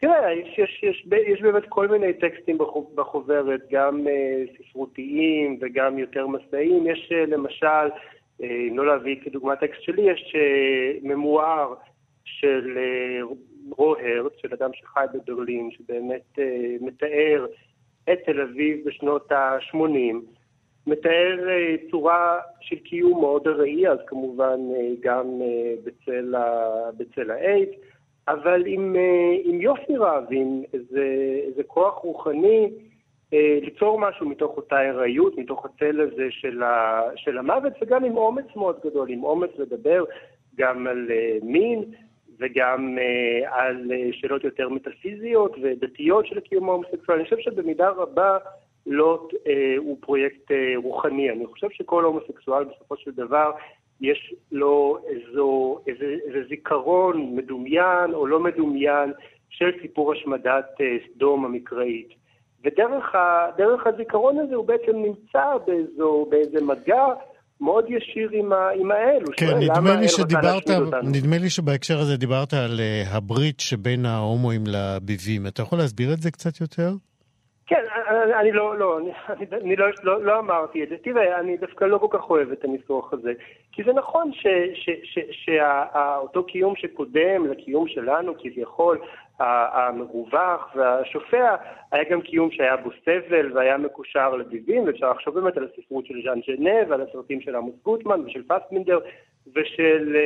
תראה, 0.00 0.32
יש, 0.32 0.58
יש, 0.58 0.82
יש, 0.82 1.06
יש 1.26 1.42
באמת 1.42 1.62
כל 1.68 1.88
מיני 1.88 2.12
טקסטים 2.12 2.58
בחוברת, 2.94 3.60
גם 3.70 4.06
uh, 4.06 4.62
ספרותיים 4.68 5.58
וגם 5.60 5.98
יותר 5.98 6.26
מסעיים. 6.26 6.86
יש 6.86 7.12
uh, 7.12 7.30
למשל, 7.30 7.86
אם 8.40 8.72
uh, 8.72 8.76
לא 8.76 8.86
להביא 8.86 9.16
כדוגמה 9.24 9.56
טקסט 9.56 9.82
שלי, 9.82 10.02
יש 10.02 10.34
uh, 10.34 11.08
ממואר 11.08 11.74
של 12.24 12.78
uh, 12.78 13.34
רוהרט, 13.76 14.32
של 14.38 14.48
אדם 14.52 14.70
שחי 14.74 15.04
בברלין, 15.14 15.70
שבאמת 15.70 16.38
uh, 16.38 16.84
מתאר 16.84 17.46
את 18.12 18.18
תל 18.26 18.40
אביב 18.40 18.88
בשנות 18.88 19.32
ה-80. 19.32 20.16
מתאר 20.86 21.38
uh, 21.46 21.90
צורה 21.90 22.38
של 22.60 22.76
קיום 22.76 23.20
מאוד 23.20 23.48
ארעי, 23.48 23.88
אז 23.88 23.98
כמובן 24.06 24.58
uh, 24.70 25.00
גם 25.00 25.24
uh, 25.40 25.84
בצל, 25.84 26.34
ה- 26.34 26.90
בצל. 26.96 27.30
אבל 28.28 28.62
עם, 28.66 28.96
אה, 28.96 29.36
עם 29.44 29.60
יופי 29.60 29.96
רב, 29.96 30.24
עם 30.30 30.62
איזה, 30.72 31.04
איזה 31.46 31.62
כוח 31.62 31.94
רוחני, 31.94 32.70
אה, 33.32 33.58
ליצור 33.62 34.00
משהו 34.00 34.28
מתוך 34.28 34.56
אותה 34.56 34.80
הראיות, 34.80 35.38
מתוך 35.38 35.64
הצל 35.64 36.00
הזה 36.00 36.26
של, 36.30 36.62
ה, 36.62 37.02
של 37.16 37.38
המוות, 37.38 37.72
וגם 37.82 38.04
עם 38.04 38.16
אומץ 38.16 38.56
מאוד 38.56 38.76
גדול, 38.84 39.10
עם 39.10 39.24
אומץ 39.24 39.50
לדבר 39.58 40.04
גם 40.56 40.86
על 40.86 41.06
אה, 41.10 41.38
מין 41.42 41.84
וגם 42.38 42.98
על 43.46 43.90
שאלות 44.12 44.44
יותר 44.44 44.68
מטאפיזיות 44.68 45.56
ודתיות 45.62 46.26
של 46.26 46.38
הקיום 46.38 46.68
ההומוסקסואלי. 46.68 47.20
אני 47.20 47.24
חושב 47.24 47.38
שבמידה 47.38 47.88
רבה 47.88 48.38
לוט 48.86 49.34
הוא 49.76 49.96
פרויקט 50.00 50.50
רוחני. 50.76 51.30
אני 51.30 51.46
חושב 51.46 51.70
שכל 51.70 52.04
הומוסקסואל 52.04 52.64
בסופו 52.64 52.96
של 52.96 53.10
דבר 53.10 53.50
יש 54.00 54.34
לו 54.52 54.98
איזו, 55.08 55.78
איזה, 55.86 56.14
איזה 56.26 56.48
זיכרון 56.48 57.36
מדומיין 57.36 58.14
או 58.14 58.26
לא 58.26 58.40
מדומיין 58.40 59.12
של 59.48 59.70
סיפור 59.82 60.12
השמדת 60.12 60.66
אה, 60.80 60.86
סדום 61.14 61.44
המקראית. 61.44 62.08
ודרך 62.64 63.14
ה, 63.14 63.48
הזיכרון 63.86 64.38
הזה 64.38 64.54
הוא 64.54 64.66
בעצם 64.66 64.96
נמצא 64.96 65.44
באיזו, 65.66 66.26
באיזה 66.30 66.64
מגע 66.64 67.04
מאוד 67.60 67.84
ישיר 67.88 68.30
עם, 68.32 68.52
ה, 68.52 68.68
עם 68.80 68.90
האל. 68.90 69.22
כן, 69.36 69.58
נדמה 69.58 70.00
לי 70.00 70.08
שדיברת, 70.08 70.70
נדמה 71.02 71.38
לי 71.38 71.50
שבהקשר 71.50 71.98
הזה 71.98 72.16
דיברת 72.16 72.54
על 72.54 72.80
uh, 72.80 73.16
הברית 73.16 73.60
שבין 73.60 74.06
ההומואים 74.06 74.64
לביבים. 74.66 75.46
אתה 75.46 75.62
יכול 75.62 75.78
להסביר 75.78 76.12
את 76.12 76.22
זה 76.22 76.30
קצת 76.30 76.60
יותר? 76.60 76.90
כן, 77.66 77.84
אני 78.40 78.52
לא, 78.52 78.78
לא, 78.78 78.98
אני, 79.62 79.76
לא, 79.76 79.86
לא, 80.02 80.24
לא 80.24 80.38
אמרתי 80.38 80.82
את 80.82 80.88
זה. 80.88 80.96
תראה, 80.96 81.40
אני 81.40 81.56
דווקא 81.56 81.84
לא 81.84 81.98
כל 81.98 82.18
כך 82.18 82.30
אוהב 82.30 82.52
את 82.52 82.64
הניסוח 82.64 83.12
הזה. 83.12 83.32
כי 83.72 83.82
זה 83.84 83.92
נכון 83.92 84.30
שאותו 85.30 86.44
קיום 86.44 86.76
שקודם 86.76 87.46
לקיום 87.46 87.88
שלנו, 87.88 88.34
כביכול, 88.38 88.98
המרווח 89.40 90.76
והשופע, 90.76 91.54
היה 91.92 92.04
גם 92.10 92.20
קיום 92.20 92.50
שהיה 92.50 92.76
בו 92.76 92.90
סבל 93.04 93.52
והיה 93.52 93.76
מקושר 93.76 94.36
לביבים, 94.36 94.84
ואפשר 94.84 95.10
לחשוב 95.10 95.40
באמת 95.40 95.56
על 95.56 95.68
הספרות 95.72 96.06
של 96.06 96.14
ז'אן 96.24 96.40
ז'נה 96.46 96.88
ועל 96.88 97.00
הסרטים 97.00 97.40
של 97.40 97.56
עמוס 97.56 97.74
גוטמן 97.82 98.20
ושל 98.20 98.42
פסטמינדר 98.46 98.98
ושל, 99.54 100.16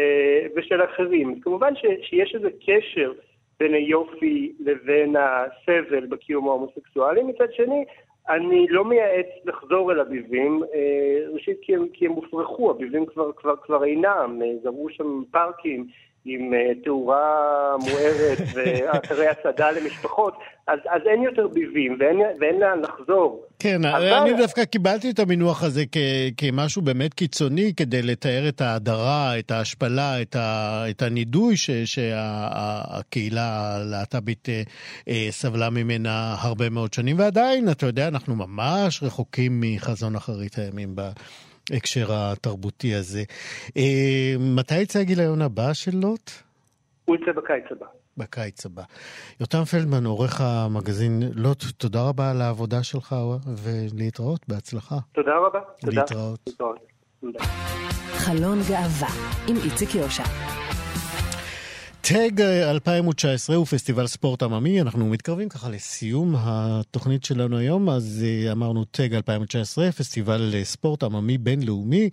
ושל 0.57 0.85
אחרים. 0.85 1.41
כמובן 1.41 1.75
שיש 2.03 2.35
איזה 2.35 2.49
קשר 2.67 3.13
בין 3.61 3.75
היופי 3.75 4.53
לבין 4.61 5.17
הסבל 5.17 6.07
בקיום 6.07 6.49
ההומוסקסואלי. 6.49 7.23
מצד 7.23 7.53
שני, 7.53 7.85
אני 8.29 8.67
לא 8.69 8.85
מייעץ 8.85 9.27
לחזור 9.45 9.93
אל 9.93 10.01
הביבים, 10.01 10.63
אה, 10.75 11.33
ראשית 11.33 11.59
כי 11.63 11.75
הם, 11.75 11.87
כי 11.93 12.07
הם 12.07 12.13
הופרכו, 12.13 12.71
הביבים 12.71 13.07
כבר, 13.07 13.33
כבר, 13.33 13.57
כבר 13.57 13.85
אינם, 13.85 14.41
אה, 14.43 14.51
זרעו 14.63 14.89
שם 14.91 15.23
פארקים 15.31 15.87
עם 16.25 16.55
אה, 16.55 16.75
תאורה 16.85 17.77
מוארת 17.81 18.39
ואתרי 18.55 19.27
הסעדה 19.29 19.71
למשפחות, 19.71 20.35
אז, 20.67 20.79
אז 20.91 21.03
אין 21.07 21.23
יותר 21.23 21.49
ביבים 21.49 21.97
ואין, 22.01 22.21
ואין 22.41 22.61
לאן 22.61 22.81
לחזור. 22.81 23.45
כן, 23.59 23.85
אבל... 23.85 24.13
אני 24.13 24.35
דווקא 24.35 24.65
קיבלתי 24.65 25.11
את 25.11 25.19
המינוח 25.19 25.63
הזה 25.63 25.85
כ, 25.93 25.97
כמשהו 26.37 26.83
באמת 26.83 27.15
קיצוני 27.15 27.73
כדי 27.77 28.03
לתאר 28.03 28.49
את 28.49 28.61
ההדרה, 28.61 29.39
את 29.39 29.51
ההשפלה, 29.51 30.23
את, 30.23 30.37
ה, 30.37 30.85
את 30.91 31.03
הנידוי 31.03 31.57
ש, 31.57 31.71
שהקהילה 31.71 33.77
הלהט"בית 33.77 34.49
אה, 34.49 34.63
אה, 35.09 35.27
סבלה 35.31 35.71
ממנה 35.71 36.35
הרבה 36.39 36.71
מאוד 36.71 36.93
שנים, 36.93 37.19
ועדיין, 37.19 37.71
אתה 37.71 37.87
יודע, 37.87 38.09
אנחנו 38.09 38.35
ממש 38.35 39.03
רחוקים 39.03 39.61
מחזון 39.61 40.17
אחרית 40.17 40.59
הימים. 40.59 40.89
ב... 40.95 41.03
ההקשר 41.71 42.07
התרבותי 42.13 42.95
הזה. 42.95 43.23
אה, 43.77 44.35
מתי 44.39 44.79
יצא 44.79 44.99
הגיליון 44.99 45.43
הבא 45.43 45.73
של 45.73 45.97
לוט? 45.97 46.31
הוא 47.05 47.17
יצא 47.17 47.33
בקיץ 47.33 47.65
הבא. 47.71 47.87
בקיץ 48.17 48.67
הבא. 48.67 48.83
יותם 49.41 49.65
פלדמן, 49.65 50.07
עורך 50.07 50.41
המגזין 50.41 51.23
לוט, 51.35 51.65
תודה 51.79 52.03
רבה 52.03 52.31
על 52.31 52.41
העבודה 52.41 52.83
שלך 52.83 53.17
ולהתראות, 53.65 54.41
בהצלחה. 54.49 54.97
תודה 55.13 55.33
רבה. 55.47 55.61
להתראות. 55.85 56.51
תודה. 57.21 57.45
חלון 58.13 58.59
גאווה 58.69 59.09
עם 59.49 59.57
איציק 59.65 59.95
יושע. 59.95 60.23
טאג 62.03 62.41
2019 62.41 63.57
הוא 63.57 63.67
פסטיבל 63.67 64.07
ספורט 64.07 64.43
עממי, 64.43 64.81
אנחנו 64.81 65.07
מתקרבים 65.07 65.49
ככה 65.49 65.69
לסיום 65.69 66.35
התוכנית 66.39 67.25
שלנו 67.25 67.57
היום, 67.59 67.91
אז 67.91 68.25
אה, 68.27 68.53
אמרנו 68.53 68.85
טאג 68.85 69.15
2019, 69.15 69.93
פסטיבל 69.93 70.51
אה, 70.55 70.65
ספורט 70.65 71.03
עממי 71.03 71.39
בינלאומי, 71.39 72.11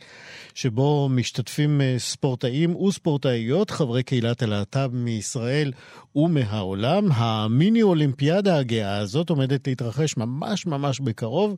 שבו 0.54 1.10
משתתפים 1.10 1.82
אה, 1.82 1.96
ספורטאים 1.98 2.76
וספורטאיות, 2.76 3.70
חברי 3.70 4.04
קהילת 4.04 4.42
הלהט"ב 4.42 4.90
מישראל 4.94 5.72
ומהעולם. 6.16 7.12
המיני 7.12 7.82
אולימפיאדה 7.82 8.58
הגאה 8.58 8.98
הזאת 8.98 9.30
עומדת 9.30 9.68
להתרחש 9.68 10.18
ממש 10.18 10.66
ממש 10.66 11.00
בקרוב. 11.00 11.56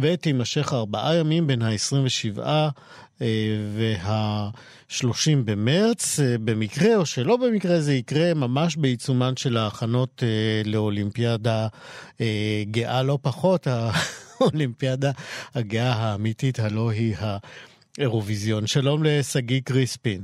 ותימשך 0.00 0.72
ארבעה 0.72 1.16
ימים 1.16 1.46
בין 1.46 1.62
ה-27 1.62 2.40
וה-30 3.76 5.36
במרץ. 5.44 6.20
אה, 6.20 6.38
במקרה 6.44 6.96
או 6.96 7.06
שלא 7.06 7.36
במקרה 7.36 7.80
זה 7.80 7.94
יקרה 7.94 8.34
ממש 8.34 8.76
בעיצומן 8.76 9.36
של 9.36 9.56
ההכנות 9.56 10.22
אה, 10.22 10.62
לאולימפיאדה 10.64 11.66
אה, 12.20 12.62
גאה 12.70 13.02
לא 13.02 13.18
פחות, 13.22 13.66
האולימפיאדה 14.40 15.10
הגאה 15.54 15.92
האמיתית, 15.92 16.58
הלא 16.58 16.90
היא 16.90 17.16
האירוויזיון. 17.98 18.66
שלום 18.66 19.04
לשגיא 19.04 19.60
קריספין. 19.64 20.22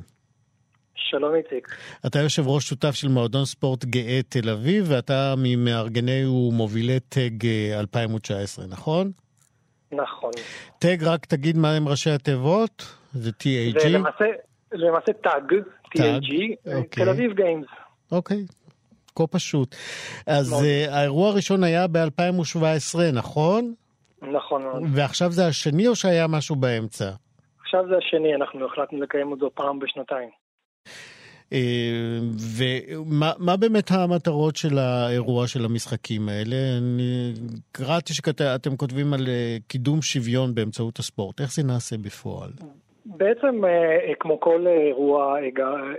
שלום 0.94 1.34
איציק. 1.34 1.68
אתה 2.06 2.18
יושב 2.18 2.46
ראש 2.46 2.68
שותף 2.68 2.94
של 2.94 3.08
מועדון 3.08 3.44
ספורט 3.44 3.84
גאה 3.84 4.20
תל 4.28 4.50
אביב, 4.50 4.84
ואתה 4.88 5.34
ממארגני 5.38 6.24
ומובילי 6.26 7.00
טג 7.00 7.46
2019, 7.78 8.66
נכון? 8.66 9.12
נכון. 9.92 10.30
טג, 10.78 10.96
רק 11.04 11.26
תגיד 11.26 11.56
מה 11.56 11.72
הם 11.76 11.88
ראשי 11.88 12.10
התיבות? 12.10 12.96
זה 13.12 13.30
TAG? 13.30 13.80
זה 13.80 13.88
למעשה, 13.88 14.24
למעשה 14.72 15.12
טאג, 15.12 15.52
TAG, 15.98 16.32
אוקיי. 16.74 17.04
תל 17.04 17.10
אביב 17.10 17.32
גיימס. 17.32 17.66
אוקיי, 18.12 18.44
כה 19.16 19.26
פשוט. 19.26 19.74
אז 20.26 20.52
uh, 20.52 20.90
האירוע 20.90 21.28
הראשון 21.28 21.64
היה 21.64 21.86
ב-2017, 21.86 22.98
נכון? 23.12 23.74
נכון 24.22 24.62
מאוד. 24.62 24.82
ועכשיו 24.94 25.30
זה 25.30 25.46
השני 25.46 25.88
או 25.88 25.96
שהיה 25.96 26.26
משהו 26.26 26.56
באמצע? 26.56 27.10
עכשיו 27.60 27.84
זה 27.88 27.96
השני, 27.96 28.34
אנחנו 28.34 28.66
החלטנו 28.66 29.02
לקיים 29.02 29.32
אותו 29.32 29.50
פעם 29.54 29.78
בשנתיים. 29.78 30.28
אה, 31.52 32.18
ומה 32.56 33.56
באמת 33.56 33.90
המטרות 33.90 34.56
של 34.56 34.78
האירוע 34.78 35.46
של 35.46 35.64
המשחקים 35.64 36.28
האלה? 36.28 36.56
אני 36.78 37.32
קראתי 37.72 38.12
שאתם 38.12 38.76
כותבים 38.76 39.12
על 39.12 39.20
אה, 39.28 39.56
קידום 39.68 40.02
שוויון 40.02 40.54
באמצעות 40.54 40.98
הספורט. 40.98 41.40
איך 41.40 41.52
זה 41.52 41.62
נעשה 41.62 41.96
בפועל? 41.96 42.50
בעצם, 43.04 43.64
אה, 43.64 44.14
כמו 44.20 44.40
כל 44.40 44.66
אירוע, 44.66 45.36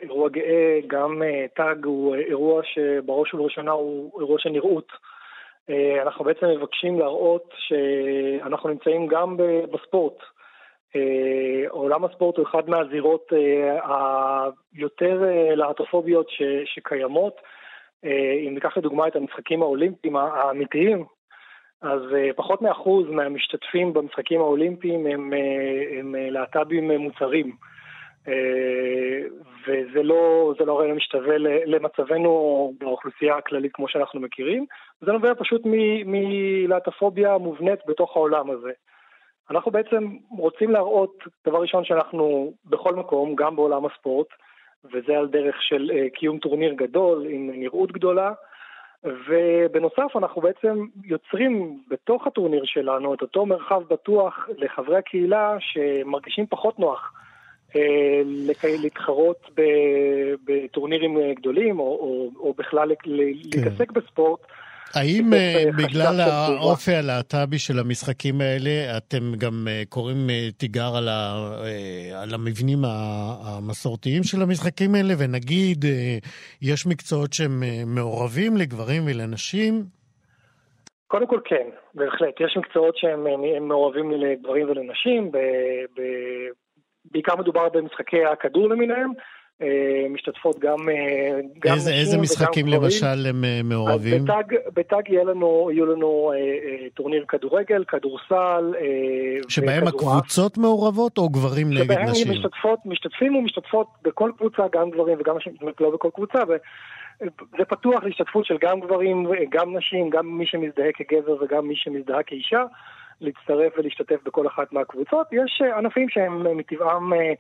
אירוע 0.01 0.30
גאה, 0.30 0.80
גם 0.88 1.22
תג 1.56 1.86
הוא 1.86 2.16
אירוע 2.16 2.62
שבראש 2.64 3.34
ובראשונה 3.34 3.72
הוא 3.72 4.20
אירוע 4.20 4.39
של 4.39 4.49
נראות. 4.49 4.88
אנחנו 6.01 6.26
בעצם 6.26 6.45
מבקשים 6.45 6.99
להראות 6.99 7.49
שאנחנו 7.58 8.70
נמצאים 8.70 9.08
גם 9.08 9.38
בספורט. 9.72 10.18
אה, 10.96 11.70
עולם 11.70 12.06
הספורט 12.06 12.38
הוא 12.38 12.46
אחד 12.48 12.70
מהזירות 12.70 13.34
אה, 13.34 13.80
היותר 14.76 15.24
אה, 15.24 15.56
להטופוביות 15.56 16.28
שקיימות. 16.66 17.41
אם 18.48 18.54
ניקח 18.54 18.78
לדוגמה 18.78 19.08
את 19.08 19.16
המשחקים 19.16 19.62
האולימפיים 19.62 20.16
האמיתיים, 20.16 21.06
אז 21.82 22.02
פחות 22.36 22.62
מאחוז 22.62 23.10
מהמשתתפים 23.10 23.94
במשחקים 23.94 24.39
האולימפיים 24.39 25.06
הם, 25.06 25.34
הם 26.00 26.16
להט"בים 26.16 26.91
מוצרים. 26.91 27.56
וזה 29.68 30.04
לא, 30.04 30.54
לא 30.66 30.80
הרי 30.80 30.94
משתווה 30.94 31.38
למצבנו 31.66 32.74
באוכלוסייה 32.80 33.38
הכללית 33.38 33.72
כמו 33.74 33.88
שאנחנו 33.88 34.20
מכירים, 34.20 34.66
זה 35.02 35.12
נובע 35.12 35.34
פשוט 35.38 35.62
מלהט"פוביה 36.06 37.38
מובנית 37.38 37.80
בתוך 37.88 38.16
העולם 38.16 38.50
הזה. 38.50 38.72
אנחנו 39.52 39.72
בעצם 39.72 40.18
רוצים 40.30 40.72
להראות, 40.72 41.24
דבר 41.48 41.62
ראשון, 41.62 41.86
שאנחנו 41.86 42.54
בכל 42.66 42.96
מקום, 42.96 43.36
גם 43.36 43.56
בעולם 43.56 43.86
הספורט, 43.86 44.28
וזה 44.86 45.18
על 45.18 45.28
דרך 45.28 45.56
של 45.62 45.91
uh, 45.91 46.10
קיום 46.20 46.38
טורניר 46.38 46.74
גדול 46.74 47.26
עם 47.30 47.50
נראות 47.54 47.91
גדולה, 47.91 48.32
ובנוסף 49.04 50.16
אנחנו 50.16 50.41
בעצם 50.41 50.86
יוצרים 51.04 51.84
בתוך 51.88 52.28
הטורניר 52.28 52.64
שלנו 52.66 53.14
את 53.14 53.22
אותו 53.22 53.46
מרחב 53.46 53.82
בטוח 53.89 54.50
לחברי 54.58 54.98
הקהילה 54.98 55.58
שמרגישים 55.60 56.48
פחות 56.48 56.80
נוח 56.80 57.14
אה, 57.76 58.22
להתחרות 58.64 59.50
בטורנירים 60.46 61.18
אה, 61.18 61.34
גדולים 61.34 61.80
או, 61.80 61.86
או, 61.86 62.30
או 62.39 62.54
בכלל 62.58 62.89
ל- 62.89 62.96
להתעסק 63.06 63.91
בספורט. 63.91 64.39
האם 64.96 65.34
אה, 65.34 65.64
בגלל. 65.78 66.20
האופי 66.22 66.92
הלהט"בי 66.96 67.60
של 67.60 67.80
המשחקים 67.80 68.42
האלה, 68.42 68.98
אתם 68.98 69.36
גם 69.38 69.68
אה, 69.68 69.82
קוראים 69.90 70.30
אה, 70.30 70.50
תיגר 70.58 70.96
על 70.98 71.08
ה- 71.10 71.62
על 72.22 72.34
המבנים 72.34 72.78
המסורתיים 72.86 74.24
של 74.24 74.42
המשחקים 74.42 74.96
האלה, 74.96 75.14
ונגיד 75.18 75.86
יש 76.62 76.88
מקצועות 76.88 77.34
שהם 77.34 77.64
מעורבים 77.86 78.58
לגברים 78.58 79.04
ולנשים? 79.08 79.84
קודם 81.08 81.28
כל 81.28 81.40
כן, 81.46 81.68
בהחלט. 81.94 82.34
יש 82.40 82.58
מקצועות 82.58 82.98
שהם 82.98 83.28
הם 83.28 83.68
מעורבים 83.68 84.12
לגברים 84.12 84.70
ולנשים, 84.70 85.32
ב, 85.32 85.38
ב, 85.98 86.02
בעיקר 87.12 87.36
מדובר 87.36 87.70
במשחקי 87.70 88.26
הכדור 88.26 88.70
למיניהם, 88.70 89.12
משתתפות 90.10 90.60
גם, 90.60 90.89
אה, 90.89 91.39
גם 91.60 91.74
איזה, 91.74 91.89
נשים 91.89 92.01
איזה 92.01 92.16
וגם 92.16 92.24
משחקים 92.24 92.66
גברים. 92.66 92.82
למשל 92.82 93.26
הם 93.30 93.43
אה, 93.43 93.62
מעורבים? 93.64 94.14
אז 94.16 94.24
בתג, 94.24 94.56
בתג 94.74 95.01
יהיה 95.10 95.24
לנו, 95.24 95.70
יהיו 95.72 95.86
לנו 95.86 96.32
אה, 96.34 96.38
אה, 96.38 96.88
טורניר 96.93 97.26
כדורגל, 97.28 97.84
כדורסל 97.84 98.74
אה, 98.80 98.84
שבהם 99.49 99.84
וכדורעף. 99.88 100.18
הקבוצות 100.18 100.58
מעורבות 100.58 101.18
או 101.18 101.30
גברים 101.30 101.70
נגד 101.70 101.84
שבהם 101.84 102.10
נשים? 102.10 102.32
משתתפות, 102.32 102.80
משתתפים 102.86 103.36
ומשתתפות 103.36 103.88
בכל 104.04 104.32
קבוצה, 104.38 104.64
גם 104.74 104.89
גברים 104.89 105.18
וגם 105.20 105.38
נשים, 105.38 105.54
זאת 105.54 105.62
אומרת 105.62 105.82
לא 105.82 105.89
בכל 105.89 106.10
קבוצה, 106.16 106.39
וזה 106.47 107.66
פתוח 107.70 108.04
להשתתפות 108.04 108.45
של 108.45 108.58
גם 108.62 108.80
גברים, 108.80 109.28
גם 109.49 109.78
נשים, 109.78 110.10
גם 110.10 110.38
מי 110.38 110.45
שמזדהה 110.45 110.91
כגבר 110.93 111.43
וגם 111.43 111.68
מי 111.68 111.76
שמזדהה 111.76 112.24
כאישה, 112.24 112.64
להצטרף 113.22 113.74
ולהשתתף 113.78 114.24
בכל 114.26 114.47
אחת 114.47 114.74
מהקבוצות. 114.74 115.28
יש 115.32 115.62
אה, 115.66 115.78
ענפים 115.78 116.10
שהם 116.10 116.47
אה, 116.47 116.54
מטבעם 116.54 117.14
אה, 117.14 117.20
אה, 117.20 117.34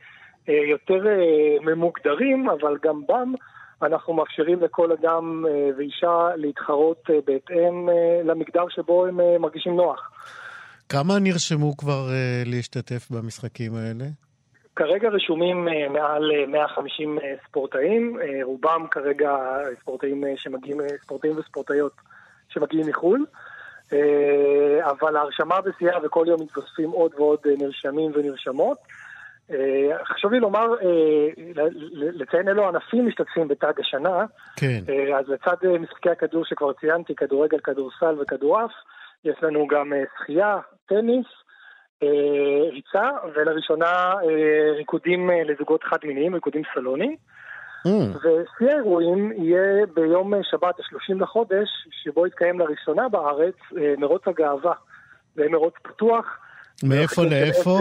יותר 0.47 1.07
אה, 1.07 1.65
ממוגדרים, 1.65 2.49
אבל 2.49 2.77
גם 2.83 3.01
בם 3.07 3.33
אנחנו 3.81 4.13
מאפשרים 4.13 4.61
לכל 4.61 4.91
אדם 4.91 5.45
אה, 5.47 5.69
ואישה 5.77 6.29
להתחרות 6.35 7.09
אה, 7.09 7.15
בהתאם 7.25 7.89
אה, 7.89 8.21
למגדר 8.23 8.65
שבו 8.69 9.05
הם 9.05 9.19
אה, 9.19 9.37
מרגישים 9.39 9.75
נוח. 9.75 10.11
כמה 10.89 11.19
נרשמו 11.19 11.77
כבר 11.77 12.09
אה, 12.09 12.43
להשתתף 12.45 13.11
במשחקים 13.11 13.75
האלה? 13.75 14.05
כרגע 14.75 15.09
רשומים 15.09 15.67
אה, 15.67 15.89
מעל 15.89 16.31
אה, 16.31 16.45
150 16.47 17.19
אה, 17.19 17.33
ספורטאים, 17.47 18.19
אה, 18.21 18.43
רובם 18.43 18.85
כרגע 18.91 19.31
ספורטאים 19.81 20.25
אה, 20.25 20.33
שמגיעים, 20.37 20.81
אה, 20.81 20.87
ספורטאים 21.03 21.37
וספורטאיות 21.37 21.93
שמגיעים 22.49 22.87
מחו"ל, 22.87 23.25
אה, 23.93 24.91
אבל 24.91 25.15
ההרשמה 25.15 25.61
בשיאה 25.61 26.05
וכל 26.05 26.25
יום 26.27 26.41
מתווספים 26.41 26.89
עוד 26.89 27.11
ועוד 27.17 27.39
אה, 27.45 27.51
נרשמים 27.57 28.11
ונרשמות. 28.15 28.77
אה, 29.53 30.05
חשוב 30.05 30.33
לי 30.33 30.39
לומר, 30.39 30.67
אה, 30.81 31.63
לציין 31.93 32.49
אילו 32.49 32.67
ענפים 32.67 33.07
משתתפים 33.07 33.47
בתג 33.47 33.79
השנה. 33.79 34.25
כן. 34.55 34.79
אה, 34.89 35.19
אז 35.19 35.25
לצד 35.27 35.67
משחקי 35.79 36.09
הכדור 36.09 36.45
שכבר 36.45 36.73
ציינתי, 36.73 37.15
כדורגל, 37.15 37.57
כדורסל 37.63 38.15
וכדורעף, 38.21 38.71
יש 39.25 39.35
לנו 39.41 39.67
גם 39.67 39.93
שחייה, 40.17 40.57
טניס, 40.85 41.25
ריצה, 42.71 43.09
ולראשונה 43.35 44.13
ריקודים 44.77 45.29
לזוגות 45.45 45.83
חד-מיניים, 45.83 46.33
ריקודים 46.33 46.61
סלוני. 46.73 47.15
Mm. 47.87 47.89
ושיא 48.17 48.71
האירועים 48.71 49.31
יהיה 49.31 49.85
ביום 49.93 50.33
שבת 50.43 50.79
ה-30 50.79 51.15
לחודש, 51.19 51.69
שבו 52.03 52.27
יתקיים 52.27 52.59
לראשונה 52.59 53.09
בארץ 53.09 53.55
מרוץ 53.97 54.21
הגאווה. 54.27 54.73
זה 55.35 55.43
מרוץ 55.49 55.73
פתוח. 55.83 56.25
מאיפה 56.83 57.23
לאיפה? 57.23 57.77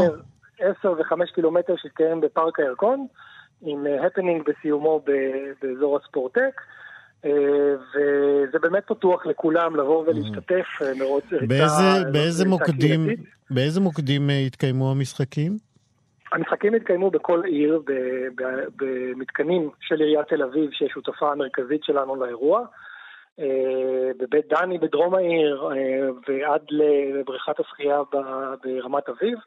עשר 0.58 0.94
וחמש 0.98 1.30
קילומטר 1.30 1.76
שיתקיים 1.76 2.20
בפארק 2.20 2.60
הירקון, 2.60 3.06
עם 3.62 3.86
הפנינג 4.06 4.42
בסיומו 4.46 5.00
ב- 5.06 5.52
באזור 5.62 5.96
הספורטק. 5.96 6.60
אה, 7.24 7.30
וזה 7.94 8.58
באמת 8.58 8.82
פתוח 8.86 9.26
לכולם 9.26 9.76
לבוא 9.76 10.04
ולהשתתף, 10.06 10.66
אה, 10.82 10.94
מרוץ 10.98 11.24
ריצה. 11.32 11.46
באיזה, 11.46 12.10
באיזה 12.12 12.48
מוקדים. 12.48 13.06
באיזה 13.50 13.80
מוקדים 13.80 14.30
אה, 14.30 14.34
יתקיימו 14.34 14.90
המשחקים? 14.90 15.56
המשחקים 16.32 16.74
יתקיימו 16.74 17.10
בכל 17.10 17.42
עיר, 17.44 17.82
במתקנים 18.76 19.70
של 19.80 20.00
עיריית 20.00 20.28
תל 20.28 20.42
אביב, 20.42 20.70
שהיא 20.72 20.88
השותפה 20.90 21.32
המרכזית 21.32 21.84
שלנו 21.84 22.16
לאירוע. 22.16 22.64
אה, 23.40 24.10
בבית 24.18 24.44
דני 24.48 24.78
בדרום 24.78 25.14
העיר, 25.14 25.68
אה, 25.72 26.08
ועד 26.28 26.62
לבריכת 26.70 27.60
השחייה 27.60 28.00
ברמת 28.64 29.08
אביב, 29.08 29.38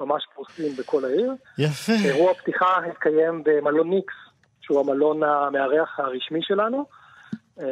ממש 0.00 0.26
פרוסים 0.34 0.76
בכל 0.78 1.04
העיר. 1.04 1.32
יפה. 1.58 1.92
אירוע 2.04 2.34
פתיחה 2.34 2.66
התקיים 2.90 3.42
במלון 3.44 3.90
ניקס, 3.90 4.14
שהוא 4.60 4.80
המלון 4.80 5.22
המארח 5.22 6.00
הרשמי 6.00 6.40
שלנו. 6.42 6.84
אה, 7.60 7.66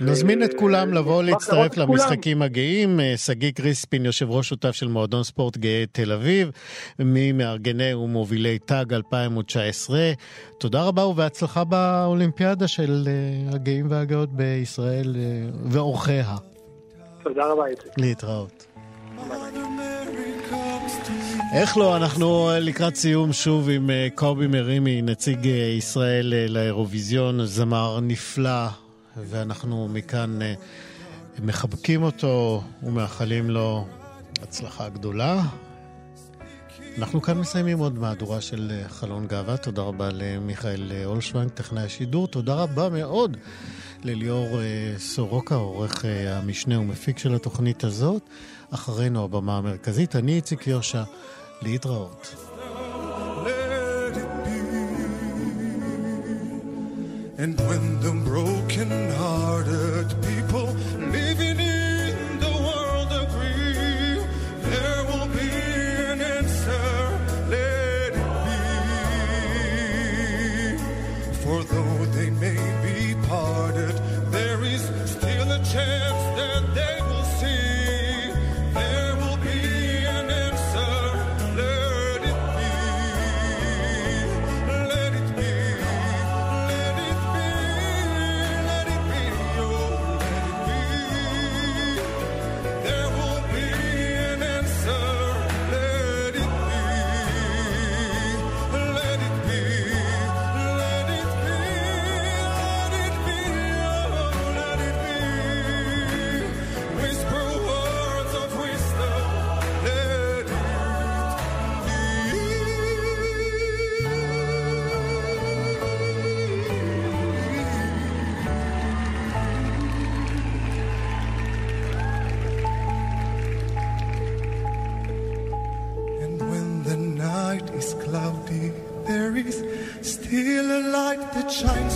נזמין 0.00 0.42
את 0.42 0.54
כולם 0.54 0.92
לבוא 0.92 1.22
להצטרף. 1.22 1.76
למשחקים 1.76 2.42
הגאים. 2.42 3.00
אה, 3.00 3.14
שגיא 3.16 3.50
קריספין, 3.50 4.04
יושב 4.04 4.30
ראש 4.30 4.48
שותף 4.48 4.70
של 4.70 4.88
מועדון 4.88 5.22
ספורט 5.22 5.56
גאה 5.56 5.84
תל 5.92 6.12
אביב, 6.12 6.50
ממארגני 6.98 7.94
ומובילי 7.94 8.58
תג 8.58 8.92
2019. 8.92 9.98
תודה 10.58 10.82
רבה 10.82 11.06
ובהצלחה 11.06 11.64
באולימפיאדה 11.64 12.68
של 12.68 13.04
אה, 13.06 13.54
הגאים 13.54 13.86
והגאות 13.90 14.32
בישראל 14.32 15.16
ואורחיה. 15.70 16.36
תודה 17.22 17.46
רבה, 17.46 17.66
איציק. 17.66 17.92
להתראות. 17.98 18.66
איך 21.52 21.76
לא, 21.76 21.96
אנחנו 21.96 22.50
אה, 22.50 22.60
לקראת 22.60 22.96
סיום 22.96 23.32
שוב 23.32 23.68
עם 23.70 23.90
אה, 23.90 24.08
קובי 24.14 24.46
מרימי, 24.46 25.02
נציג 25.02 25.48
אה, 25.48 25.52
ישראל 25.52 26.34
לאירוויזיון, 26.48 27.46
זמר 27.46 28.00
נפלא, 28.00 28.66
ואנחנו 29.16 29.88
מכאן 29.88 30.38
מחבקים 31.38 32.02
אותו 32.02 32.62
ומאחלים 32.82 33.50
לו 33.50 33.86
הצלחה 34.42 34.88
גדולה. 34.88 35.42
אנחנו 36.98 37.22
כאן 37.22 37.38
מסיימים 37.38 37.78
עוד 37.78 37.98
מהדורה 37.98 38.40
של 38.40 38.72
חלון 38.88 39.26
גאווה. 39.26 39.56
תודה 39.56 39.82
רבה 39.82 40.08
למיכאל 40.12 40.92
אולשוונג, 41.04 41.50
טכנאי 41.50 41.82
השידור. 41.82 42.28
תודה 42.28 42.54
רבה 42.54 42.88
מאוד 42.88 43.36
לליאור 44.04 44.48
סורוקה, 44.98 45.54
עורך 45.54 46.04
המשנה 46.28 46.80
ומפיק 46.80 47.18
של 47.18 47.34
התוכנית 47.34 47.84
הזאת. 47.84 48.22
אחרינו 48.70 49.24
הבמה 49.24 49.58
המרכזית, 49.58 50.16
אני 50.16 50.36
איציק 50.36 50.66
יושע, 50.66 51.02
להתראות. 51.62 52.34
And 57.38 57.54
when 57.68 58.00
the 58.00 58.12
broken-hearted 58.30 60.08
people 60.26 60.65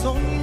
son 0.03 0.40